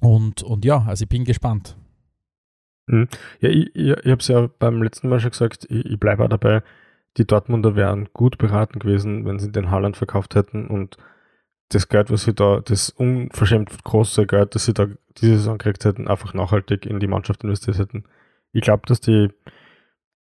und, 0.00 0.42
und 0.42 0.64
ja, 0.64 0.84
also 0.86 1.04
ich 1.04 1.08
bin 1.08 1.24
gespannt. 1.24 1.76
Mhm. 2.86 3.08
Ja, 3.40 3.48
ich, 3.50 3.74
ich, 3.74 3.90
ich 3.90 4.06
habe 4.06 4.20
es 4.20 4.28
ja 4.28 4.48
beim 4.58 4.82
letzten 4.82 5.08
Mal 5.08 5.20
schon 5.20 5.30
gesagt, 5.30 5.66
ich, 5.68 5.84
ich 5.84 6.00
bleibe 6.00 6.24
auch 6.24 6.28
dabei, 6.28 6.62
die 7.16 7.26
Dortmunder 7.26 7.76
wären 7.76 8.08
gut 8.12 8.38
beraten 8.38 8.78
gewesen, 8.78 9.24
wenn 9.24 9.38
sie 9.38 9.52
den 9.52 9.70
Haaland 9.70 9.96
verkauft 9.96 10.34
hätten 10.34 10.68
und 10.68 10.96
das 11.70 11.88
Geld, 11.88 12.10
was 12.10 12.22
sie 12.22 12.34
da, 12.34 12.60
das 12.60 12.90
unverschämt 12.90 13.84
große 13.84 14.26
Geld, 14.26 14.54
das 14.54 14.64
sie 14.64 14.72
da 14.72 14.86
diese 15.18 15.36
Saison 15.36 15.58
gekriegt 15.58 15.84
hätten, 15.84 16.08
einfach 16.08 16.32
nachhaltig 16.32 16.86
in 16.86 17.00
die 17.00 17.06
Mannschaft 17.06 17.44
investiert 17.44 17.78
hätten. 17.78 18.04
Ich 18.52 18.62
glaube, 18.62 18.82
dass 18.86 19.00
die, 19.00 19.28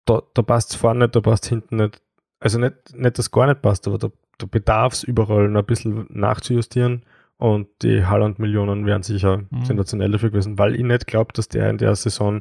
da, 0.06 0.22
da 0.34 0.42
passt 0.42 0.72
es 0.72 0.76
vorne 0.78 1.02
nicht, 1.02 1.16
da 1.16 1.22
passt 1.22 1.46
hinten 1.48 1.78
nicht. 1.78 2.02
Also 2.40 2.60
nicht, 2.60 2.96
nicht, 2.96 3.18
dass 3.18 3.32
gar 3.32 3.48
nicht 3.48 3.62
passt, 3.62 3.88
aber 3.88 3.98
da, 3.98 4.10
da 4.38 4.46
bedarf 4.46 4.94
es 4.94 5.04
überall 5.04 5.50
noch 5.50 5.62
ein 5.62 5.66
bisschen 5.66 6.06
nachzujustieren. 6.10 7.04
Und 7.44 7.68
die 7.82 8.06
Haaland-Millionen 8.06 8.86
wären 8.86 9.04
sicher 9.04 9.44
mhm. 9.50 9.66
sensationell 9.66 10.10
dafür 10.10 10.30
gewesen, 10.30 10.58
weil 10.58 10.76
ich 10.76 10.84
nicht 10.84 11.08
glaube, 11.08 11.34
dass 11.34 11.50
der 11.50 11.70
in 11.70 11.78
der 11.78 11.94
Saison 11.94 12.40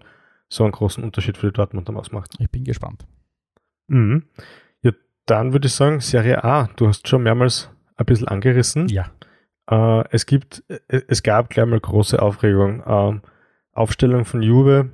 so 0.49 0.63
einen 0.63 0.71
großen 0.71 1.03
Unterschied 1.03 1.37
für 1.37 1.49
die 1.49 1.55
Dortmund 1.55 1.91
ausmacht. 1.91 2.37
Ich 2.39 2.49
bin 2.49 2.63
gespannt. 2.63 3.05
Mhm. 3.89 4.27
Ja, 4.83 4.93
dann 5.27 5.53
würde 5.53 5.67
ich 5.67 5.75
sagen, 5.75 5.99
Serie 5.99 6.45
A, 6.45 6.69
du 6.77 6.87
hast 6.87 7.09
schon 7.09 7.25
mehrmals 7.25 7.69
ein 7.97 8.07
bisschen 8.07 8.29
angerissen. 8.29 8.87
Ja. 8.91 9.07
Äh, 9.69 10.05
es 10.13 10.25
gibt, 10.25 10.63
äh, 10.69 11.01
es 11.09 11.25
gab 11.25 11.51
gleich 11.51 11.67
mal 11.67 11.81
große 11.81 12.23
Aufregung. 12.23 12.85
Äh, 12.87 13.21
Aufstellung 13.73 14.25
von 14.25 14.41
Juve 14.41 14.91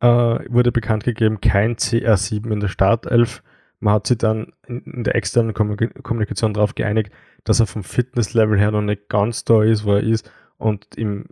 äh, 0.00 0.06
wurde 0.06 0.72
bekannt 0.72 1.04
gegeben, 1.04 1.42
kein 1.42 1.76
CR7 1.76 2.50
in 2.50 2.60
der 2.60 2.68
Startelf. 2.68 3.42
Man 3.80 3.92
hat 3.92 4.06
sich 4.06 4.16
dann 4.16 4.54
in 4.66 5.04
der 5.04 5.14
externen 5.14 5.52
Kommunikation 5.52 6.54
darauf 6.54 6.74
geeinigt, 6.74 7.12
dass 7.44 7.60
er 7.60 7.66
vom 7.66 7.84
Fitnesslevel 7.84 8.58
her 8.58 8.70
noch 8.70 8.82
nicht 8.82 9.08
ganz 9.08 9.44
da 9.44 9.62
ist, 9.62 9.84
wo 9.84 9.94
er 9.94 10.02
ist 10.02 10.30
und 10.58 10.94
im 10.96 11.26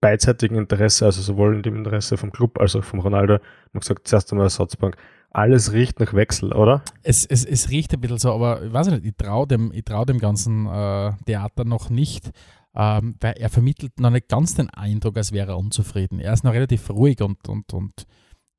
beidseitigen 0.00 0.56
Interesse, 0.56 1.04
also 1.04 1.20
sowohl 1.20 1.56
in 1.56 1.62
dem 1.62 1.76
Interesse 1.76 2.16
vom 2.16 2.32
Club 2.32 2.58
als 2.58 2.74
auch 2.74 2.84
vom 2.84 3.00
Ronaldo, 3.00 3.38
man 3.72 3.80
gesagt, 3.80 4.08
zuerst 4.08 4.32
einmal 4.32 4.46
Ersatzbank. 4.46 4.96
Alles 5.30 5.72
riecht 5.72 6.00
nach 6.00 6.12
Wechsel, 6.14 6.52
oder? 6.52 6.82
Es, 7.02 7.24
es, 7.24 7.44
es 7.44 7.70
riecht 7.70 7.92
ein 7.92 8.00
bisschen 8.00 8.18
so, 8.18 8.32
aber 8.32 8.64
ich 8.64 8.72
weiß 8.72 8.88
nicht, 8.88 9.04
ich 9.04 9.14
traue 9.16 9.46
dem, 9.46 9.72
trau 9.84 10.04
dem 10.04 10.18
ganzen 10.18 10.66
äh, 10.66 11.12
Theater 11.26 11.64
noch 11.64 11.88
nicht, 11.90 12.30
ähm, 12.74 13.14
weil 13.20 13.34
er 13.38 13.48
vermittelt 13.48 14.00
noch 14.00 14.10
nicht 14.10 14.28
ganz 14.28 14.54
den 14.54 14.70
Eindruck, 14.70 15.16
als 15.16 15.32
wäre 15.32 15.52
er 15.52 15.58
unzufrieden. 15.58 16.18
Er 16.18 16.32
ist 16.32 16.44
noch 16.44 16.52
relativ 16.52 16.90
ruhig 16.90 17.20
und, 17.20 17.48
und, 17.48 17.72
und 17.72 18.06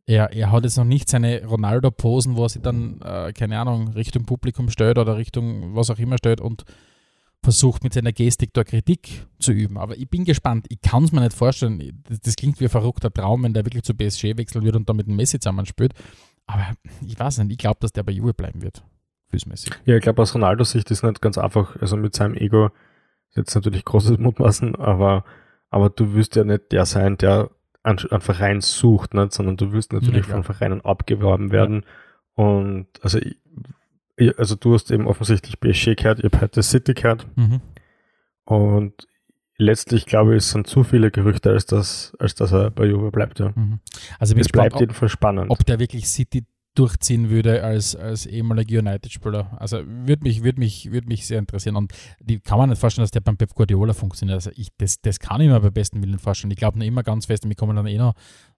er, 0.06 0.34
er 0.34 0.52
hat 0.52 0.64
jetzt 0.64 0.78
noch 0.78 0.86
nicht 0.86 1.10
seine 1.10 1.46
Ronaldo-Posen, 1.46 2.36
wo 2.36 2.44
er 2.44 2.50
sich 2.50 2.62
dann, 2.62 3.00
äh, 3.02 3.34
keine 3.34 3.60
Ahnung, 3.60 3.90
Richtung 3.90 4.26
Publikum 4.26 4.70
stellt 4.70 4.98
oder 4.98 5.18
Richtung 5.18 5.76
was 5.76 5.90
auch 5.90 6.00
immer 6.00 6.18
stellt 6.18 6.42
und 6.42 6.66
versucht 7.44 7.84
mit 7.84 7.94
seiner 7.94 8.12
Gestik 8.12 8.54
da 8.54 8.64
Kritik 8.64 9.26
zu 9.40 9.52
üben. 9.52 9.78
Aber 9.78 9.98
ich 9.98 10.10
bin 10.10 10.26
gespannt. 10.26 10.68
Ich 10.70 10.82
kann 10.82 11.04
es 11.04 11.12
mir 11.12 11.22
nicht 11.22 11.36
vorstellen. 11.36 12.04
Das, 12.08 12.20
das, 12.22 12.36
klingt 12.36 12.60
wie 12.60 12.66
ein 12.66 12.70
verrückter 12.70 13.12
Traum, 13.12 13.44
wenn 13.44 13.54
der 13.54 13.66
wirklich 13.66 13.84
zu 13.84 13.96
PSG 13.96 14.38
wechseln 14.38 14.64
wird 14.64 14.76
und 14.76 14.88
dann 14.88 14.96
mit 14.96 15.08
dem 15.08 15.16
Messi 15.16 15.40
zusammenspielt. 15.40 15.94
Aber 16.46 16.68
ich 17.06 17.20
weiß 17.20 17.40
nicht, 17.40 17.52
ich 17.52 17.58
glaube, 17.58 17.78
dass 17.80 17.94
der 17.94 18.04
bei 18.04 18.12
Juve 18.12 18.34
bleiben 18.34 18.62
wird. 18.62 18.84
Füßmäßig. 19.30 19.72
Ja, 19.86 19.96
ich 19.96 20.02
glaube, 20.02 20.22
aus 20.22 20.36
Ronaldos 20.36 20.72
Sicht 20.72 20.92
ist 20.92 21.04
nicht 21.04 21.22
ganz 21.22 21.38
einfach. 21.38 21.76
Also 21.78 21.98
mit 21.98 22.16
seinem 22.16 22.36
Ego 22.36 22.70
jetzt 23.36 23.56
natürlich 23.56 23.86
großes 23.86 24.18
Mutmaßen, 24.18 24.76
aber, 24.76 25.24
aber 25.70 25.90
du 25.90 26.14
wirst 26.14 26.36
ja 26.36 26.44
nicht 26.44 26.72
der 26.72 26.86
sein, 26.86 27.18
der 27.18 27.50
einen, 27.84 28.00
einen 28.10 28.22
Verein 28.22 28.62
sucht, 28.62 29.14
nicht? 29.14 29.34
sondern 29.34 29.58
du 29.58 29.72
wirst 29.72 29.94
natürlich 29.94 30.28
ja, 30.28 30.34
von 30.34 30.44
Vereinen 30.44 30.82
abgeworben 30.82 31.52
werden. 31.52 31.86
Ja. 32.38 32.46
Und 32.46 32.88
also 33.02 33.20
ich, 33.20 33.38
also 34.38 34.56
du 34.56 34.74
hast 34.74 34.92
eben 34.92 35.08
offensichtlich 35.08 35.60
PSG 35.60 35.96
gehört, 35.96 36.20
ihr 36.20 36.30
habt 36.32 36.42
heute 36.42 36.64
City 36.64 36.94
gehört. 36.94 37.28
Mhm. 37.36 37.62
Und 38.46 39.08
letztlich 39.58 40.06
glaube 40.06 40.32
ich, 40.32 40.40
es 40.40 40.52
sind 40.52 40.68
zu 40.68 40.84
viele 40.84 41.12
Gerüchte, 41.12 41.50
als 41.52 41.66
dass, 41.66 42.16
als 42.20 42.36
dass 42.36 42.52
er 42.52 42.72
bei 42.72 42.86
Juve 42.86 43.12
bleibt. 43.12 43.40
Ja. 43.40 43.54
Mhm. 43.56 43.80
Also 44.20 44.36
es 44.36 44.50
bleibt 44.50 44.80
jedenfalls 44.80 45.12
spannend. 45.12 45.50
Ob 45.50 45.66
der 45.66 45.80
wirklich 45.80 46.08
City 46.08 46.46
durchziehen 46.76 47.30
würde 47.30 47.64
als, 47.64 47.96
als 47.96 48.26
ehemaliger 48.26 48.80
United-Spieler. 48.80 49.58
Also 49.60 49.82
würde 49.86 50.24
mich, 50.24 50.44
würd 50.44 50.58
mich, 50.58 50.92
würd 50.92 51.08
mich 51.08 51.28
sehr 51.28 51.40
interessieren. 51.40 51.76
Und 51.76 51.92
die 52.20 52.40
kann 52.40 52.58
man 52.58 52.70
nicht 52.70 52.80
vorstellen, 52.80 53.04
dass 53.04 53.12
der 53.12 53.20
beim 53.20 53.38
Pep 53.38 53.54
Guardiola 53.54 53.94
funktioniert. 53.94 54.36
Also 54.36 54.52
ich, 54.56 54.70
das, 54.78 55.02
das 55.02 55.20
kann 55.20 55.42
ich 55.42 55.50
mir 55.50 55.60
bei 55.60 55.70
besten 55.70 56.02
Willen 56.02 56.20
vorstellen. 56.20 56.52
Ich 56.52 56.58
glaube 56.58 56.80
noch 56.80 56.86
immer 56.86 57.04
ganz 57.04 57.26
fest, 57.26 57.48
wir 57.48 57.56
kommen 57.56 57.76
dann 57.76 57.88
eh 57.88 57.98
noch 57.98 58.14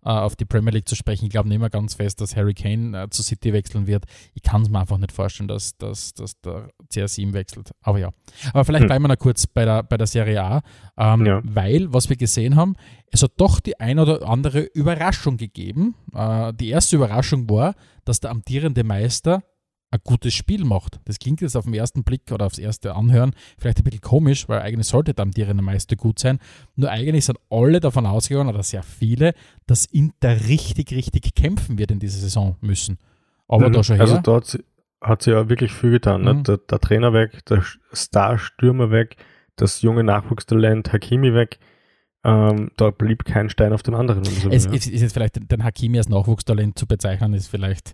auf 0.09 0.35
die 0.35 0.45
Premier 0.45 0.71
League 0.71 0.87
zu 0.87 0.95
sprechen, 0.95 1.25
ich 1.25 1.31
glaube 1.31 1.49
noch 1.49 1.55
immer 1.55 1.69
ganz 1.69 1.95
fest, 1.95 2.21
dass 2.21 2.35
Harry 2.35 2.53
Kane 2.53 3.03
äh, 3.03 3.09
zu 3.09 3.23
City 3.23 3.53
wechseln 3.53 3.87
wird. 3.87 4.05
Ich 4.33 4.43
kann 4.43 4.61
es 4.61 4.69
mir 4.69 4.79
einfach 4.79 4.97
nicht 4.97 5.11
vorstellen, 5.11 5.47
dass, 5.47 5.77
dass, 5.77 6.13
dass 6.13 6.39
der 6.41 6.69
CR7 6.91 7.33
wechselt. 7.33 7.71
Aber 7.81 7.99
ja. 7.99 8.09
Aber 8.51 8.65
vielleicht 8.65 8.83
hm. 8.83 8.87
bleiben 8.87 9.03
wir 9.03 9.09
noch 9.09 9.19
kurz 9.19 9.47
bei 9.47 9.65
der, 9.65 9.83
bei 9.83 9.97
der 9.97 10.07
Serie 10.07 10.43
A, 10.43 10.61
ähm, 10.97 11.25
ja. 11.25 11.41
weil, 11.43 11.93
was 11.93 12.09
wir 12.09 12.17
gesehen 12.17 12.55
haben, 12.55 12.75
es 13.11 13.23
hat 13.23 13.33
doch 13.37 13.59
die 13.59 13.79
ein 13.79 13.99
oder 13.99 14.27
andere 14.27 14.61
Überraschung 14.61 15.37
gegeben. 15.37 15.95
Äh, 16.13 16.53
die 16.53 16.69
erste 16.69 16.95
Überraschung 16.95 17.49
war, 17.49 17.75
dass 18.05 18.19
der 18.19 18.31
amtierende 18.31 18.83
Meister 18.83 19.43
ein 19.93 19.99
gutes 20.03 20.33
Spiel 20.33 20.65
macht. 20.65 20.99
Das 21.05 21.19
klingt 21.19 21.41
jetzt 21.41 21.55
auf 21.55 21.65
den 21.65 21.73
ersten 21.75 22.03
Blick 22.03 22.31
oder 22.31 22.47
aufs 22.47 22.57
erste 22.57 22.95
Anhören 22.95 23.33
vielleicht 23.59 23.77
ein 23.77 23.83
bisschen 23.83 24.01
komisch, 24.01 24.49
weil 24.49 24.61
eigentlich 24.61 24.87
sollte 24.87 25.13
der 25.13 25.23
amtierende 25.23 25.63
Meister 25.63 25.95
gut 25.95 26.17
sein. 26.17 26.39
Nur 26.75 26.89
eigentlich 26.89 27.25
sind 27.25 27.37
alle 27.49 27.79
davon 27.79 28.07
ausgegangen, 28.07 28.49
oder 28.49 28.63
sehr 28.63 28.81
viele, 28.81 29.35
dass 29.67 29.85
Inter 29.85 30.47
richtig, 30.47 30.91
richtig 30.91 31.35
kämpfen 31.35 31.77
wird 31.77 31.91
in 31.91 31.99
dieser 31.99 32.19
Saison 32.19 32.55
müssen. 32.61 32.97
Aber 33.47 33.69
mhm, 33.69 33.73
da 33.73 33.83
schon 33.83 33.99
also 33.99 34.13
her. 34.13 34.19
Also 34.19 34.31
dort 34.31 34.63
hat 34.99 35.21
sie 35.21 35.31
ja 35.31 35.47
wirklich 35.47 35.71
viel 35.71 35.91
getan. 35.91 36.23
Ne? 36.23 36.33
Mhm. 36.33 36.43
Der, 36.43 36.57
der, 36.57 36.79
Trainer 36.79 37.13
weg, 37.13 37.45
der 37.45 37.63
Star-Stürmer 37.93 38.89
weg, 38.89 39.17
das 39.57 39.83
junge 39.83 40.03
Nachwuchstalent 40.03 40.91
Hakimi 40.91 41.35
weg. 41.35 41.59
Ähm, 42.23 42.71
da 42.77 42.89
blieb 42.89 43.25
kein 43.25 43.49
Stein 43.49 43.73
auf 43.73 43.83
dem 43.83 43.93
anderen. 43.93 44.23
So 44.23 44.49
es, 44.49 44.65
es, 44.65 44.87
ist 44.87 45.01
jetzt 45.01 45.13
vielleicht 45.13 45.51
den 45.51 45.63
Hakimi 45.63 45.99
als 45.99 46.09
Nachwuchstalent 46.09 46.79
zu 46.79 46.87
bezeichnen, 46.87 47.33
ist 47.33 47.47
vielleicht 47.47 47.93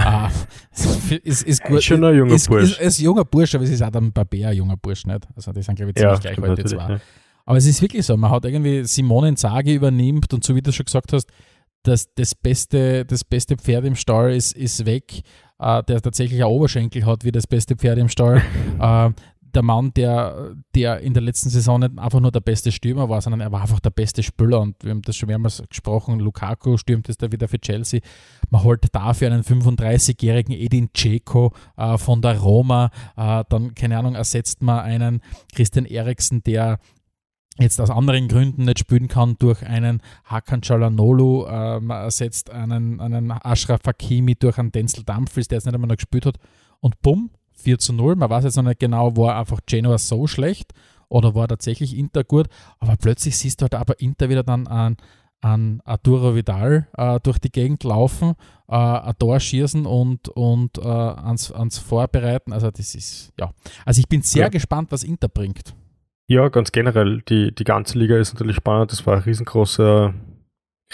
ah, 0.00 0.30
ist, 1.22 1.42
ist, 1.42 1.62
gut. 1.62 1.82
Schon 1.82 2.04
ein 2.04 2.16
junger 2.16 2.34
ist, 2.34 2.48
Bursch. 2.48 2.72
Ist, 2.72 2.80
ist, 2.80 2.98
junger 3.00 3.24
Bursch, 3.24 3.54
aber 3.54 3.64
es 3.64 3.70
ist 3.70 3.82
auch 3.82 3.92
ein 3.92 4.12
Barber 4.12 4.48
ein 4.48 4.56
junger 4.56 4.76
Bursch, 4.76 5.06
nicht? 5.06 5.26
Also 5.34 5.52
die 5.52 5.62
sind, 5.62 5.76
glaube 5.76 5.90
ich, 5.90 5.96
ziemlich 5.96 6.24
ja, 6.24 6.32
gleich 6.32 6.48
heute 6.48 6.64
zwar. 6.64 6.90
Ja. 6.90 7.00
Aber 7.46 7.58
es 7.58 7.66
ist 7.66 7.82
wirklich 7.82 8.06
so, 8.06 8.16
man 8.16 8.30
hat 8.30 8.44
irgendwie 8.44 8.84
Simone 8.84 9.36
Sage 9.36 9.74
übernimmt 9.74 10.32
und 10.32 10.44
so 10.44 10.54
wie 10.54 10.62
du 10.62 10.72
schon 10.72 10.86
gesagt 10.86 11.12
hast, 11.12 11.28
das, 11.82 12.12
das, 12.14 12.34
beste, 12.34 13.04
das 13.04 13.24
beste 13.24 13.56
Pferd 13.56 13.84
im 13.86 13.96
Stall 13.96 14.34
ist, 14.34 14.52
ist 14.52 14.84
weg, 14.84 15.22
äh, 15.58 15.82
der 15.82 16.00
tatsächlich 16.00 16.42
ein 16.42 16.50
Oberschenkel 16.50 17.06
hat 17.06 17.24
wie 17.24 17.32
das 17.32 17.46
beste 17.46 17.76
Pferd 17.76 17.98
im 17.98 18.08
Stall. 18.08 18.42
äh, 18.80 19.10
der 19.54 19.62
Mann, 19.62 19.92
der, 19.94 20.54
der 20.74 21.00
in 21.00 21.14
der 21.14 21.22
letzten 21.22 21.50
Saison 21.50 21.80
nicht 21.80 21.98
einfach 21.98 22.20
nur 22.20 22.32
der 22.32 22.40
beste 22.40 22.72
Stürmer 22.72 23.08
war, 23.08 23.20
sondern 23.20 23.40
er 23.40 23.52
war 23.52 23.62
einfach 23.62 23.80
der 23.80 23.90
beste 23.90 24.22
Spieler. 24.22 24.60
Und 24.60 24.82
wir 24.82 24.90
haben 24.90 25.02
das 25.02 25.16
schon 25.16 25.28
mehrmals 25.28 25.62
gesprochen. 25.68 26.20
Lukaku 26.20 26.76
stürmt 26.76 27.08
jetzt 27.08 27.22
da 27.22 27.30
wieder 27.32 27.48
für 27.48 27.60
Chelsea. 27.60 28.00
Man 28.50 28.62
holt 28.62 28.86
dafür 28.92 29.32
einen 29.32 29.42
35-jährigen 29.42 30.54
Edin 30.54 30.90
Dzeko 30.92 31.52
äh, 31.76 31.98
von 31.98 32.22
der 32.22 32.38
Roma. 32.38 32.90
Äh, 33.16 33.44
dann, 33.48 33.74
keine 33.74 33.98
Ahnung, 33.98 34.14
ersetzt 34.14 34.62
man 34.62 34.80
einen 34.80 35.20
Christian 35.54 35.84
Eriksen, 35.84 36.42
der 36.42 36.78
jetzt 37.58 37.80
aus 37.80 37.90
anderen 37.90 38.28
Gründen 38.28 38.64
nicht 38.64 38.78
spielen 38.78 39.08
kann, 39.08 39.36
durch 39.38 39.62
einen 39.64 40.02
Hakan 40.24 40.62
Chalanolu. 40.62 41.44
Äh, 41.46 41.80
man 41.80 42.04
ersetzt 42.04 42.50
einen, 42.50 43.00
einen 43.00 43.30
Ashraf 43.30 43.80
Hakimi 43.86 44.34
durch 44.34 44.58
einen 44.58 44.72
Denzel 44.72 45.04
Dumfries, 45.04 45.48
der 45.48 45.56
jetzt 45.56 45.66
nicht 45.66 45.74
einmal 45.74 45.88
noch 45.88 45.96
gespielt 45.96 46.26
hat. 46.26 46.38
Und 46.80 47.00
bumm, 47.02 47.30
4 47.60 47.78
zu 47.78 47.92
0. 47.92 48.16
Man 48.16 48.30
weiß 48.30 48.44
jetzt 48.44 48.56
noch 48.56 48.64
nicht 48.64 48.80
genau, 48.80 49.16
war 49.16 49.38
einfach 49.38 49.60
Genoa 49.66 49.98
so 49.98 50.26
schlecht 50.26 50.72
oder 51.08 51.34
war 51.34 51.48
tatsächlich 51.48 51.96
Inter 51.96 52.24
gut. 52.24 52.46
Aber 52.78 52.96
plötzlich 52.96 53.36
siehst 53.36 53.60
du 53.60 53.64
halt 53.64 53.74
aber 53.74 54.00
Inter 54.00 54.28
wieder 54.30 54.42
dann 54.42 54.66
an, 54.66 54.96
an 55.40 55.80
Arturo 55.84 56.34
Vidal 56.34 56.88
äh, 56.96 57.20
durch 57.22 57.38
die 57.38 57.50
Gegend 57.50 57.84
laufen, 57.84 58.34
äh, 58.68 58.76
ein 58.76 59.14
Tor 59.18 59.40
schießen 59.40 59.86
und, 59.86 60.28
und 60.28 60.78
äh, 60.78 60.82
ans, 60.82 61.50
ans 61.52 61.78
Vorbereiten. 61.78 62.52
Also 62.52 62.70
das 62.70 62.94
ist, 62.94 63.32
ja. 63.38 63.50
Also 63.84 64.00
ich 64.00 64.08
bin 64.08 64.22
sehr 64.22 64.44
ja. 64.44 64.48
gespannt, 64.48 64.92
was 64.92 65.02
Inter 65.02 65.28
bringt. 65.28 65.74
Ja, 66.28 66.48
ganz 66.48 66.70
generell. 66.70 67.22
Die, 67.28 67.52
die 67.52 67.64
ganze 67.64 67.98
Liga 67.98 68.16
ist 68.16 68.32
natürlich 68.32 68.56
spannend. 68.56 68.92
Das 68.92 69.04
war 69.04 69.14
eine 69.14 69.26
riesengroße, 69.26 70.14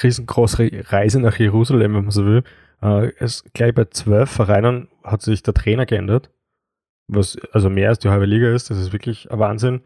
riesengroße 0.03 0.71
Reise 0.89 1.21
nach 1.21 1.39
Jerusalem, 1.39 1.95
wenn 1.95 2.05
man 2.05 2.11
so 2.11 2.25
will. 2.25 2.43
Äh, 2.81 3.13
es, 3.19 3.45
gleich 3.53 3.75
bei 3.75 3.85
zwölf 3.85 4.31
Vereinen 4.31 4.89
hat 5.05 5.21
sich 5.21 5.43
der 5.43 5.53
Trainer 5.53 5.85
geändert 5.85 6.31
was 7.09 7.39
also 7.53 7.71
mehr 7.71 7.89
als 7.91 7.99
die 7.99 8.09
halbe 8.09 8.27
Liga 8.27 8.53
ist. 8.53 8.71
Das 8.71 8.79
ist 8.79 8.93
wirklich 8.93 9.31
ein 9.31 9.39
Wahnsinn. 9.39 9.81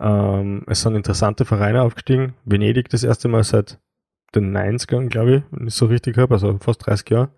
Ähm, 0.00 0.64
es 0.66 0.82
sind 0.82 0.94
interessante 0.94 1.44
Vereine 1.44 1.82
aufgestiegen. 1.82 2.34
Venedig 2.44 2.88
das 2.88 3.04
erste 3.04 3.28
Mal 3.28 3.44
seit 3.44 3.78
den 4.34 4.56
90ern, 4.56 5.08
glaube 5.08 5.36
ich, 5.36 5.42
wenn 5.50 5.66
ich 5.66 5.74
es 5.74 5.78
so 5.78 5.86
richtig 5.86 6.18
habe, 6.18 6.34
also 6.34 6.58
fast 6.58 6.86
30 6.86 7.10
Jahre. 7.10 7.30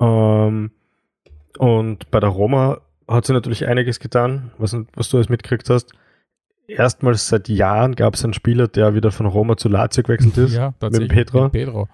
Ähm, 0.00 0.70
und 1.58 2.10
bei 2.10 2.20
der 2.20 2.30
Roma 2.30 2.80
hat 3.08 3.26
sie 3.26 3.32
natürlich 3.32 3.66
einiges 3.66 4.00
getan, 4.00 4.50
was, 4.58 4.76
was 4.94 5.08
du 5.08 5.16
alles 5.16 5.28
mitgekriegt 5.28 5.70
hast. 5.70 5.92
Erstmals 6.66 7.28
seit 7.28 7.48
Jahren 7.48 7.94
gab 7.94 8.14
es 8.14 8.24
einen 8.24 8.34
Spieler, 8.34 8.66
der 8.66 8.94
wieder 8.94 9.12
von 9.12 9.26
Roma 9.26 9.56
zu 9.56 9.68
Lazio 9.68 10.02
gewechselt 10.02 10.36
ist. 10.38 10.54
Ja, 10.54 10.74
tatsächlich. 10.80 11.10
Mit 11.10 11.26
Pedro. 11.26 11.42
Mit 11.44 11.52
Pedro. 11.52 11.88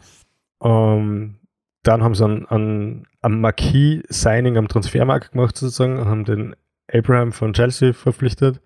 Ähm, 0.62 1.36
dann 1.82 2.02
haben 2.02 2.14
sie 2.14 2.24
ein, 2.24 2.46
ein, 2.46 3.06
ein 3.20 3.40
Marquis-Signing 3.40 4.56
am 4.56 4.68
Transfermarkt 4.68 5.32
gemacht 5.32 5.56
sozusagen, 5.56 6.04
haben 6.04 6.24
den 6.24 6.54
Abraham 6.92 7.32
von 7.32 7.52
Chelsea 7.52 7.92
verpflichtet, 7.92 8.60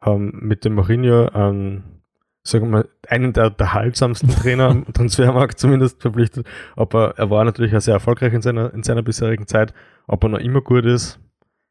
haben 0.00 0.32
mit 0.40 0.64
dem 0.64 0.74
Mourinho 0.74 1.28
einen, 1.28 2.02
sagen 2.42 2.66
wir 2.66 2.70
mal, 2.70 2.88
einen 3.08 3.32
der, 3.32 3.50
der 3.50 3.74
halbsamsten 3.74 4.28
Trainer 4.42 4.68
am 4.68 4.92
Transfermarkt 4.92 5.58
zumindest 5.58 6.02
verpflichtet. 6.02 6.46
Aber 6.76 7.16
er 7.16 7.30
war 7.30 7.44
natürlich 7.44 7.76
auch 7.76 7.80
sehr 7.80 7.94
erfolgreich 7.94 8.32
in 8.32 8.42
seiner, 8.42 8.72
in 8.74 8.82
seiner 8.82 9.02
bisherigen 9.02 9.46
Zeit. 9.46 9.72
Ob 10.06 10.24
er 10.24 10.30
noch 10.30 10.38
immer 10.38 10.60
gut 10.60 10.84
ist, 10.84 11.20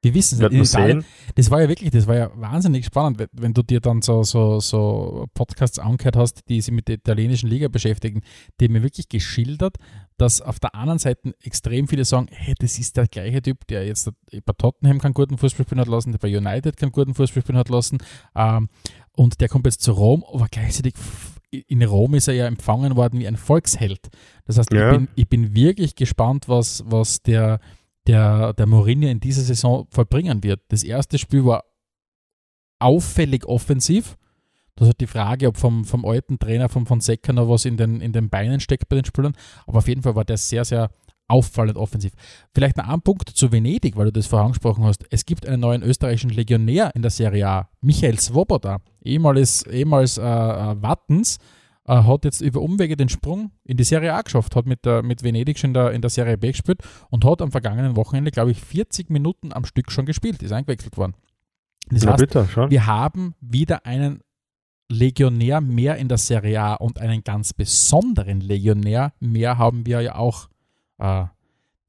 wir 0.02 0.14
wissen 0.14 0.44
es. 0.44 0.74
Italien, 0.74 1.06
das 1.36 1.50
war 1.50 1.62
ja 1.62 1.70
wirklich, 1.70 1.92
das 1.92 2.08
war 2.08 2.16
ja 2.16 2.32
wahnsinnig 2.36 2.86
spannend, 2.86 3.28
wenn 3.32 3.54
du 3.54 3.64
dir 3.64 3.80
dann 3.80 4.02
so, 4.02 4.24
so, 4.24 4.60
so 4.60 5.26
Podcasts 5.34 5.80
angehört 5.80 6.16
hast, 6.16 6.48
die 6.50 6.62
sich 6.62 6.74
mit 6.74 6.88
der 6.88 6.96
italienischen 6.96 7.50
Liga 7.50 7.68
beschäftigen, 7.68 8.22
die 8.60 8.66
haben 8.66 8.74
mir 8.74 8.84
wirklich 8.84 9.10
geschildert, 9.10 9.78
dass 10.18 10.42
auf 10.42 10.60
der 10.60 10.76
anderen 10.76 11.00
Seite 11.00 11.34
extrem 11.44 11.88
viele 11.88 12.06
sagen, 12.06 12.28
hey, 12.32 12.54
das 12.60 12.78
ist 12.78 12.98
der 12.98 13.08
gleiche 13.08 13.42
Typ, 13.42 13.66
der 13.68 13.86
jetzt 13.86 14.12
bei 14.32 14.54
Tottenham 14.58 15.00
keinen 15.00 15.14
guten 15.14 15.38
Fußball 15.38 15.66
spielen 15.66 15.82
hat 15.82 15.88
lassen, 15.88 16.12
der 16.12 16.20
bei 16.20 16.36
United 16.36 16.78
keinen 16.78 16.92
guten 16.92 17.14
Fußball 17.16 17.42
spielen 17.42 17.58
hat 17.58 17.70
lassen 17.70 17.98
ähm, 18.36 18.70
und 19.14 19.42
der 19.42 19.50
kommt 19.50 19.66
jetzt 19.66 19.82
zu 19.82 19.94
Rom, 19.94 20.24
aber 20.32 20.48
gleichzeitig 20.50 20.94
in 21.50 21.82
Rom 21.84 22.14
ist 22.14 22.28
er 22.28 22.34
ja 22.34 22.46
empfangen 22.46 22.96
worden 22.96 23.20
wie 23.20 23.28
ein 23.28 23.38
Volksheld. 23.38 24.10
Das 24.46 24.58
heißt, 24.58 24.74
ja. 24.74 24.92
ich, 24.92 24.98
bin, 24.98 25.08
ich 25.16 25.28
bin 25.30 25.56
wirklich 25.56 25.96
gespannt, 25.96 26.50
was, 26.50 26.84
was 26.86 27.22
der 27.22 27.60
der, 28.08 28.54
der 28.54 28.66
Mourinho 28.66 29.08
in 29.08 29.20
dieser 29.20 29.42
Saison 29.42 29.88
vollbringen 29.90 30.44
wird. 30.44 30.62
Das 30.70 30.84
erste 30.84 31.18
Spiel 31.18 31.46
war 31.46 31.64
auffällig 32.80 33.46
offensiv. 33.46 34.18
Das 34.76 34.90
hat 34.90 35.02
die 35.02 35.08
Frage, 35.08 35.48
ob 35.48 35.58
vom, 35.58 35.86
vom 35.86 36.06
alten 36.06 36.40
Trainer, 36.40 36.70
vom 36.70 36.86
Fonseca 36.86 37.34
noch 37.34 37.50
was 37.50 37.66
in 37.66 37.78
den, 37.78 38.00
in 38.00 38.14
den 38.14 38.30
Beinen 38.30 38.60
steckt 38.60 38.90
bei 38.90 38.96
den 38.96 39.06
Spielern. 39.06 39.36
Aber 39.66 39.80
auf 39.80 39.88
jeden 39.88 40.04
Fall 40.04 40.16
war 40.16 40.26
der 40.26 40.38
sehr, 40.38 40.66
sehr 40.66 40.90
auffallend 41.28 41.78
offensiv. 41.78 42.14
Vielleicht 42.54 42.78
noch 42.78 42.88
ein 42.88 43.02
Punkt 43.02 43.30
zu 43.30 43.52
Venedig, 43.52 43.98
weil 43.98 44.06
du 44.06 44.14
das 44.14 44.28
vorher 44.28 44.46
angesprochen 44.46 44.86
hast. 44.86 45.06
Es 45.10 45.26
gibt 45.26 45.46
einen 45.46 45.62
neuen 45.62 45.84
österreichischen 45.84 46.30
Legionär 46.30 46.92
in 46.96 47.02
der 47.02 47.12
Serie 47.12 47.48
A, 47.48 47.70
Michael 47.82 48.20
Svoboda, 48.20 48.80
ehemals, 49.04 49.64
ehemals 49.64 50.18
äh, 50.18 50.22
äh, 50.22 50.82
Wattens, 50.82 51.40
äh, 51.88 52.04
hat 52.04 52.26
jetzt 52.26 52.42
über 52.42 52.62
Umwege 52.62 52.96
den 52.96 53.10
Sprung 53.10 53.52
in 53.64 53.78
die 53.78 53.84
Serie 53.84 54.14
A 54.14 54.22
geschafft, 54.22 54.56
hat 54.56 54.66
mit, 54.66 54.86
der, 54.86 55.04
mit 55.04 55.24
Venedig 55.24 55.58
schon 55.58 55.72
in 55.72 55.74
der, 55.74 55.92
in 55.92 56.02
der 56.02 56.10
Serie 56.10 56.38
B 56.38 56.52
gespielt 56.52 56.82
und 57.10 57.26
hat 57.26 57.42
am 57.42 57.52
vergangenen 57.52 57.96
Wochenende, 57.96 58.32
glaube 58.32 58.52
ich, 58.52 58.62
40 58.62 59.10
Minuten 59.10 59.54
am 59.54 59.66
Stück 59.66 59.92
schon 59.92 60.06
gespielt, 60.06 60.44
ist 60.44 60.52
eingewechselt 60.52 60.98
worden. 60.98 61.16
Das 61.90 62.04
Na 62.04 62.12
heißt, 62.12 62.20
bitte, 62.20 62.48
schon. 62.48 62.70
wir 62.70 62.86
haben 62.86 63.36
wieder 63.40 63.86
einen 63.86 64.22
Legionär 64.90 65.62
mehr 65.62 65.98
in 65.98 66.08
der 66.08 66.18
Serie 66.18 66.62
A 66.62 66.74
und 66.76 67.00
einen 67.00 67.24
ganz 67.24 67.54
besonderen 67.54 68.42
Legionär 68.42 69.14
mehr 69.20 69.58
haben 69.58 69.86
wir 69.86 70.02
ja 70.02 70.16
auch. 70.16 70.50
Äh, 70.98 71.26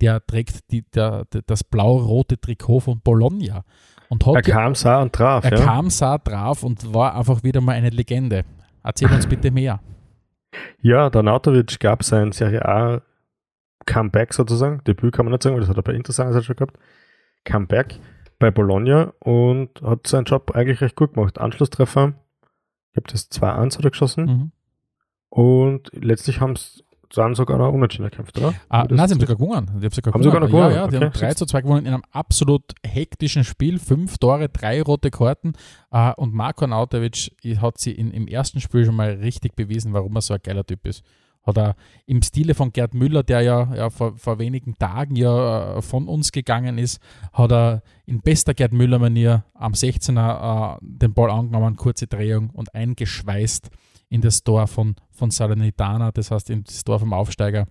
der 0.00 0.24
trägt 0.24 0.70
die, 0.70 0.82
der, 0.94 1.24
der, 1.24 1.42
das 1.42 1.64
blau-rote 1.64 2.40
Trikot 2.40 2.80
von 2.80 3.00
Bologna. 3.00 3.64
Und 4.08 4.24
hat 4.24 4.36
Er 4.36 4.42
kam, 4.42 4.74
sah 4.76 5.02
und 5.02 5.12
traf. 5.12 5.44
er 5.44 5.58
ja. 5.58 5.64
kam, 5.64 5.90
sah 5.90 6.18
drauf 6.18 6.62
und 6.62 6.94
war 6.94 7.16
einfach 7.16 7.42
wieder 7.42 7.60
mal 7.60 7.72
eine 7.72 7.90
Legende. 7.90 8.44
Erzähl 8.82 9.10
uns 9.12 9.26
bitte 9.26 9.50
mehr. 9.50 9.80
Ja, 10.80 11.10
der 11.10 11.22
Nautovic 11.22 11.78
gab 11.80 12.02
sein 12.04 12.32
Serie 12.32 12.64
A 12.64 13.02
Comeback 13.86 14.34
sozusagen. 14.34 14.82
Debüt 14.84 15.14
kann 15.14 15.24
man 15.26 15.32
nicht 15.32 15.42
sagen, 15.42 15.54
weil 15.54 15.60
das 15.60 15.68
hat 15.70 15.76
er 15.76 15.82
bei 15.82 15.92
Inter 15.94 16.12
seinerzeit 16.12 16.44
schon 16.44 16.56
gehabt. 16.56 16.78
Comeback 17.44 17.98
bei 18.38 18.50
Bologna 18.50 19.12
und 19.20 19.80
hat 19.82 20.06
seinen 20.06 20.24
Job 20.24 20.52
eigentlich 20.54 20.80
recht 20.80 20.96
gut 20.96 21.14
gemacht. 21.14 21.38
Anschlusstreffer, 21.38 22.14
ich 22.92 22.96
habe 22.96 23.10
das 23.10 23.30
2-1 23.30 23.76
hat 23.78 23.84
er 23.84 23.90
geschossen 23.90 24.24
Mhm. 24.26 24.52
und 25.28 25.90
letztlich 25.92 26.40
haben 26.40 26.52
es 26.52 26.84
dann 27.14 27.34
sogar 27.34 27.58
noch 27.58 27.72
unentschieden 27.72 28.10
gekämpft, 28.10 28.36
oder? 28.38 28.54
Ah, 28.68 28.84
nein, 28.88 29.08
sie 29.08 29.14
haben 29.14 29.20
sogar 29.20 29.36
gewonnen. 29.36 29.66
Die 29.80 29.84
haben 29.86 29.90
sogar 29.92 30.14
Haben 30.14 30.22
sogar 30.22 30.40
noch 30.40 30.48
gewonnen? 30.48 30.70
Ja, 30.70 30.76
ja, 30.82 30.88
die 30.88 30.96
Okay. 30.96 31.06
haben 31.06 31.12
3 31.12 31.34
zu 31.34 31.46
2 31.46 31.60
gewonnen 31.62 31.86
in 31.86 31.94
einem 31.94 32.02
absolut 32.12 32.62
hektischen 32.84 33.44
Spiel. 33.44 33.78
Fünf 33.78 34.18
Tore, 34.18 34.48
drei 34.48 34.82
rote 34.82 35.10
Karten. 35.10 35.52
Äh, 35.90 36.12
und 36.14 36.34
Marko 36.34 36.66
Nautovic 36.66 37.30
hat 37.60 37.78
sie 37.78 37.92
in, 37.92 38.10
im 38.10 38.26
ersten 38.28 38.60
Spiel 38.60 38.84
schon 38.84 38.96
mal 38.96 39.10
richtig 39.12 39.56
bewiesen, 39.56 39.92
warum 39.92 40.14
er 40.16 40.20
so 40.22 40.34
ein 40.34 40.40
geiler 40.42 40.64
Typ 40.66 40.86
ist. 40.86 41.02
Hat 41.46 41.56
er 41.56 41.76
im 42.04 42.20
Stile 42.20 42.54
von 42.54 42.72
Gerd 42.72 42.92
Müller, 42.92 43.22
der 43.22 43.40
ja, 43.40 43.74
ja 43.74 43.88
vor, 43.88 44.18
vor 44.18 44.38
wenigen 44.38 44.76
Tagen 44.76 45.16
ja 45.16 45.76
äh, 45.78 45.82
von 45.82 46.06
uns 46.08 46.30
gegangen 46.30 46.76
ist, 46.76 47.00
hat 47.32 47.52
er 47.52 47.82
in 48.04 48.20
bester 48.20 48.52
Gerd 48.52 48.72
Müller-Manier 48.72 49.44
am 49.54 49.72
16er 49.72 50.74
äh, 50.74 50.78
den 50.82 51.14
Ball 51.14 51.30
angenommen, 51.30 51.76
kurze 51.76 52.06
Drehung 52.06 52.50
und 52.50 52.74
eingeschweißt 52.74 53.70
in 54.08 54.20
das 54.20 54.42
Tor 54.42 54.66
von, 54.66 54.96
von 55.10 55.30
Salernitana, 55.30 56.12
das 56.12 56.30
heißt 56.30 56.50
in 56.50 56.64
das 56.64 56.84
Tor 56.84 56.98
vom 56.98 57.12
Aufsteiger. 57.12 57.66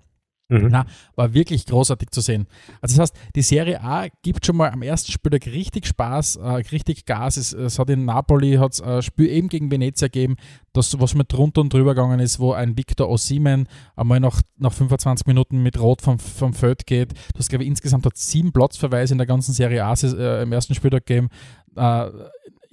Mhm. 0.50 0.70
Na, 0.72 0.86
war 1.16 1.34
wirklich 1.34 1.66
großartig 1.66 2.10
zu 2.12 2.22
sehen. 2.22 2.48
Also 2.82 2.96
das 2.96 3.12
heißt, 3.12 3.16
die 3.36 3.42
Serie 3.42 3.82
A 3.82 4.08
gibt 4.22 4.46
schon 4.46 4.56
mal 4.56 4.72
am 4.72 4.82
ersten 4.82 5.12
Spieltag 5.12 5.46
richtig 5.48 5.86
Spaß, 5.86 6.38
äh, 6.38 6.50
richtig 6.72 7.06
Gas. 7.06 7.36
Es, 7.36 7.52
es 7.52 7.78
hat 7.78 7.90
in 7.90 8.06
Napoli 8.06 8.54
hat's 8.54 8.80
ein 8.80 9.02
Spiel 9.02 9.28
eben 9.28 9.50
gegen 9.50 9.70
Venezia 9.70 10.08
gegeben, 10.08 10.38
das 10.72 10.98
was 11.02 11.16
mit 11.16 11.34
drunter 11.34 11.60
und 11.60 11.74
drüber 11.74 11.96
gegangen 11.96 12.22
ist, 12.22 12.40
wo 12.40 12.54
ein 12.54 12.78
Victor 12.78 13.10
Osimen 13.10 13.68
einmal 13.98 14.22
nach, 14.22 14.42
nach 14.58 14.72
25 14.72 15.28
Minuten 15.28 15.62
mit 15.64 15.80
Rot 15.82 16.02
vom, 16.02 16.18
vom 16.18 16.54
Feld 16.54 16.86
geht. 16.86 17.14
Das 17.36 17.50
glaube 17.50 17.66
ich 17.66 17.70
insgesamt 17.70 18.06
hat 18.06 18.16
sieben 18.16 18.54
Platzverweise 18.54 19.14
in 19.14 19.18
der 19.18 19.28
ganzen 19.28 19.52
Serie 19.52 19.84
A 19.84 19.96
äh, 20.02 20.44
im 20.44 20.54
ersten 20.54 20.76
Spieltag 20.76 21.06
gegeben. 21.06 21.28
Äh, 21.76 22.10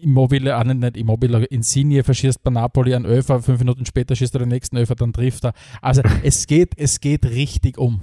Immobile, 0.05 0.55
ah, 0.55 0.63
nicht, 0.65 0.97
Immobile, 0.97 1.45
Insigne 1.47 2.05
verschießt 2.05 2.43
bei 2.43 2.51
Napoli 2.51 2.95
einen 2.95 3.07
Öfer, 3.07 3.41
fünf 3.43 3.59
Minuten 3.59 3.87
später 3.87 4.15
schießt 4.15 4.35
er 4.37 4.41
den 4.41 4.49
nächsten 4.49 4.77
Öfer, 4.77 4.95
dann 4.95 5.13
trifft 5.13 5.45
er. 5.45 5.53
Also 5.83 6.03
es 6.23 6.47
geht, 6.47 6.73
es 6.77 7.01
geht 7.01 7.25
richtig 7.27 7.79
um. 7.79 8.01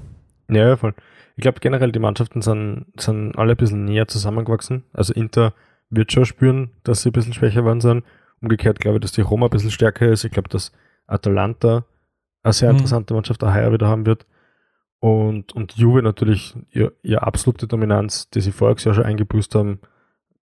Ja, 0.49 0.68
ja, 0.70 0.78
voll. 0.78 0.93
Ich 1.38 1.41
glaube 1.41 1.60
generell, 1.62 1.91
die 1.91 1.99
Mannschaften 1.99 2.41
sind, 2.41 2.86
sind 2.97 3.38
alle 3.38 3.52
ein 3.54 3.58
bisschen 3.58 3.86
näher 3.86 4.08
zusammengewachsen. 4.08 4.84
Also 4.93 5.14
Inter 5.14 5.54
wird 5.89 6.12
schon 6.12 6.26
spüren, 6.26 6.72
dass 6.84 7.04
sie 7.04 7.10
ein 7.10 7.14
bisschen 7.14 7.34
schwächer 7.34 7.64
waren 7.64 7.82
sind. 7.82 8.04
Umgekehrt 8.41 8.80
glaube 8.80 8.97
ich, 8.97 9.02
dass 9.02 9.12
die 9.14 9.22
Roma 9.22 9.45
ein 9.47 9.49
bisschen 9.52 9.72
stärker 9.72 10.08
ist. 10.10 10.24
Ich 10.24 10.32
glaube, 10.32 10.49
dass 10.49 10.72
Atalanta 11.08 11.86
eine 12.43 12.54
sehr 12.54 12.70
Mhm. 12.70 12.78
interessante 12.78 13.14
Mannschaft 13.14 13.43
auch 13.43 13.54
heuer 13.54 13.72
wieder 13.72 13.88
haben 13.88 14.06
wird. 14.06 14.26
Und, 14.99 15.54
und 15.54 15.74
Juve 15.78 16.02
natürlich 16.04 16.56
ihr, 16.72 16.91
ihr 17.02 17.24
absolute 17.24 17.68
Dominanz, 17.68 18.30
die 18.30 18.41
sie 18.41 18.52
voriges 18.52 18.84
Jahr 18.84 18.93
schon 18.93 19.06
eingebüßt 19.06 19.56
haben, 19.56 19.80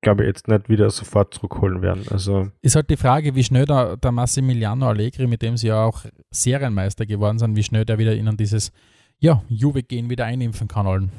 glaube 0.02 0.24
ich 0.24 0.28
jetzt 0.28 0.48
nicht 0.48 0.70
wieder 0.70 0.90
sofort 0.90 1.34
zurückholen 1.34 1.82
werden. 1.82 2.06
Also 2.10 2.50
Ist 2.62 2.76
halt 2.76 2.90
die 2.90 2.98
Frage, 2.98 3.36
wie 3.36 3.44
schnell 3.44 3.66
der, 3.66 3.98
der 3.98 4.12
Massimiliano 4.12 4.88
Allegri, 4.88 5.28
mit 5.28 5.42
dem 5.42 5.58
sie 5.58 5.68
ja 5.68 5.84
auch 5.84 6.06
Serienmeister 6.32 7.06
geworden 7.06 7.40
sind, 7.40 7.56
wie 7.56 7.64
schnell 7.64 7.86
der 7.86 7.98
wieder 7.98 8.16
ihnen 8.16 8.38
dieses 8.38 8.72
ja, 9.20 9.44
Juve-Gehen 9.50 10.10
wieder 10.10 10.26
einimpfen 10.26 10.68
kann 10.68 10.88
allen. 10.88 11.12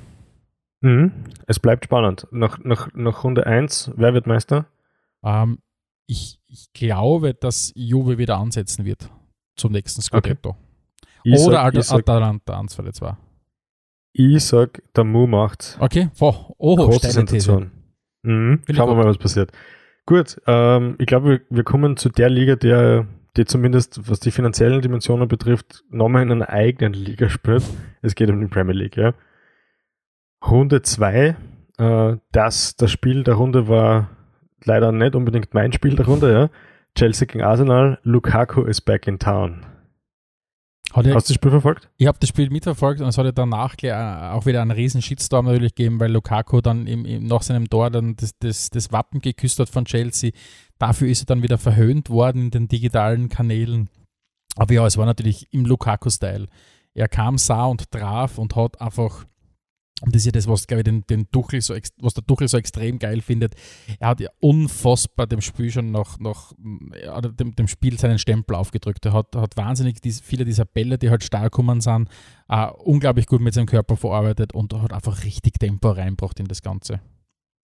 mhm. 0.81 1.13
es 1.47 1.59
bleibt 1.59 1.85
spannend. 1.85 2.27
Nach, 2.31 2.59
nach, 2.65 2.89
nach 2.95 3.25
Runde 3.25 3.47
1, 3.47 3.93
wer 3.97 4.15
wird 4.15 4.27
Meister? 4.27 4.67
Ähm, 5.23 5.59
ich, 6.07 6.41
ich 6.49 6.73
glaube, 6.73 7.35
dass 7.35 7.73
Juve 7.77 8.19
wieder 8.19 8.39
ansetzen 8.39 8.85
wird 8.85 9.11
zum 9.57 9.73
nächsten 9.73 10.01
Scudetto. 10.01 10.57
Ich 11.23 11.39
Oder 11.39 11.57
sag, 11.57 11.67
At 11.67 11.75
ich 11.77 11.85
sag, 11.85 11.99
Atalanta, 11.99 12.59
eins 12.59 12.75
von 12.75 12.87
den 12.87 12.95
zwei. 12.95 13.17
ich 14.13 14.43
sag 14.43 14.83
der 14.95 15.05
Mu 15.05 15.27
macht's. 15.27 15.77
Okay, 15.79 16.09
oh, 16.19 16.35
oh 16.57 16.77
Große 16.77 17.11
steile 17.11 17.27
These. 17.27 17.71
Mhm. 18.23 18.63
ich 18.67 18.77
Schauen 18.77 18.91
wir 18.91 18.97
mal, 18.97 19.07
was 19.07 19.19
passiert. 19.19 19.53
Gut, 20.07 20.41
ähm, 20.47 20.97
ich 20.99 21.07
glaube, 21.07 21.29
wir, 21.29 21.41
wir 21.51 21.65
kommen 21.65 21.97
zu 21.97 22.09
der 22.09 22.31
Liga, 22.31 22.57
der, 22.57 23.07
die 23.37 23.45
zumindest, 23.45 24.09
was 24.11 24.21
die 24.21 24.31
finanziellen 24.31 24.81
Dimensionen 24.81 25.29
betrifft, 25.29 25.85
nochmal 25.91 26.23
in 26.23 26.33
einer 26.33 26.51
eigenen 26.51 26.95
Liga 26.95 27.29
spielt. 27.29 27.65
Es 28.03 28.15
geht 28.15 28.31
um 28.31 28.41
die 28.41 28.49
Premier 28.49 28.75
League, 28.75 28.97
ja. 28.97 29.15
Runde 30.45 30.83
2, 30.83 31.37
äh, 31.79 32.17
das, 32.33 32.77
das 32.77 32.91
Spiel 32.91 33.25
der 33.25 33.35
Runde 33.35 33.69
war 33.69 34.11
leider 34.65 34.93
nicht 34.93 35.15
unbedingt 35.15 35.55
mein 35.55 35.73
Spiel 35.73 35.97
der 35.97 36.07
Runde, 36.07 36.33
ja. 36.33 36.51
Chelsea 36.97 37.27
gegen 37.27 37.45
Arsenal, 37.45 37.99
Lukaku 38.03 38.63
is 38.63 38.81
back 38.81 39.07
in 39.07 39.19
town. 39.19 39.65
Hat 40.93 41.07
Hast 41.07 41.29
du 41.29 41.33
das 41.33 41.35
Spiel 41.35 41.51
verfolgt? 41.51 41.89
ich 41.99 42.07
habe 42.09 42.19
das 42.19 42.29
Spiel 42.29 42.51
mitverfolgt 42.51 43.01
und 43.01 43.07
es 43.07 43.17
hat 43.17 43.25
ja 43.25 43.33
danach 43.33 43.77
äh, 43.83 43.93
auch 43.93 44.45
wieder 44.47 44.61
einen 44.61 44.73
riesen 44.73 45.03
Shitstorm 45.03 45.47
natürlich 45.47 45.75
gegeben, 45.75 46.01
weil 46.01 46.11
Lukaku 46.11 46.61
dann 46.61 46.87
im, 46.89 47.05
im, 47.05 47.27
nach 47.27 47.43
seinem 47.43 47.71
Tor 47.71 47.91
dann 47.91 48.17
das, 48.17 48.33
das, 48.41 48.71
das 48.71 48.91
Wappen 48.91 49.21
geküsst 49.21 49.61
hat 49.61 49.69
von 49.69 49.85
Chelsea. 49.85 50.33
Dafür 50.79 51.09
ist 51.09 51.23
er 51.23 51.27
dann 51.27 51.43
wieder 51.43 51.59
verhöhnt 51.59 52.11
worden 52.11 52.45
in 52.45 52.51
den 52.51 52.69
digitalen 52.69 53.29
Kanälen. 53.29 53.89
Aber 54.57 54.75
ja, 54.75 54.85
es 54.85 54.97
war 54.97 55.07
natürlich 55.07 55.47
im 55.53 55.65
Lukaku-Style. 55.65 56.47
Er 56.95 57.09
kam, 57.09 57.39
sah 57.39 57.67
und 57.67 57.91
traf 57.93 58.39
und 58.39 58.57
hat 58.57 58.81
einfach, 58.81 59.27
und 60.03 60.15
das 60.15 60.23
ist 60.23 60.27
ja 60.27 60.33
das, 60.33 60.49
was, 60.49 60.67
ich, 60.69 60.83
den, 60.83 61.05
den 61.09 61.31
Tuchel 61.31 61.61
so, 61.61 61.75
was 61.99 62.15
der 62.15 62.25
Tuchel 62.27 62.49
so 62.49 62.57
extrem 62.57 62.99
geil 62.99 63.21
findet. 63.21 63.55
Er 63.99 64.09
hat 64.09 64.21
ja 64.21 64.31
unfassbar 64.41 65.27
dem 65.27 65.41
Spiel 65.41 65.71
schon 65.71 65.91
noch, 65.91 66.19
noch 66.19 66.53
ja, 67.03 67.17
oder 67.17 67.31
dem, 67.31 67.55
dem 67.55 67.69
Spiel 67.69 67.99
seinen 67.99 68.19
Stempel 68.19 68.57
aufgedrückt. 68.57 69.05
Er 69.07 69.13
hat, 69.13 69.37
hat 69.37 69.57
wahnsinnig 69.57 70.01
dies, 70.01 70.21
viele 70.21 70.45
dieser 70.45 70.65
Bälle, 70.65 70.99
die 70.99 71.11
halt 71.11 71.23
stark 71.23 71.53
gekommen 71.53 71.81
sind, 71.81 72.09
äh, 72.49 72.67
unglaublich 72.79 73.27
gut 73.27 73.41
mit 73.41 73.55
seinem 73.55 73.67
Körper 73.67 73.97
verarbeitet 73.97 74.55
und 74.55 74.73
hat 74.75 74.93
einfach 74.93 75.25
richtig 75.25 75.59
Tempo 75.59 75.91
reinbracht 75.91 76.41
in 76.41 76.47
das 76.47 76.63
Ganze. 76.63 77.01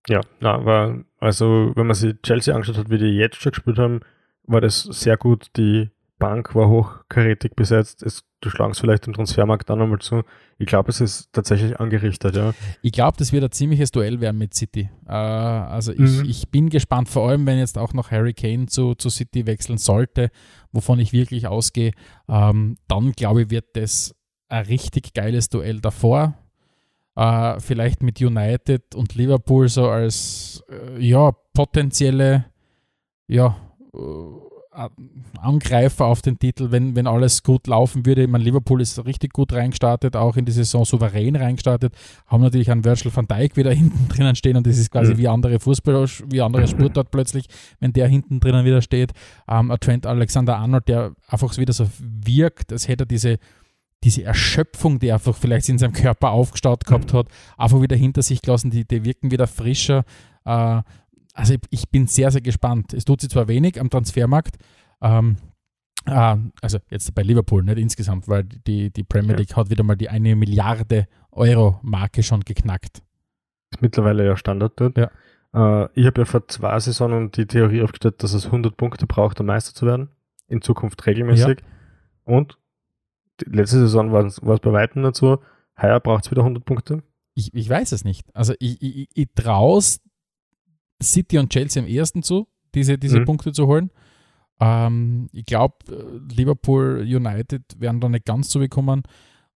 Ja, 0.08 0.20
na, 0.40 0.64
war, 0.64 1.04
also 1.18 1.72
wenn 1.74 1.86
man 1.86 1.96
sich 1.96 2.14
Chelsea 2.22 2.54
angeschaut 2.54 2.78
hat, 2.78 2.90
wie 2.90 2.98
die 2.98 3.06
jetzt 3.06 3.36
schon 3.40 3.52
gespielt 3.52 3.78
haben, 3.78 4.00
war 4.44 4.60
das 4.60 4.82
sehr 4.82 5.16
gut. 5.16 5.48
Die 5.56 5.90
Bank 6.18 6.54
war 6.54 6.68
hochkarätig 6.68 7.54
besetzt. 7.56 8.02
Es, 8.02 8.24
du 8.40 8.48
schlagst 8.48 8.80
vielleicht 8.80 9.06
im 9.06 9.12
Transfermarkt 9.12 9.68
dann 9.68 9.78
nochmal 9.78 9.98
zu. 9.98 10.22
Ich 10.58 10.66
glaube, 10.66 10.90
es 10.90 11.00
ist 11.00 11.32
tatsächlich 11.32 11.78
angerichtet, 11.78 12.34
ja. 12.36 12.54
Ich 12.80 12.92
glaube, 12.92 13.16
das 13.18 13.32
wird 13.32 13.44
ein 13.44 13.52
ziemliches 13.52 13.90
Duell 13.90 14.20
werden 14.20 14.38
mit 14.38 14.54
City. 14.54 14.88
Äh, 15.06 15.12
also 15.12 15.92
ich, 15.92 15.98
Mhm. 15.98 16.24
ich 16.24 16.50
bin 16.50 16.70
gespannt, 16.70 17.08
vor 17.08 17.28
allem 17.28 17.44
wenn 17.46 17.58
jetzt 17.58 17.76
auch 17.76 17.92
noch 17.92 18.10
Harry 18.10 18.32
Kane 18.32 18.66
zu, 18.66 18.94
zu 18.94 19.10
City 19.10 19.46
wechseln 19.46 19.76
sollte, 19.78 20.30
wovon 20.72 20.98
ich 20.98 21.12
wirklich 21.12 21.46
ausgehe, 21.46 21.92
ähm, 22.28 22.76
dann 22.88 23.12
glaube 23.12 23.42
ich, 23.42 23.50
wird 23.50 23.76
das 23.76 24.14
ein 24.48 24.64
richtig 24.64 25.12
geiles 25.12 25.48
Duell 25.50 25.80
davor. 25.80 26.34
Äh, 27.16 27.60
vielleicht 27.60 28.02
mit 28.02 28.20
United 28.20 28.94
und 28.94 29.14
Liverpool 29.14 29.68
so 29.68 29.88
als 29.88 30.62
äh, 30.70 30.98
ja, 30.98 31.32
potenzielle 31.52 32.46
ja, 33.26 33.56
äh, 33.94 33.98
Angreifer 35.40 36.06
auf 36.06 36.22
den 36.22 36.38
Titel, 36.38 36.70
wenn, 36.70 36.96
wenn 36.96 37.06
alles 37.06 37.42
gut 37.42 37.66
laufen 37.66 38.06
würde. 38.06 38.22
Ich 38.24 38.28
meine, 38.28 38.44
Liverpool 38.44 38.80
ist 38.80 39.04
richtig 39.04 39.32
gut 39.32 39.52
reingestartet, 39.52 40.16
auch 40.16 40.36
in 40.36 40.44
die 40.44 40.52
Saison 40.52 40.84
souverän 40.84 41.36
reingestartet, 41.36 41.94
haben 42.26 42.42
natürlich 42.42 42.70
einen 42.70 42.84
Virgil 42.84 43.14
van 43.14 43.26
Dijk 43.26 43.56
wieder 43.56 43.72
hinten 43.74 44.08
drinnen 44.08 44.36
stehen 44.36 44.56
und 44.56 44.66
das 44.66 44.78
ist 44.78 44.90
quasi 44.90 45.14
Mhm. 45.14 45.18
wie 45.18 45.28
andere 45.28 45.58
Fußballer, 45.60 46.06
wie 46.30 46.40
andere 46.40 46.66
Sportart 46.68 47.10
plötzlich, 47.10 47.46
wenn 47.80 47.92
der 47.92 48.08
hinten 48.08 48.40
drinnen 48.40 48.64
wieder 48.64 48.82
steht. 48.82 49.12
Ähm, 49.48 49.70
ein 49.70 49.80
Trent 49.80 50.06
Alexander-Arnold, 50.06 50.88
der 50.88 51.12
einfach 51.28 51.56
wieder 51.56 51.72
so 51.72 51.86
wirkt, 52.00 52.72
als 52.72 52.88
hätte 52.88 53.04
er 53.04 53.06
diese 53.06 53.38
diese 54.04 54.22
Erschöpfung, 54.24 54.98
die 54.98 55.08
er 55.08 55.14
einfach 55.14 55.34
vielleicht 55.34 55.68
in 55.68 55.78
seinem 55.78 55.94
Körper 55.94 56.30
aufgestaut 56.30 56.84
gehabt 56.84 57.12
hat, 57.14 57.28
einfach 57.56 57.80
wieder 57.80 57.96
hinter 57.96 58.22
sich 58.22 58.42
gelassen, 58.42 58.70
die, 58.70 58.84
die 58.86 59.04
wirken 59.04 59.30
wieder 59.30 59.46
frischer. 59.46 60.04
Äh, 60.44 60.82
also 61.36 61.54
ich, 61.54 61.60
ich 61.70 61.90
bin 61.90 62.06
sehr, 62.06 62.30
sehr 62.30 62.40
gespannt. 62.40 62.92
Es 62.94 63.04
tut 63.04 63.20
sich 63.20 63.30
zwar 63.30 63.48
wenig 63.48 63.80
am 63.80 63.90
Transfermarkt, 63.90 64.56
ähm, 65.00 65.36
äh, 66.06 66.36
also 66.60 66.78
jetzt 66.90 67.14
bei 67.14 67.22
Liverpool, 67.22 67.62
nicht 67.62 67.78
insgesamt, 67.78 68.28
weil 68.28 68.44
die, 68.44 68.90
die 68.90 69.04
Premier 69.04 69.32
Ja. 69.32 69.38
League 69.38 69.56
hat 69.56 69.70
wieder 69.70 69.84
mal 69.84 69.96
die 69.96 70.08
eine 70.08 70.36
Milliarde 70.36 71.06
Euro-Marke 71.32 72.22
schon 72.22 72.40
geknackt. 72.40 73.02
Ist 73.72 73.82
mittlerweile 73.82 74.24
ja 74.24 74.36
Standard 74.36 74.72
dort. 74.80 74.96
Ja. 74.96 75.10
Äh, 75.52 75.88
ich 75.94 76.06
habe 76.06 76.22
ja 76.22 76.24
vor 76.24 76.46
zwei 76.48 76.78
Saisonen 76.78 77.30
die 77.32 77.46
Theorie 77.46 77.82
aufgestellt, 77.82 78.22
dass 78.22 78.32
es 78.32 78.46
100 78.46 78.76
Punkte 78.76 79.06
braucht, 79.06 79.40
um 79.40 79.46
Meister 79.46 79.74
zu 79.74 79.86
werden. 79.86 80.10
In 80.48 80.62
Zukunft 80.62 81.04
regelmäßig. 81.06 81.58
Und 82.24 82.58
die 83.40 83.50
letzte 83.50 83.78
Saison 83.78 84.12
war 84.12 84.24
es 84.24 84.40
bei 84.40 84.72
weitem 84.72 85.12
so. 85.12 85.42
Heuer 85.80 86.00
braucht 86.00 86.24
es 86.24 86.30
wieder 86.30 86.42
100 86.42 86.64
Punkte. 86.64 87.02
Ich, 87.34 87.52
ich 87.52 87.68
weiß 87.68 87.92
es 87.92 88.04
nicht. 88.04 88.24
Also 88.34 88.54
ich, 88.60 88.80
ich, 88.80 89.08
ich 89.12 89.28
traue 89.34 89.82
City 91.02 91.38
und 91.38 91.50
Chelsea 91.50 91.82
am 91.82 91.88
ersten 91.88 92.22
zu, 92.22 92.46
diese, 92.74 92.98
diese 92.98 93.20
Mhm. 93.20 93.24
Punkte 93.24 93.52
zu 93.52 93.66
holen. 93.66 93.90
Ähm, 94.60 95.28
ich 95.32 95.44
glaube, 95.44 95.76
Liverpool 96.34 97.00
United 97.02 97.62
werden 97.78 98.00
da 98.00 98.08
nicht 98.08 98.24
ganz 98.24 98.50
so 98.50 98.58
bekommen. 98.58 99.02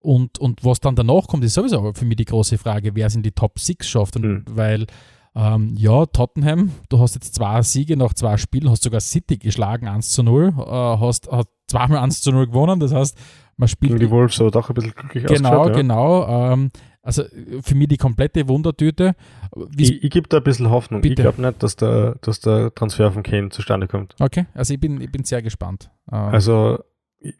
Und, 0.00 0.38
und 0.38 0.64
was 0.64 0.80
dann 0.80 0.96
danach 0.96 1.26
kommt, 1.26 1.44
ist 1.44 1.54
sowieso 1.54 1.92
für 1.94 2.04
mich 2.04 2.16
die 2.16 2.24
große 2.24 2.58
Frage, 2.58 2.94
wer 2.94 3.06
es 3.06 3.14
in 3.16 3.22
die 3.22 3.32
Top 3.32 3.58
6 3.58 3.86
schafft. 3.88 4.16
Und 4.16 4.22
Mhm. 4.24 4.44
Weil, 4.50 4.86
ähm, 5.34 5.74
ja, 5.76 6.06
Tottenham, 6.06 6.72
du 6.88 6.98
hast 6.98 7.14
jetzt 7.14 7.34
zwei 7.34 7.62
Siege 7.62 7.96
nach 7.96 8.14
zwei 8.14 8.36
Spielen, 8.36 8.70
hast 8.70 8.82
sogar 8.82 9.00
City 9.00 9.38
geschlagen, 9.38 9.86
1 9.88 10.10
zu 10.10 10.22
0, 10.22 10.54
äh, 10.56 10.62
hast, 10.62 11.28
hast 11.30 11.48
zweimal 11.68 11.98
1 11.98 12.20
zu 12.20 12.32
0 12.32 12.46
gewonnen. 12.46 12.80
Das 12.80 12.92
heißt, 12.92 13.16
man 13.56 13.68
spielt 13.68 14.00
die 14.00 14.10
Wolves 14.10 14.40
aber 14.40 14.50
doch 14.52 14.68
ein 14.70 14.74
bisschen 14.74 14.92
glücklich 14.94 15.24
Genau, 15.26 15.48
ausgeschaut. 15.60 15.68
Ja. 15.70 15.74
genau. 15.82 16.52
Ähm, 16.52 16.70
also 17.02 17.24
für 17.62 17.74
mich 17.74 17.88
die 17.88 17.96
komplette 17.96 18.46
Wundertüte. 18.48 19.14
Wie's- 19.54 19.90
Ich, 19.90 20.04
ich 20.04 20.10
gebe 20.10 20.28
da 20.28 20.38
ein 20.38 20.42
bisschen 20.44 20.68
Hoffnung. 20.70 21.00
Bitte. 21.00 21.14
Ich 21.14 21.20
glaube 21.20 21.40
nicht, 21.40 21.62
dass 21.62 21.76
der, 21.76 22.16
dass 22.20 22.40
der 22.40 22.74
Transfer 22.74 23.12
von 23.12 23.22
Kane 23.22 23.48
zustande 23.50 23.86
kommt. 23.88 24.14
okay, 24.20 24.46
also 24.54 24.74
ich 24.74 24.80
bin, 24.80 25.00
ich 25.00 25.10
bin 25.10 25.24
sehr 25.24 25.40
gespannt. 25.42 25.90
Ähm, 26.10 26.18
Also, 26.18 26.80
ich, 27.20 27.34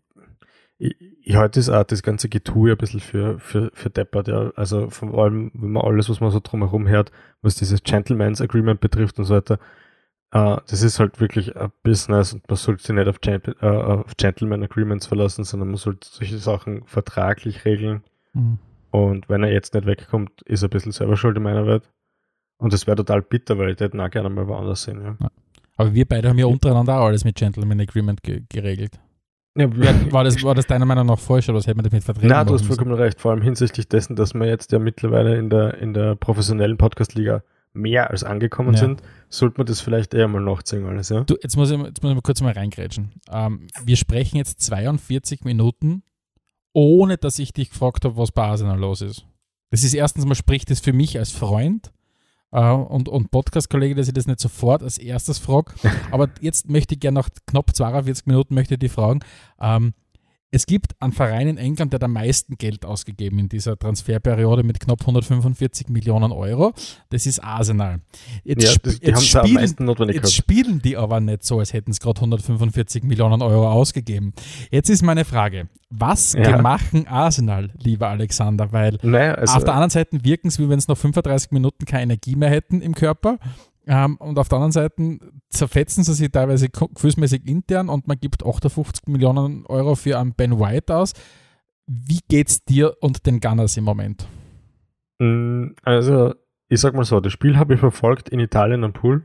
ich, 0.78 0.94
ich 1.22 1.34
halte 1.36 1.58
das 1.60 1.68
auch, 1.68 1.84
das 1.84 2.02
ganze 2.02 2.28
Getue 2.28 2.70
ein 2.72 2.78
bisschen 2.78 3.00
für, 3.00 3.38
für, 3.40 3.70
für 3.74 3.90
deppert, 3.90 4.28
ja. 4.28 4.52
Also, 4.56 4.90
vor 4.90 5.22
allem, 5.24 5.50
wenn 5.54 5.72
man 5.72 5.82
alles, 5.84 6.08
was 6.08 6.20
man 6.20 6.30
so 6.30 6.40
drumherum 6.42 6.86
hört, 6.88 7.10
was 7.42 7.56
dieses 7.56 7.82
Gentleman's 7.82 8.40
Agreement 8.40 8.80
betrifft 8.80 9.18
und 9.18 9.24
so 9.26 9.34
weiter, 9.34 9.58
äh, 10.30 10.56
das 10.68 10.82
ist 10.82 11.00
halt 11.00 11.20
wirklich 11.20 11.56
ein 11.56 11.70
Business 11.82 12.32
und 12.32 12.48
man 12.48 12.56
sollte 12.56 12.82
sich 12.84 12.94
nicht 12.94 13.08
auf, 13.08 13.20
Gent 13.20 13.48
äh, 13.60 13.66
auf 13.66 14.16
Gentleman 14.16 14.62
Agreements 14.62 15.06
verlassen, 15.06 15.44
sondern 15.44 15.68
man 15.68 15.76
sollte 15.78 16.08
solche 16.10 16.38
Sachen 16.38 16.82
vertraglich 16.86 17.64
regeln. 17.64 18.02
mhm. 18.32 18.58
Und 18.90 19.28
wenn 19.28 19.42
er 19.42 19.52
jetzt 19.52 19.74
nicht 19.74 19.86
wegkommt, 19.86 20.42
ist 20.42 20.62
er 20.62 20.68
ein 20.68 20.70
bisschen 20.70 20.92
selber 20.92 21.16
schuld 21.16 21.36
in 21.36 21.42
meiner 21.42 21.66
Welt. 21.66 21.88
Und 22.58 22.72
das 22.72 22.86
wäre 22.86 22.96
total 22.96 23.22
bitter, 23.22 23.58
weil 23.58 23.70
ich 23.70 23.80
hätte 23.80 23.96
ihn 23.96 24.00
auch 24.00 24.10
gerne 24.10 24.28
mal 24.30 24.46
woanders 24.48 24.82
sehen, 24.82 25.00
ja. 25.02 25.16
Aber 25.76 25.94
wir 25.94 26.06
beide 26.06 26.28
haben 26.28 26.38
ja 26.38 26.46
untereinander 26.46 26.98
auch 27.00 27.06
alles 27.06 27.24
mit 27.24 27.36
Gentleman 27.36 27.80
Agreement 27.80 28.22
ge 28.22 28.42
geregelt. 28.48 28.98
ja 29.56 29.68
War 30.12 30.24
das, 30.24 30.42
war 30.42 30.54
das 30.56 30.66
deiner 30.66 30.86
Meinung 30.86 31.06
nach 31.06 31.18
falsch 31.20 31.48
oder 31.48 31.58
was 31.58 31.66
hätte 31.68 31.76
man 31.76 31.84
damit 31.84 32.02
vertreten? 32.02 32.28
Na, 32.28 32.42
du 32.44 32.54
hast 32.54 32.62
machen 32.62 32.68
müssen? 32.68 32.76
vollkommen 32.76 32.94
recht, 33.00 33.20
vor 33.20 33.30
allem 33.30 33.42
hinsichtlich 33.42 33.88
dessen, 33.88 34.16
dass 34.16 34.34
wir 34.34 34.46
jetzt 34.46 34.72
ja 34.72 34.80
mittlerweile 34.80 35.36
in 35.38 35.50
der, 35.50 35.74
in 35.78 35.94
der 35.94 36.16
professionellen 36.16 36.78
Podcast-Liga 36.78 37.42
mehr 37.74 38.10
als 38.10 38.24
angekommen 38.24 38.74
Ja. 38.74 38.80
sind, 38.80 39.02
sollte 39.28 39.58
man 39.58 39.66
das 39.66 39.80
vielleicht 39.80 40.14
eher 40.14 40.26
mal 40.26 40.40
nachziehen 40.40 40.84
alles, 40.86 41.10
ja? 41.10 41.20
Du, 41.20 41.36
jetzt 41.40 41.56
muss 41.56 41.70
ich, 41.70 41.78
jetzt 41.78 42.02
muss 42.02 42.10
ich 42.10 42.16
mal 42.16 42.22
kurz 42.22 42.40
mal 42.40 42.52
reingrätschen. 42.52 43.12
Ähm, 43.30 43.68
wir 43.84 43.96
sprechen 43.96 44.36
jetzt 44.36 44.60
42 44.62 45.44
Minuten, 45.44 46.02
ohne 46.78 47.18
dass 47.18 47.40
ich 47.40 47.52
dich 47.52 47.70
gefragt 47.70 48.04
habe, 48.04 48.16
was 48.16 48.30
bei 48.30 48.44
Arsenal 48.44 48.78
los 48.78 49.00
ist. 49.00 49.26
Das 49.72 49.82
ist 49.82 49.94
erstens 49.94 50.26
mal, 50.26 50.36
spricht 50.36 50.70
das 50.70 50.78
für 50.78 50.92
mich 50.92 51.18
als 51.18 51.32
Freund 51.32 51.90
äh, 52.52 52.70
und, 52.70 53.08
und 53.08 53.32
Podcast-Kollege, 53.32 53.96
dass 53.96 54.06
ich 54.06 54.14
das 54.14 54.28
nicht 54.28 54.38
sofort 54.38 54.84
als 54.84 54.96
erstes 54.96 55.38
frage. 55.38 55.72
Aber 56.12 56.28
jetzt 56.40 56.70
möchte 56.70 56.94
ich 56.94 57.00
gerne 57.00 57.16
nach 57.18 57.30
knapp 57.48 57.74
42 57.74 58.26
Minuten 58.26 58.54
möchte 58.54 58.74
ich 58.74 58.78
die 58.78 58.88
fragen. 58.88 59.20
Ähm, 59.60 59.92
es 60.50 60.66
gibt 60.66 60.92
einen 61.00 61.12
Verein 61.12 61.46
in 61.48 61.58
England, 61.58 61.92
der 61.92 61.98
hat 61.98 62.04
am 62.04 62.14
meisten 62.14 62.56
Geld 62.56 62.86
ausgegeben 62.86 63.38
in 63.38 63.48
dieser 63.48 63.78
Transferperiode 63.78 64.62
mit 64.62 64.80
knapp 64.80 65.00
145 65.00 65.88
Millionen 65.88 66.32
Euro. 66.32 66.72
Das 67.10 67.26
ist 67.26 67.42
Arsenal. 67.44 68.00
Jetzt, 68.44 68.64
Ja, 68.64 68.74
das, 68.82 68.98
die 69.00 69.06
jetzt 69.06 69.26
spielen, 69.26 70.08
Jetzt 70.12 70.34
spielen 70.34 70.80
die 70.80 70.96
aber 70.96 71.20
nicht 71.20 71.44
so, 71.44 71.58
als 71.58 71.72
hätten 71.74 71.90
es 71.90 72.00
gerade 72.00 72.20
145 72.20 73.02
Millionen 73.02 73.42
Euro 73.42 73.68
ausgegeben. 73.68 74.32
Jetzt 74.70 74.88
ist 74.88 75.02
meine 75.02 75.26
Frage, 75.26 75.68
was 75.90 76.32
Ja. 76.32 76.60
machen 76.62 77.06
Arsenal, 77.06 77.70
lieber 77.78 78.08
Alexander? 78.08 78.72
Weil 78.72 78.98
Naja, 79.02 79.34
also, 79.34 79.54
auf 79.56 79.64
der 79.64 79.74
anderen 79.74 79.90
Seite 79.90 80.24
wirken 80.24 80.48
es, 80.48 80.58
wie 80.58 80.68
wenn 80.68 80.78
es 80.78 80.88
noch 80.88 80.96
35 80.96 81.50
Minuten 81.50 81.84
keine 81.84 82.04
Energie 82.04 82.36
mehr 82.36 82.50
hätten 82.50 82.80
im 82.80 82.94
Körper. 82.94 83.38
Ähm, 83.90 84.16
und 84.18 84.38
auf 84.38 84.48
der 84.48 84.56
anderen 84.56 84.72
Seite 84.72 85.18
zerfetzen 85.48 86.04
sie 86.04 86.12
sich 86.12 86.30
teilweise 86.30 86.68
gefühlsmäßig 86.68 87.48
intern 87.48 87.88
und 87.88 88.06
man 88.06 88.18
gibt 88.20 88.44
58 88.44 89.06
Millionen 89.06 89.64
Euro 89.64 89.94
für 89.94 90.18
einen 90.18 90.34
Ben 90.34 90.60
White 90.60 90.94
aus. 90.94 91.14
Wie 91.86 92.20
geht's 92.28 92.62
dir 92.66 92.98
und 93.00 93.24
den 93.26 93.40
Gunners 93.40 93.78
im 93.78 93.84
Moment? 93.84 94.28
mh, 95.20 95.72
also, 95.82 96.34
ich 96.68 96.80
sag 96.80 96.94
mal 96.94 97.04
so, 97.04 97.20
das 97.20 97.32
Spiel 97.32 97.56
habe 97.56 97.74
ich 97.74 97.80
verfolgt 97.80 98.28
in 98.28 98.40
Italien 98.40 98.84
am 98.84 98.92
Pool, 98.92 99.22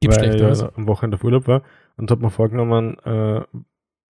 Gibt 0.00 0.16
weil 0.16 0.32
ich 0.32 0.40
ja 0.40 0.70
am 0.76 0.86
Wochenende 0.86 1.16
auf 1.16 1.24
Urlaub 1.24 1.48
war 1.48 1.62
und 1.96 2.08
habe 2.12 2.22
mir 2.22 2.30
vorgenommen, 2.30 2.96
äh, 3.04 3.40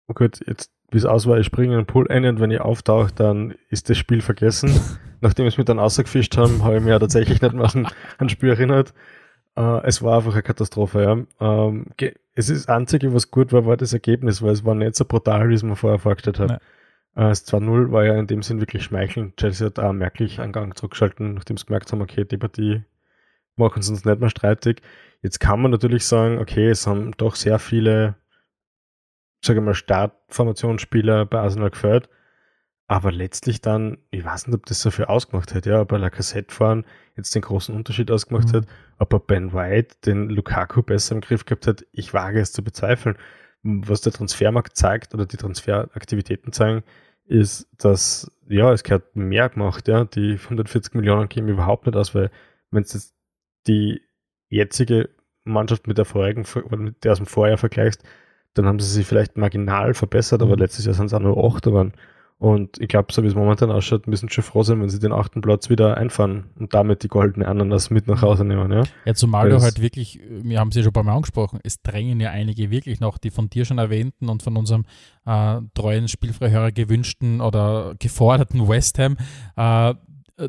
oh 0.07 0.13
Gott, 0.13 0.39
jetzt, 0.45 0.71
wie 0.91 0.97
es 0.97 1.05
aus 1.05 1.25
war, 1.25 1.39
ich 1.39 1.47
springe 1.47 1.73
in 1.73 1.79
den 1.79 1.87
Pool 1.87 2.07
ein 2.09 2.25
und 2.25 2.39
wenn 2.39 2.51
ich 2.51 2.61
auftauche, 2.61 3.11
dann 3.15 3.55
ist 3.69 3.89
das 3.89 3.97
Spiel 3.97 4.21
vergessen. 4.21 4.71
Nachdem 5.21 5.47
es 5.47 5.57
mich 5.57 5.65
dann 5.65 5.79
rausgefischt 5.79 6.37
haben, 6.37 6.63
habe 6.63 6.75
ich 6.75 6.81
mich 6.83 6.91
ja 6.91 6.99
tatsächlich 6.99 7.41
nicht 7.41 7.53
mehr 7.53 7.73
an 7.73 7.87
ein 8.19 8.29
Spiel 8.29 8.49
erinnert. 8.49 8.93
Äh, 9.55 9.85
es 9.85 10.01
war 10.01 10.17
einfach 10.17 10.33
eine 10.33 10.43
Katastrophe, 10.43 11.03
ja. 11.03 11.61
Ähm, 11.63 11.85
es 12.35 12.49
ist 12.49 12.67
das 12.67 12.75
Einzige, 12.75 13.13
was 13.13 13.31
gut 13.31 13.53
war, 13.53 13.65
war 13.65 13.77
das 13.77 13.93
Ergebnis, 13.93 14.41
weil 14.41 14.51
es 14.51 14.65
war 14.65 14.75
nicht 14.75 14.95
so 14.95 15.05
brutal, 15.05 15.49
wie 15.49 15.53
es 15.53 15.63
mir 15.63 15.75
vorher 15.75 15.99
vorgestellt 15.99 16.39
hat. 16.39 16.49
Nein. 16.49 16.59
Äh, 17.15 17.29
das 17.29 17.47
2-0 17.47 17.91
war 17.91 18.05
ja 18.05 18.17
in 18.17 18.27
dem 18.27 18.41
Sinn 18.41 18.59
wirklich 18.59 18.83
schmeichelnd. 18.83 19.37
Chelsea 19.37 19.67
hat 19.67 19.79
auch 19.79 19.93
merklich 19.93 20.39
einen 20.39 20.53
Gang 20.53 20.75
zurückgeschalten, 20.77 21.35
nachdem 21.35 21.57
sie 21.57 21.65
gemerkt 21.65 21.91
haben, 21.91 22.01
okay, 22.01 22.25
die 22.25 22.37
Partie 22.37 22.83
machen 23.55 23.81
sie 23.81 23.91
uns 23.91 24.05
nicht 24.05 24.19
mehr 24.19 24.29
streitig. 24.29 24.81
Jetzt 25.21 25.39
kann 25.39 25.61
man 25.61 25.71
natürlich 25.71 26.05
sagen, 26.05 26.39
okay, 26.39 26.69
es 26.69 26.87
haben 26.87 27.11
doch 27.17 27.35
sehr 27.35 27.59
viele, 27.59 28.15
sage 29.43 29.59
ich 29.59 29.65
mal, 29.65 29.75
Startformationsspieler 29.75 31.25
bei 31.25 31.39
Arsenal 31.39 31.69
gefällt. 31.69 32.09
Aber 32.87 33.11
letztlich 33.11 33.61
dann, 33.61 33.97
ich 34.11 34.23
weiß 34.25 34.47
nicht, 34.47 34.55
ob 34.55 34.65
das 34.65 34.81
so 34.81 34.91
viel 34.91 35.05
ausgemacht 35.05 35.55
hat, 35.55 35.65
ja, 35.65 35.81
ob 35.81 35.91
er 35.91 35.99
Lacazette 35.99 36.53
fahren 36.53 36.85
jetzt 37.15 37.33
den 37.33 37.41
großen 37.41 37.73
Unterschied 37.75 38.11
ausgemacht 38.11 38.49
Mhm. 38.49 38.57
hat, 38.57 38.67
ob 38.97 39.13
er 39.13 39.19
Ben 39.19 39.53
White 39.53 39.95
den 40.05 40.29
Lukaku 40.29 40.81
besser 40.83 41.15
im 41.15 41.21
Griff 41.21 41.45
gehabt 41.45 41.67
hat, 41.67 41.85
ich 41.91 42.13
wage 42.13 42.39
es 42.39 42.51
zu 42.51 42.63
bezweifeln. 42.63 43.17
Was 43.63 44.01
der 44.01 44.11
Transfermarkt 44.11 44.75
zeigt 44.75 45.13
oder 45.13 45.25
die 45.25 45.37
Transferaktivitäten 45.37 46.51
zeigen, 46.51 46.83
ist, 47.25 47.67
dass, 47.77 48.29
ja, 48.49 48.73
es 48.73 48.83
gehört 48.83 49.15
mehr 49.15 49.47
gemacht, 49.49 49.87
ja, 49.87 50.03
die 50.03 50.37
140 50.37 50.93
Millionen 50.95 51.29
gehen 51.29 51.47
überhaupt 51.47 51.85
nicht 51.85 51.95
aus, 51.95 52.13
weil 52.13 52.29
wenn 52.71 52.83
du 52.83 52.89
jetzt 52.89 53.15
die 53.67 54.01
jetzige 54.49 55.09
Mannschaft 55.45 55.87
mit 55.87 55.97
der 55.97 56.05
vorigen, 56.05 56.45
mit 56.77 57.03
der 57.05 57.13
aus 57.13 57.19
dem 57.19 57.27
Vorjahr 57.27 57.57
vergleichst, 57.57 58.03
dann 58.55 58.65
haben 58.65 58.79
sie 58.79 58.89
sich 58.89 59.07
vielleicht 59.07 59.37
marginal 59.37 59.93
verbessert, 59.93 60.41
aber 60.41 60.53
Mhm. 60.55 60.59
letztes 60.61 60.85
Jahr 60.85 60.93
sind 60.95 61.05
es 61.07 61.13
auch 61.13 61.19
nur 61.19 61.37
acht 61.43 61.63
geworden. 61.63 61.93
Und 62.39 62.79
ich 62.79 62.89
glaube, 62.89 63.13
so 63.13 63.23
wie 63.23 63.27
es 63.27 63.35
momentan 63.35 63.71
ausschaut, 63.71 64.05
müssen 64.07 64.27
sie 64.27 64.33
schon 64.33 64.43
froh 64.43 64.63
sein, 64.63 64.81
wenn 64.81 64.89
sie 64.89 64.99
den 64.99 65.13
achten 65.13 65.41
Platz 65.41 65.69
wieder 65.69 65.95
einfahren 65.95 66.45
und 66.59 66.73
damit 66.73 67.03
die 67.03 67.07
goldene 67.07 67.47
Ananas 67.47 67.89
mit 67.89 68.07
nach 68.07 68.21
Hause 68.21 68.43
nehmen. 68.43 68.71
Ja? 68.71 68.83
Ja, 69.05 69.13
zumal 69.13 69.49
du 69.49 69.61
halt 69.61 69.81
wirklich, 69.81 70.19
wir 70.27 70.59
haben 70.59 70.67
es 70.69 70.75
ja 70.75 70.83
schon 70.83 70.89
ein 70.89 70.93
paar 70.93 71.03
Mal 71.03 71.15
angesprochen, 71.15 71.59
es 71.63 71.81
drängen 71.81 72.19
ja 72.19 72.31
einige 72.31 72.69
wirklich 72.69 72.99
noch, 72.99 73.17
die 73.17 73.29
von 73.29 73.49
dir 73.49 73.63
schon 73.63 73.77
erwähnten 73.77 74.27
und 74.27 74.43
von 74.43 74.57
unserem 74.57 74.85
äh, 75.25 75.61
treuen 75.73 76.09
Spielfreihörer 76.09 76.71
gewünschten 76.73 77.39
oder 77.39 77.95
geforderten 77.97 78.67
West 78.67 78.99
Ham, 78.99 79.15
äh, 79.55 79.93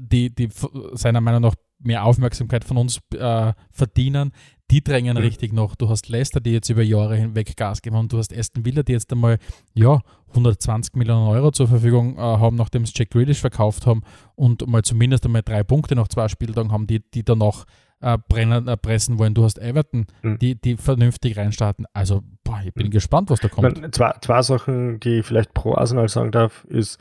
die, 0.01 0.35
die 0.35 0.49
seiner 0.95 1.21
Meinung 1.21 1.43
nach 1.43 1.55
mehr 1.85 2.05
Aufmerksamkeit 2.05 2.65
von 2.65 2.77
uns 2.77 2.99
äh, 3.17 3.53
verdienen, 3.73 4.33
die 4.71 4.83
drängen 4.83 5.17
Mhm. 5.17 5.23
richtig 5.23 5.53
noch. 5.53 5.75
Du 5.77 5.89
hast 5.89 6.09
Leicester, 6.09 6.41
die 6.41 6.53
jetzt 6.53 6.71
über 6.71 6.83
Jahre 6.83 7.17
hinweg 7.17 7.57
Gas 7.57 7.83
geben 7.83 7.97
und 7.97 8.13
du 8.13 8.19
hast 8.19 8.37
Aston 8.37 8.65
Villa, 8.65 8.83
die 8.83 8.93
jetzt 8.93 9.13
einmal, 9.13 9.39
ja, 9.75 10.01
120 10.29 10.97
Millionen 10.97 11.29
Euro 11.29 11.51
zur 11.53 11.69
Verfügung 11.69 12.17
äh, 12.17 12.21
haben, 12.21 12.57
nachdem 12.57 12.85
sie 12.87 12.93
Jack 12.97 13.11
Grealish 13.11 13.41
verkauft 13.41 13.87
haben 13.87 14.03
und 14.35 14.67
mal 14.67 14.83
zumindest 14.83 15.25
einmal 15.27 15.43
drei 15.43 15.63
Punkte 15.63 15.95
nach 15.95 16.09
zwei 16.09 16.29
Spieltagen 16.29 16.73
haben, 16.73 16.87
die, 16.87 17.01
die 17.13 17.25
danach 17.25 17.65
äh, 18.01 18.19
brennen, 18.29 18.69
äh, 18.69 18.77
pressen 18.77 19.19
wollen. 19.19 19.33
Du 19.35 19.45
hast 19.45 19.59
Everton, 19.59 20.07
Mhm. 20.23 20.39
die, 20.39 20.61
die 20.61 20.77
vernünftig 20.77 21.37
reinstarten. 21.39 21.87
Also, 21.95 22.23
boah, 22.43 22.61
ich 22.65 22.75
bin 22.75 22.87
Mhm. 22.89 22.91
gespannt, 22.91 23.31
was 23.31 23.41
da 23.41 23.49
kommt. 23.49 23.75
meine, 23.77 23.91
zwei, 23.93 24.13
zwei 24.21 24.43
Sachen, 24.43 24.99
die 25.01 25.21
ich 25.21 25.27
vielleicht 25.27 25.55
pro 25.55 25.75
Arsenal 25.75 26.09
sagen 26.09 26.31
darf, 26.33 26.65
ist, 26.65 26.99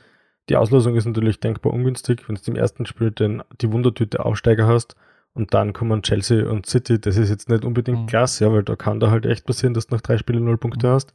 die 0.49 0.55
Auslosung 0.57 0.95
ist 0.95 1.05
natürlich 1.05 1.39
denkbar 1.39 1.73
ungünstig, 1.73 2.27
wenn 2.27 2.35
du 2.35 2.41
im 2.51 2.55
ersten 2.55 2.85
Spiel 2.85 3.11
den, 3.11 3.43
die 3.61 3.71
Wundertüte 3.71 4.25
Aufsteiger 4.25 4.67
hast 4.67 4.95
und 5.33 5.53
dann 5.53 5.73
kommen 5.73 6.03
Chelsea 6.03 6.47
und 6.49 6.65
City, 6.65 6.99
das 6.99 7.17
ist 7.17 7.29
jetzt 7.29 7.49
nicht 7.49 7.63
unbedingt 7.65 8.01
Mhm. 8.01 8.05
klasse, 8.07 8.45
ja, 8.45 8.51
weil 8.51 8.63
da 8.63 8.75
kann 8.75 8.99
da 8.99 9.09
halt 9.09 9.25
echt 9.25 9.45
passieren, 9.45 9.73
dass 9.73 9.87
du 9.87 9.95
nach 9.95 10.01
drei 10.01 10.17
Spielen 10.17 10.43
null 10.43 10.57
Punkte 10.57 10.87
Mhm. 10.87 10.91
hast, 10.91 11.13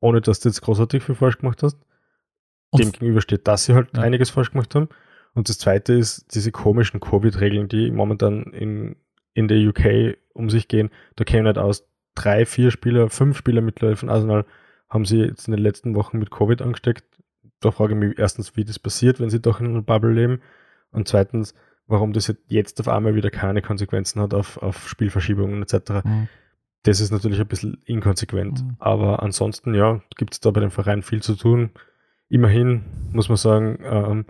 ohne 0.00 0.20
dass 0.20 0.40
du 0.40 0.48
jetzt 0.48 0.60
großartig 0.62 1.02
viel 1.02 1.14
falsch 1.14 1.38
gemacht 1.38 1.62
hast. 1.62 1.78
Und 2.70 2.80
Dem 2.82 2.92
gegenüber 2.92 3.20
steht, 3.20 3.46
dass 3.46 3.64
sie 3.64 3.74
halt 3.74 3.96
Ja. 3.96 4.02
einiges 4.02 4.30
falsch 4.30 4.50
gemacht 4.50 4.74
haben. 4.74 4.88
Und 5.34 5.48
das 5.48 5.58
zweite 5.58 5.92
ist 5.94 6.34
diese 6.34 6.50
komischen 6.52 7.00
Covid-Regeln, 7.00 7.68
die 7.68 7.90
momentan 7.90 8.44
in, 8.52 8.96
in 9.34 9.48
der 9.48 9.58
UK 9.68 10.16
um 10.32 10.50
sich 10.50 10.66
gehen. 10.68 10.90
Da 11.16 11.24
kämen 11.24 11.44
nicht 11.44 11.58
aus, 11.58 11.86
drei, 12.16 12.44
vier 12.46 12.70
Spieler, 12.70 13.08
fünf 13.08 13.36
Spieler 13.38 13.60
mittlerweile 13.60 13.96
von 13.96 14.10
Arsenal 14.10 14.44
haben 14.88 15.04
sie 15.04 15.18
jetzt 15.20 15.48
in 15.48 15.52
den 15.54 15.62
letzten 15.62 15.94
Wochen 15.96 16.18
mit 16.18 16.30
Covid 16.30 16.62
angesteckt. 16.62 17.04
Da 17.64 17.70
frage 17.70 17.94
ich 17.94 17.98
mich 17.98 18.18
erstens, 18.18 18.56
wie 18.56 18.64
das 18.64 18.78
passiert, 18.78 19.20
wenn 19.20 19.30
sie 19.30 19.40
doch 19.40 19.60
in 19.60 19.66
einer 19.68 19.82
Bubble 19.82 20.12
leben. 20.12 20.40
Und 20.90 21.08
zweitens, 21.08 21.54
warum 21.86 22.12
das 22.12 22.32
jetzt 22.48 22.80
auf 22.80 22.88
einmal 22.88 23.14
wieder 23.14 23.30
keine 23.30 23.62
Konsequenzen 23.62 24.20
hat 24.20 24.34
auf, 24.34 24.58
auf 24.58 24.88
Spielverschiebungen 24.88 25.62
etc. 25.62 26.04
Mhm. 26.04 26.28
Das 26.82 27.00
ist 27.00 27.10
natürlich 27.10 27.40
ein 27.40 27.46
bisschen 27.46 27.80
inkonsequent. 27.86 28.62
Mhm. 28.62 28.76
Aber 28.78 29.22
ansonsten, 29.22 29.74
ja, 29.74 30.02
gibt 30.16 30.34
es 30.34 30.40
da 30.40 30.50
bei 30.50 30.60
dem 30.60 30.70
Verein 30.70 31.02
viel 31.02 31.22
zu 31.22 31.34
tun. 31.34 31.70
Immerhin 32.28 32.84
muss 33.12 33.28
man 33.28 33.36
sagen, 33.36 33.78
ähm, 33.82 34.24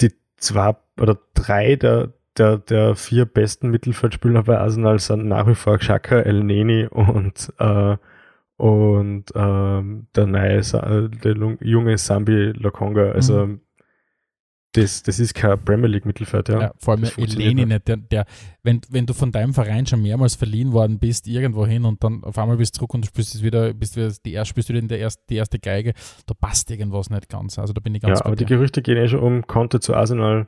die 0.00 0.12
zwei 0.36 0.76
oder 0.98 1.18
drei 1.34 1.76
der, 1.76 2.14
der, 2.38 2.58
der 2.58 2.94
vier 2.94 3.26
besten 3.26 3.70
Mittelfeldspieler 3.70 4.44
bei 4.44 4.58
Arsenal 4.58 4.98
sind 4.98 5.26
nach 5.26 5.46
wie 5.46 5.54
vor 5.54 5.76
Xhaka, 5.78 6.20
El 6.20 6.42
Neni 6.42 6.86
und, 6.86 7.52
äh, 7.58 7.96
und 8.56 9.24
ähm, 9.34 10.06
der 10.14 10.26
neue, 10.26 10.60
der 10.62 11.58
junge 11.60 11.98
Sambi 11.98 12.52
Lokonga. 12.52 13.10
Also 13.10 13.46
mhm. 13.46 13.60
Das, 14.72 15.02
das 15.02 15.18
ist 15.18 15.34
kein 15.34 15.58
Premier 15.64 15.86
League 15.86 16.04
Mittelfeld, 16.04 16.50
ja. 16.50 16.60
ja 16.60 16.72
vor 16.78 16.94
allem 16.94 17.04
Eleni 17.16 17.64
nicht, 17.64 17.88
der, 17.88 17.96
der, 17.96 18.26
wenn, 18.62 18.82
wenn 18.90 19.06
du 19.06 19.14
von 19.14 19.32
deinem 19.32 19.54
Verein 19.54 19.86
schon 19.86 20.02
mehrmals 20.02 20.34
verliehen 20.34 20.72
worden 20.72 20.98
bist, 20.98 21.26
irgendwo 21.26 21.64
hin 21.66 21.86
und 21.86 22.04
dann 22.04 22.22
auf 22.24 22.36
einmal 22.36 22.58
bist 22.58 22.74
du 22.74 22.80
zurück 22.80 22.92
und 22.92 23.06
spielst 23.06 23.42
wieder, 23.42 23.72
bist 23.72 23.96
wieder 23.96 24.12
die 24.26 24.32
erste, 24.32 24.50
spielst 24.50 24.68
du 24.68 24.74
wieder 24.74 24.82
in 24.82 24.88
der 24.88 24.98
erst, 24.98 25.30
die 25.30 25.36
erste 25.36 25.58
Geige, 25.58 25.94
da 26.26 26.34
passt 26.34 26.70
irgendwas 26.70 27.08
nicht 27.08 27.30
ganz. 27.30 27.58
Also 27.58 27.72
da 27.72 27.80
bin 27.80 27.94
ich 27.94 28.02
ganz 28.02 28.18
Ja, 28.18 28.26
aber 28.26 28.36
die 28.36 28.44
Gerüchte 28.44 28.82
gehen 28.82 28.98
eh 28.98 29.08
schon 29.08 29.20
um, 29.20 29.46
Conte 29.46 29.80
zu 29.80 29.94
Arsenal. 29.94 30.46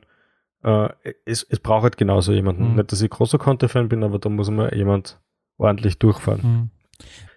Äh, 0.61 0.89
es, 1.25 1.41
es 1.49 1.59
braucht 1.59 1.83
halt 1.83 1.97
genauso 1.97 2.31
jemanden. 2.31 2.69
Mhm. 2.69 2.75
Nicht, 2.75 2.91
dass 2.91 3.01
ich 3.01 3.09
großer 3.09 3.39
Conte-Fan 3.39 3.89
bin, 3.89 4.03
aber 4.03 4.19
da 4.19 4.29
muss 4.29 4.51
mal 4.51 4.75
jemand 4.75 5.19
ordentlich 5.57 5.97
durchfahren. 5.97 6.41
Mhm. 6.43 6.69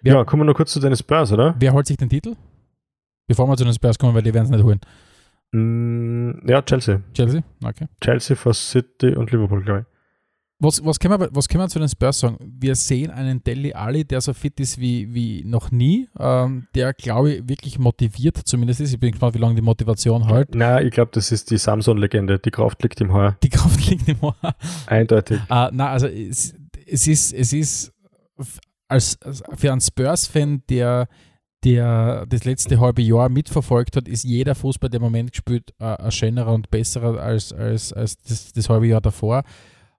Wer, 0.01 0.15
ja, 0.15 0.23
kommen 0.23 0.41
wir 0.41 0.45
noch 0.45 0.55
kurz 0.55 0.71
zu 0.73 0.79
deinen 0.79 0.95
Spurs, 0.95 1.31
oder? 1.31 1.55
Wer 1.59 1.73
holt 1.73 1.87
sich 1.87 1.97
den 1.97 2.09
Titel? 2.09 2.35
Bevor 3.27 3.47
wir 3.47 3.57
zu 3.57 3.63
den 3.63 3.73
Spurs 3.73 3.97
kommen, 3.97 4.13
weil 4.13 4.23
die 4.23 4.33
werden 4.33 4.45
es 4.45 4.51
nicht 4.51 4.63
holen. 4.63 4.81
Mm, 5.53 6.47
ja, 6.47 6.61
Chelsea. 6.61 7.01
Chelsea, 7.13 7.41
okay. 7.63 7.87
Chelsea 8.01 8.35
vor 8.35 8.53
City 8.53 9.15
und 9.15 9.31
Liverpool, 9.31 9.63
glaube 9.63 9.81
ich. 9.81 9.93
Was, 10.59 10.83
was, 10.85 10.97
können 10.97 11.19
wir, 11.19 11.29
was 11.33 11.49
können 11.49 11.63
wir 11.63 11.67
zu 11.67 11.79
den 11.79 11.89
Spurs 11.89 12.19
sagen? 12.19 12.37
Wir 12.39 12.75
sehen 12.75 13.11
einen 13.11 13.43
Deli 13.43 13.73
Ali, 13.73 14.05
der 14.05 14.21
so 14.21 14.33
fit 14.33 14.59
ist 14.61 14.79
wie, 14.79 15.13
wie 15.13 15.43
noch 15.43 15.71
nie, 15.71 16.07
ähm, 16.17 16.67
der, 16.73 16.93
glaube 16.93 17.33
ich, 17.33 17.49
wirklich 17.49 17.79
motiviert 17.79 18.37
zumindest 18.45 18.79
ist. 18.79 18.93
Ich 18.93 18.99
bin 18.99 19.11
gespannt, 19.11 19.35
wie 19.35 19.39
lange 19.39 19.55
die 19.55 19.61
Motivation 19.61 20.25
hält. 20.25 20.55
Nein, 20.55 20.87
ich 20.87 20.93
glaube, 20.93 21.11
das 21.13 21.33
ist 21.33 21.51
die 21.51 21.57
Samson-Legende. 21.57 22.39
Die 22.39 22.51
Kraft 22.51 22.81
liegt 22.81 23.01
im 23.01 23.11
Haar. 23.11 23.37
Die 23.43 23.49
Kraft 23.49 23.85
liegt 23.89 24.07
im 24.07 24.21
Haar. 24.21 24.55
Eindeutig. 24.87 25.39
Äh, 25.49 25.69
nein, 25.73 25.81
also 25.81 26.07
es, 26.07 26.55
es, 26.87 27.07
ist, 27.07 27.33
es 27.33 27.51
ist 27.51 27.93
als, 28.93 29.19
als 29.21 29.43
für 29.55 29.71
einen 29.71 29.81
Spurs-Fan, 29.81 30.63
der 30.69 31.07
der 31.63 32.25
das 32.25 32.43
letzte 32.43 32.81
halbe 32.81 33.01
Jahr 33.01 33.29
mitverfolgt 33.29 33.95
hat, 33.95 34.09
ist 34.09 34.25
jeder 34.25 34.53
Fußball, 34.53 34.89
der 34.89 34.97
im 34.97 35.03
Moment 35.03 35.31
gespielt, 35.31 35.73
äh, 35.79 35.95
ein 35.95 36.11
schönerer 36.11 36.53
und 36.53 36.69
besserer 36.69 37.17
als, 37.21 37.53
als, 37.53 37.93
als 37.93 38.17
das, 38.17 38.51
das 38.51 38.67
halbe 38.67 38.87
Jahr 38.87 38.99
davor. 38.99 39.43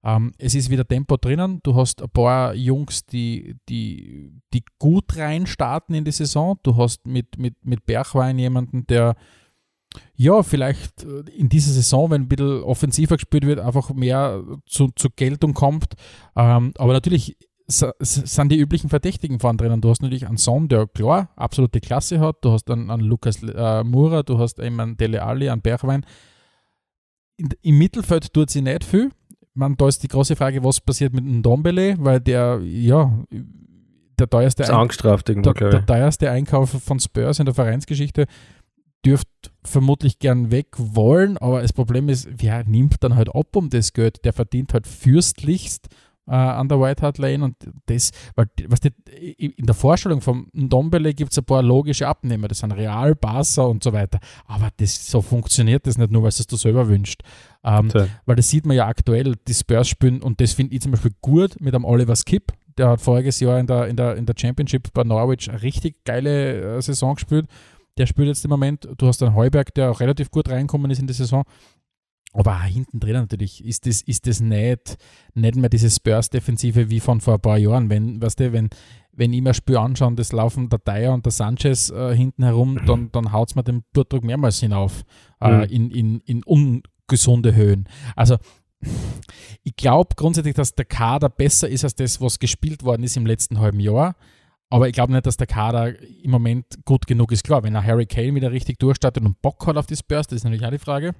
Ähm, 0.05 0.33
es 0.37 0.55
ist 0.55 0.69
wieder 0.69 0.87
Tempo 0.87 1.17
drinnen. 1.17 1.61
Du 1.63 1.75
hast 1.75 2.03
ein 2.03 2.11
paar 2.11 2.55
Jungs, 2.55 3.07
die, 3.07 3.57
die, 3.71 4.43
die 4.53 4.63
gut 4.79 5.17
reinstarten 5.17 5.95
in 5.95 6.05
die 6.05 6.13
Saison. 6.13 6.59
Du 6.63 6.77
hast 6.77 7.07
mit, 7.07 7.39
mit, 7.39 7.55
mit 7.65 7.87
Bergwein 7.87 8.39
jemanden, 8.39 8.87
der 8.87 9.17
ja, 10.17 10.43
vielleicht 10.43 11.03
äh, 11.05 11.21
in 11.35 11.49
dieser 11.49 11.73
Saison, 11.73 12.11
wenn 12.11 12.23
ein 12.23 12.29
bisschen 12.29 12.63
offensiver 12.63 13.17
gespielt 13.17 13.47
wird, 13.47 13.61
einfach 13.61 13.91
mehr 13.95 14.45
zu, 14.67 14.91
zur 14.95 15.13
Geltung 15.17 15.55
kommt. 15.55 15.95
Ähm, 16.37 16.73
aber 16.77 16.93
natürlich 16.93 17.39
sind 17.67 18.53
die 18.53 18.59
üblichen 18.59 18.91
Verdächtigen 18.91 19.41
vorne 19.41 19.57
drinnen. 19.57 19.81
Du 19.81 19.89
hast 19.89 20.03
natürlich 20.03 20.27
einen 20.27 20.37
Son, 20.37 20.69
der 20.69 20.87
klar 20.87 21.31
absolute 21.37 21.81
Klasse 21.81 22.21
hat. 22.21 22.37
Du 22.43 22.53
hast 22.53 22.71
einen, 22.71 22.91
einen 22.91 23.03
Lukas 23.03 23.43
äh, 23.43 23.83
Mura, 23.85 24.23
du 24.23 24.39
hast 24.39 24.59
eben 24.59 24.79
einen 24.81 24.97
Dele 24.97 25.23
Alli, 25.23 25.49
einen 25.49 25.62
Bergwein. 25.62 26.05
In, 27.37 27.49
Im 27.62 27.79
Mittelfeld 27.79 28.33
tut 28.33 28.51
sie 28.51 28.61
nicht 28.61 28.85
viel. 28.85 29.11
Man, 29.55 29.77
da 29.77 29.89
ist 29.89 30.03
die 30.03 30.09
große 30.09 30.37
Frage, 30.37 30.62
was 30.62 30.81
passiert 30.81 31.15
mit 31.15 31.25
dem 31.25 31.43
Dombele, 31.43 31.97
weil 31.99 32.21
der, 32.21 32.61
ja, 32.62 33.25
der 34.19 34.29
teuerste, 34.29 34.65
Ein 34.65 34.71
der, 35.43 35.71
der 35.71 35.87
teuerste 35.87 36.31
Einkauf 36.31 36.71
von 36.71 37.01
Spurs 37.01 37.39
in 37.39 37.47
der 37.47 37.55
Vereinsgeschichte 37.55 38.27
dürft 39.05 39.29
vermutlich 39.62 40.19
gern 40.19 40.51
weg 40.51 40.69
wollen, 40.77 41.37
aber 41.39 41.62
das 41.62 41.73
Problem 41.73 42.09
ist, 42.09 42.29
wer 42.31 42.65
nimmt 42.65 43.03
dann 43.05 43.17
halt 43.17 43.35
ab 43.35 43.55
um 43.55 43.69
das 43.69 43.93
Geld? 43.93 44.25
Der 44.25 44.33
verdient 44.33 44.73
halt 44.73 44.87
fürstlichst 44.87 45.89
äh, 46.27 46.33
an 46.33 46.68
der 46.68 46.81
White 46.81 47.03
Hart 47.03 47.18
Lane 47.18 47.45
und 47.45 47.57
das, 47.87 48.11
weil 48.35 48.47
was 48.68 48.81
die, 48.81 48.93
in 49.33 49.66
der 49.66 49.75
Vorstellung 49.75 50.20
vom 50.20 50.49
Ndombele 50.53 51.14
gibt 51.14 51.33
es 51.33 51.39
ein 51.39 51.45
paar 51.45 51.62
logische 51.62 52.09
Abnehmer, 52.09 52.49
das 52.49 52.59
sind 52.59 52.72
Real, 52.72 53.14
Barca 53.14 53.62
und 53.62 53.83
so 53.83 53.93
weiter, 53.93 54.18
aber 54.47 54.68
das, 54.77 55.11
so 55.11 55.22
funktioniert 55.22 55.87
das 55.87 55.99
nicht 55.99 56.11
nur, 56.11 56.22
weil 56.22 56.31
es 56.31 56.47
du 56.47 56.57
selber 56.57 56.89
wünscht. 56.89 57.22
Ähm, 57.66 57.91
weil 58.27 58.37
das 58.37 58.51
sieht 58.51 58.66
man 58.66 58.77
ja 58.77 58.87
aktuell, 58.87 59.37
die 59.49 59.55
Spurs 59.55 59.89
spielen 59.89 60.22
und 60.22 60.41
das 60.41 60.53
finde 60.53 60.75
ich 60.75 60.83
zum 60.83 60.93
Beispiel 60.93 61.12
gut 61.22 61.57
mit 61.61 61.75
einem 61.75 61.85
Oliver 61.85 62.14
Skip, 62.14 62.53
der 62.77 62.89
hat 62.89 63.01
voriges 63.01 63.41
Jahr 63.41 63.59
in 63.59 63.66
der, 63.66 63.87
in 63.87 63.97
der, 63.97 64.16
in 64.16 64.27
der 64.27 64.35
Championship 64.37 64.93
bei 64.93 65.05
Norwich 65.05 65.49
eine 65.49 65.62
richtig 65.62 66.05
geile 66.05 66.77
äh, 66.77 66.83
Saison 66.83 67.14
gespielt. 67.14 67.47
Der 67.97 68.07
spielt 68.07 68.27
jetzt 68.27 68.45
im 68.45 68.51
Moment, 68.51 68.89
du 68.99 69.07
hast 69.07 69.22
einen 69.22 69.37
Heuberg, 69.37 69.72
der 69.75 69.91
auch 69.91 70.01
relativ 70.01 70.31
gut 70.31 70.49
reinkommen 70.49 70.91
ist 70.91 70.99
in 70.99 71.07
die 71.07 71.12
Saison. 71.12 71.45
Aber 72.35 72.61
hinten 72.62 72.99
drin 72.99 73.12
natürlich 73.12 73.64
ist 73.64 73.87
das, 73.87 74.03
ist 74.03 74.26
das 74.26 74.41
nicht, 74.41 74.99
nicht 75.35 75.55
mehr 75.55 75.70
diese 75.70 75.89
Spurs-Defensive 75.89 76.91
wie 76.91 76.99
von 76.99 77.20
vor 77.20 77.35
ein 77.35 77.41
paar 77.41 77.59
Jahren. 77.59 77.89
Wenn, 77.89 78.20
weißt 78.20 78.41
du, 78.41 78.53
wenn, 78.53 78.70
wenn 79.12 79.32
ich 79.32 79.41
mir 79.41 79.55
Spiel 79.55 79.76
anschaue, 79.76 80.14
das 80.16 80.32
laufen 80.32 80.68
der 80.68 80.80
Dyer 80.80 81.14
und 81.14 81.24
der 81.24 81.32
Sanchez 81.32 81.91
äh, 81.91 82.14
hinten 82.14 82.43
herum, 82.43 82.80
dann, 82.87 83.12
dann 83.12 83.32
haut 83.32 83.51
es 83.51 83.55
mir 83.55 83.62
den 83.62 83.85
Blutdruck 83.93 84.24
mehrmals 84.24 84.59
hinauf 84.59 85.05
äh, 85.41 85.49
mhm. 85.49 85.62
in, 85.62 85.91
in, 85.93 86.20
in 86.20 86.43
ungesunde 86.43 87.55
Höhen. 87.55 87.89
Also 88.16 88.37
ich 89.62 89.76
glaube 89.76 90.16
grundsätzlich, 90.16 90.55
dass 90.55 90.74
der 90.74 90.87
Kader 90.87 91.28
besser 91.28 91.68
ist 91.68 91.85
als 91.85 91.95
das, 91.95 92.20
was 92.20 92.41
gespielt 92.41 92.82
worden 92.82 93.05
ist 93.05 93.16
im 93.16 93.26
letzten 93.26 93.61
halben 93.61 93.78
Jahr. 93.78 94.16
Aber 94.70 94.89
ich 94.89 94.93
glaube 94.93 95.12
nicht, 95.12 95.24
dass 95.24 95.37
der 95.37 95.47
Kader 95.47 95.95
im 96.03 96.32
Moment 96.32 96.85
gut 96.85 97.07
genug 97.07 97.30
ist. 97.30 97.45
Klar, 97.45 97.62
wenn 97.62 97.76
er 97.76 97.85
Harry 97.85 98.07
Kane 98.07 98.35
wieder 98.35 98.51
richtig 98.51 98.80
durchstartet 98.80 99.24
und 99.24 99.41
Bock 99.41 99.64
hat 99.68 99.76
auf 99.76 99.87
die 99.87 99.95
Spurs, 99.95 100.26
das 100.26 100.39
ist 100.39 100.45
natürlich 100.45 100.66
auch 100.66 100.72
die 100.72 100.78
Frage 100.78 101.14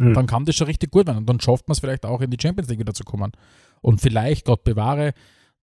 mhm. 0.00 0.14
dann 0.14 0.26
kann 0.26 0.44
das 0.44 0.56
schon 0.56 0.66
richtig 0.66 0.90
gut 0.90 1.06
werden. 1.06 1.18
Und 1.18 1.28
dann 1.28 1.40
schafft 1.40 1.68
man 1.68 1.72
es 1.72 1.80
vielleicht 1.80 2.04
auch 2.04 2.20
in 2.20 2.30
die 2.30 2.38
Champions 2.40 2.68
League 2.68 2.80
wieder 2.80 2.94
zu 2.94 3.04
kommen. 3.04 3.32
Und 3.80 4.00
vielleicht, 4.00 4.44
Gott 4.46 4.64
bewahre, 4.64 5.12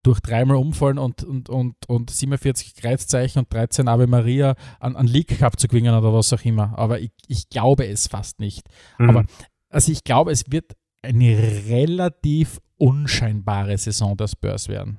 durch 0.04 0.20
dreimal 0.20 0.56
umfallen 0.56 0.98
und, 0.98 1.24
und, 1.24 1.48
und, 1.48 1.74
und 1.88 2.10
47 2.10 2.76
Kreuzzeichen 2.76 3.40
und 3.40 3.52
13 3.52 3.88
Ave 3.88 4.06
Maria 4.06 4.54
an, 4.78 4.96
an 4.96 5.06
League 5.06 5.38
Cup 5.38 5.58
zu 5.58 5.66
gewinnen 5.66 5.94
oder 5.94 6.12
was 6.12 6.32
auch 6.32 6.44
immer. 6.44 6.78
Aber 6.78 7.00
ich, 7.00 7.10
ich 7.26 7.48
glaube 7.48 7.86
es 7.86 8.06
fast 8.06 8.38
nicht. 8.38 8.68
Mhm. 8.98 9.10
Aber 9.10 9.24
also 9.70 9.90
ich 9.90 10.04
glaube, 10.04 10.30
es 10.30 10.44
wird 10.50 10.72
eine 11.02 11.36
relativ 11.68 12.60
unscheinbare 12.76 13.76
Saison 13.78 14.16
der 14.16 14.28
Spurs 14.28 14.68
werden. 14.68 14.98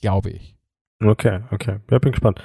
Glaube 0.00 0.30
ich. 0.30 0.51
Okay, 1.04 1.40
okay. 1.50 1.76
Ja, 1.90 1.98
bin 1.98 2.12
gespannt. 2.12 2.40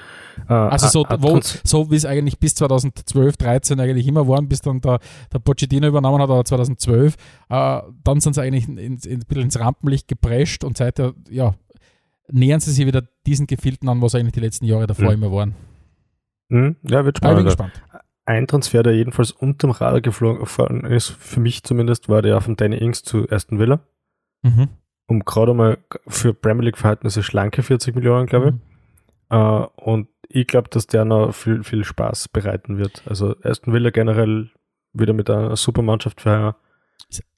Äh, 0.49 0.53
also 0.53 0.87
so, 0.87 1.05
wo, 1.19 1.39
so 1.41 1.91
wie 1.91 1.95
es 1.95 2.05
eigentlich 2.05 2.39
bis 2.39 2.55
2012, 2.55 3.37
13 3.37 3.79
eigentlich 3.79 4.07
immer 4.07 4.27
waren, 4.27 4.47
bis 4.47 4.61
dann 4.61 4.81
der, 4.81 4.99
der 5.31 5.39
Pochettino 5.39 5.87
übernommen 5.87 6.21
hat, 6.21 6.29
aber 6.29 6.43
2012, 6.43 7.15
äh, 7.49 7.81
dann 8.03 8.19
sind 8.19 8.33
sie 8.33 8.41
eigentlich 8.41 8.67
ins, 8.67 9.05
in, 9.05 9.19
ein 9.19 9.25
bisschen 9.27 9.43
ins 9.43 9.59
Rampenlicht 9.59 10.07
geprescht 10.07 10.63
und 10.63 10.77
seither, 10.77 11.13
ja, 11.29 11.53
nähern 12.29 12.59
sie 12.59 12.71
sich 12.71 12.85
wieder 12.85 13.03
diesen 13.25 13.47
Gefilten 13.47 13.87
an, 13.89 14.01
was 14.01 14.15
eigentlich 14.15 14.33
die 14.33 14.41
letzten 14.41 14.65
Jahre 14.65 14.87
davor 14.87 15.05
mhm. 15.05 15.23
immer 15.23 15.31
waren. 15.31 15.55
Mhm. 16.49 16.75
Ja, 16.83 17.05
wird 17.05 17.17
spannend. 17.17 17.37
bin 17.37 17.45
gespannt. 17.45 17.73
Ein 18.25 18.47
Transfer, 18.47 18.83
der 18.83 18.93
jedenfalls 18.93 19.31
unterm 19.31 19.71
Radar 19.71 20.01
geflogen 20.01 20.83
ist, 20.85 21.07
für 21.07 21.39
mich 21.39 21.63
zumindest, 21.63 22.09
war 22.09 22.21
der 22.21 22.41
von 22.41 22.57
Danny 22.57 22.77
Ings 22.77 23.03
zu 23.03 23.29
Aston 23.29 23.59
Villa. 23.59 23.79
Mhm 24.43 24.69
um 25.07 25.23
gerade 25.25 25.53
mal 25.53 25.77
für 26.07 26.33
Premier 26.33 26.65
League-Verhältnisse 26.65 27.23
schlanke 27.23 27.63
40 27.63 27.95
Millionen, 27.95 28.27
glaube 28.27 28.47
ich. 28.47 28.53
Mhm. 28.53 28.61
Uh, 29.29 29.67
und 29.75 30.07
ich 30.29 30.47
glaube, 30.47 30.69
dass 30.69 30.87
der 30.87 31.03
noch 31.03 31.33
viel, 31.33 31.63
viel 31.63 31.83
Spaß 31.83 32.29
bereiten 32.29 32.77
wird. 32.77 33.03
Also 33.05 33.35
Aston 33.43 33.73
Villa 33.73 33.89
generell 33.89 34.49
wieder 34.93 35.13
mit 35.13 35.29
einer 35.29 35.55
super 35.55 35.81
Mannschaft 35.81 36.21
vorher. 36.21 36.55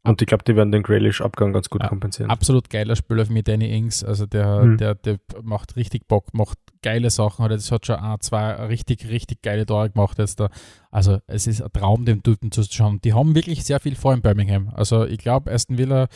Und 0.03 0.22
ich 0.22 0.28
glaube, 0.28 0.43
die 0.43 0.55
werden 0.55 0.72
den 0.72 0.82
Grealish-Abgang 0.82 1.51
ganz 1.51 1.70
gut 1.70 1.84
kompensieren. 1.84 2.32
Absolut 2.32 2.70
geiler 2.70 2.95
Spieler 2.95 3.26
für 3.26 3.34
mich, 3.34 3.43
Danny 3.43 3.76
Ings. 3.76 4.03
Also 4.03 4.26
der, 4.26 4.63
mhm. 4.63 4.78
der, 4.78 4.95
der 4.95 5.20
macht 5.43 5.76
richtig 5.76 6.07
Bock, 6.07 6.34
macht 6.34 6.57
geile 6.82 7.09
Sachen. 7.09 7.43
Hat 7.43 7.51
das 7.51 7.72
hat 7.72 7.86
schon 7.86 7.97
ein, 7.97 8.20
zwei 8.22 8.53
richtig, 8.67 9.07
richtig 9.09 9.41
geile 9.41 9.65
Tore 9.65 9.89
gemacht 9.89 10.17
jetzt 10.17 10.39
da. 10.39 10.49
Also 10.89 11.20
es 11.28 11.47
ist 11.47 11.61
ein 11.61 11.72
Traum, 11.74 12.05
dem 12.05 12.24
Typen 12.24 12.51
zuzuschauen. 12.51 13.01
Die 13.01 13.13
haben 13.13 13.36
wirklich 13.36 13.63
sehr 13.65 13.80
viel 13.80 13.95
vor 13.95 14.13
in 14.13 14.22
Birmingham. 14.22 14.72
Also 14.74 15.05
ich 15.05 15.20
glaube, 15.20 15.51
Aston 15.51 15.78
Villa 15.78 16.07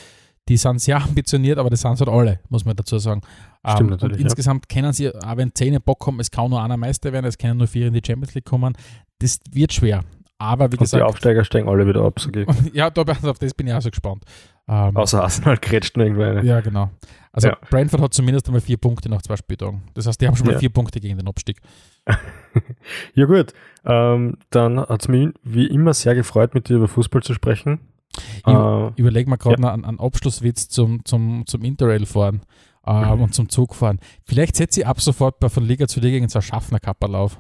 die 0.49 0.57
sind 0.57 0.79
sehr 0.79 0.97
ambitioniert, 1.03 1.57
aber 1.57 1.69
das 1.69 1.81
sind 1.81 1.99
halt 1.99 2.09
alle, 2.09 2.39
muss 2.49 2.65
man 2.65 2.75
dazu 2.75 2.97
sagen. 2.97 3.21
Stimmt 3.65 3.81
ähm, 3.81 3.87
natürlich. 3.87 4.17
Ja. 4.17 4.23
Insgesamt 4.23 4.69
können 4.69 4.93
sie, 4.93 5.09
auch 5.13 5.37
wenn 5.37 5.53
zehn 5.53 5.79
Bock 5.81 6.05
haben, 6.05 6.19
es 6.19 6.31
kann 6.31 6.49
nur 6.49 6.61
einer 6.61 6.77
Meister 6.77 7.13
werden, 7.13 7.25
es 7.25 7.37
können 7.37 7.57
nur 7.57 7.67
vier 7.67 7.87
in 7.87 7.93
die 7.93 8.01
Champions 8.05 8.33
League 8.33 8.45
kommen. 8.45 8.73
Das 9.19 9.39
wird 9.51 9.73
schwer. 9.73 10.03
Aber 10.37 10.71
wie 10.71 10.75
Und 10.75 10.79
gesagt. 10.79 11.01
Die 11.01 11.05
Aufsteiger 11.05 11.45
steigen 11.45 11.69
alle 11.69 11.87
wieder 11.87 12.03
ab, 12.03 12.19
sage 12.19 12.41
ich. 12.43 12.73
ja, 12.73 12.89
da, 12.89 13.03
auf 13.03 13.39
das 13.39 13.53
bin 13.53 13.67
ich 13.67 13.73
auch 13.73 13.81
so 13.81 13.89
gespannt. 13.89 14.25
Ähm, 14.67 14.95
Außer 14.95 15.23
Arsenal 15.23 15.57
kretscht 15.57 15.95
irgendwann. 15.97 16.45
Ja, 16.45 16.59
genau. 16.59 16.89
Also 17.31 17.49
ja. 17.49 17.57
Brentford 17.69 18.01
hat 18.01 18.13
zumindest 18.13 18.47
einmal 18.47 18.61
vier 18.61 18.77
Punkte 18.77 19.09
nach 19.09 19.21
zwei 19.21 19.35
Spieltagen. 19.37 19.83
Das 19.93 20.05
heißt, 20.05 20.19
die 20.21 20.27
haben 20.27 20.35
schon 20.35 20.45
mal 20.45 20.53
ja. 20.53 20.59
vier 20.59 20.69
Punkte 20.69 20.99
gegen 20.99 21.17
den 21.17 21.27
Abstieg. 21.27 21.61
ja, 23.15 23.25
gut. 23.25 23.53
Ähm, 23.85 24.37
dann 24.49 24.79
hat 24.79 25.01
es 25.01 25.07
mich 25.07 25.29
wie 25.43 25.67
immer 25.67 25.93
sehr 25.93 26.15
gefreut, 26.15 26.53
mit 26.53 26.69
dir 26.69 26.77
über 26.77 26.87
Fußball 26.87 27.23
zu 27.23 27.33
sprechen. 27.33 27.79
Ich 28.15 28.47
Äh, 28.47 28.91
überlege 28.95 29.29
mir 29.29 29.37
gerade 29.37 29.61
noch 29.61 29.69
einen, 29.69 29.85
einen 29.85 29.99
Abschlusswitz 29.99 30.69
zum, 30.69 31.03
zum, 31.05 31.43
zum 31.47 31.63
Interrail 31.63 32.05
fahren 32.05 32.41
äh, 32.85 32.91
Mhm. 33.15 33.21
und 33.21 33.33
zum 33.33 33.49
Zug 33.49 33.75
fahren. 33.75 33.99
Vielleicht 34.25 34.55
setze 34.55 34.81
ich 34.81 34.87
ab 34.87 35.01
sofort 35.01 35.39
bei 35.39 35.49
von 35.49 35.63
Liga 35.63 35.87
zu 35.87 35.99
Liga 35.99 36.17
in 36.17 36.29
so 36.29 36.39
einen 36.39 36.43
Schaffner-Kapperl 36.43 37.15
auf. 37.15 37.39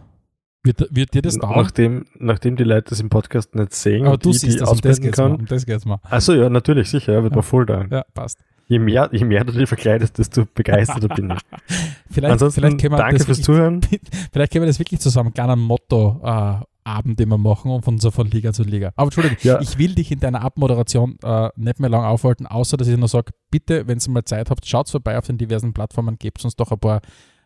Wird, 0.65 0.87
wird 0.91 1.13
dir 1.13 1.21
das 1.21 1.37
dauern? 1.37 1.57
nachdem, 1.57 2.05
nachdem 2.17 2.55
die 2.55 2.63
Leute 2.63 2.91
das 2.91 3.01
im 3.01 3.09
Podcast 3.09 3.53
nicht 3.53 3.73
sehen 3.73 4.03
Aber 4.05 4.13
und 4.13 4.23
du 4.25 4.29
ich 4.29 4.39
siehst 4.39 4.55
die 4.55 4.59
das, 4.59 4.71
um 4.71 4.79
das 4.81 5.01
geht's 5.01 5.17
mal. 5.17 5.23
kann. 5.29 5.39
Um 5.41 5.45
das 5.45 5.65
geht's 5.65 5.85
mal. 5.85 5.99
Achso, 6.09 6.33
ja, 6.33 6.49
natürlich, 6.49 6.89
sicher, 6.89 7.11
ja, 7.13 7.21
wird 7.23 7.33
Ja. 7.33 7.37
man 7.37 7.43
voll 7.43 7.65
da. 7.65 7.83
Ja, 7.91 8.05
passt. 8.13 8.39
Je 8.69 8.79
mehr, 8.79 9.09
je 9.11 9.25
mehr 9.25 9.43
du 9.43 9.51
dich 9.51 9.67
verkleidest, 9.67 10.17
desto 10.17 10.45
begeisterter 10.55 11.09
bin 11.09 11.31
ich. 11.31 11.39
Vielleicht, 12.09 12.31
Ansonsten, 12.31 12.61
vielleicht 12.61 12.79
können 12.79 12.93
wir 12.93 12.97
danke 12.97 13.15
das 13.17 13.25
fürs 13.25 13.37
wirklich, 13.39 13.45
Zuhören. 13.45 13.81
Vielleicht 14.31 14.53
können 14.53 14.63
wir 14.63 14.67
das 14.67 14.79
wirklich 14.79 15.01
zusammen, 15.01 15.27
einen 15.27 15.33
kleinen 15.33 15.59
Motto-Abend, 15.59 16.65
den 16.85 17.29
wir 17.29 17.37
machen 17.37 17.71
und 17.71 17.83
von 17.83 17.97
so 17.99 18.11
von 18.11 18.27
Liga 18.29 18.53
zu 18.53 18.63
Liga. 18.63 18.91
Aber 18.95 19.05
Entschuldigung, 19.07 19.37
Ja. 19.41 19.59
ich 19.61 19.77
will 19.77 19.95
dich 19.95 20.11
in 20.11 20.19
deiner 20.19 20.41
Abmoderation 20.41 21.17
äh, 21.23 21.49
nicht 21.55 21.79
mehr 21.79 21.89
lang 21.89 22.03
aufhalten, 22.03 22.47
außer 22.47 22.77
dass 22.77 22.87
ich 22.87 22.97
nur 22.97 23.07
sage, 23.07 23.31
bitte, 23.51 23.87
wenn 23.87 23.99
ihr 23.99 24.11
mal 24.11 24.23
Zeit 24.25 24.49
habt, 24.49 24.65
schaut 24.65 24.89
vorbei 24.89 25.17
auf 25.17 25.25
den 25.27 25.37
diversen 25.37 25.73
Plattformen, 25.73 26.17
gebt 26.19 26.43
uns 26.43 26.55
doch 26.55 26.71
ein 26.71 26.79
paar 26.79 27.01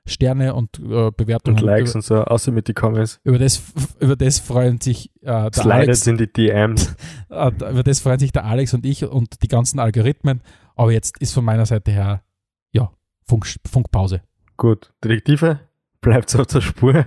Sterne 0.06 0.54
und 0.56 0.80
äh, 0.80 1.12
Bewertungen. 1.12 1.60
Und 1.60 1.66
Likes 1.66 1.92
über, 1.92 1.98
und 1.98 2.02
so, 2.04 2.16
außer 2.24 2.52
mit 2.52 2.68
die 2.68 2.74
Comments. 2.74 3.20
über, 3.24 3.38
das, 3.38 3.62
über 4.00 4.16
das 4.16 4.40
freuen 4.40 4.80
sich 4.80 5.12
äh, 5.22 5.26
der 5.26 5.52
Slidet 5.54 5.72
Alex, 5.72 6.08
in 6.08 6.18
die 6.18 6.32
DMs. 6.32 6.96
äh, 7.30 7.48
über 7.50 7.84
das 7.84 8.00
freuen 8.00 8.18
sich 8.20 8.32
der 8.32 8.46
Alex 8.46 8.74
und 8.74 8.86
ich 8.86 9.04
und 9.06 9.44
die 9.44 9.48
ganzen 9.50 9.80
Algorithmen. 9.80 10.42
Aber 10.76 10.92
jetzt 10.92 11.20
ist 11.22 11.34
von 11.34 11.44
meiner 11.44 11.66
Seite 11.66 11.92
her, 11.92 12.24
ja, 12.72 12.92
Funk, 13.28 13.46
Funkpause. 13.70 14.22
Gut, 14.56 14.94
Detektive, 15.04 15.60
bleibt 16.00 16.34
auf 16.36 16.48
der 16.48 16.62
Spur. 16.62 17.06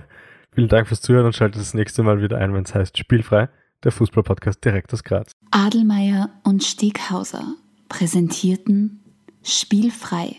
Vielen 0.53 0.67
Dank 0.67 0.87
fürs 0.89 0.99
Zuhören 0.99 1.25
und 1.25 1.35
schaltet 1.35 1.61
das 1.61 1.73
nächste 1.73 2.03
Mal 2.03 2.21
wieder 2.21 2.37
ein, 2.37 2.53
wenn 2.53 2.63
es 2.63 2.75
heißt 2.75 2.97
Spielfrei, 2.97 3.47
der 3.85 3.93
Fußballpodcast 3.93 4.63
direkt 4.63 4.93
aus 4.93 5.03
Graz. 5.03 5.31
Adelmeier 5.49 6.29
und 6.43 6.61
Steghauser 6.61 7.55
präsentierten 7.87 8.99
Spielfrei, 9.43 10.35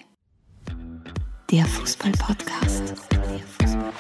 der 1.50 1.64
Fußballpodcast. 1.64 2.90
Fußball 2.90 3.92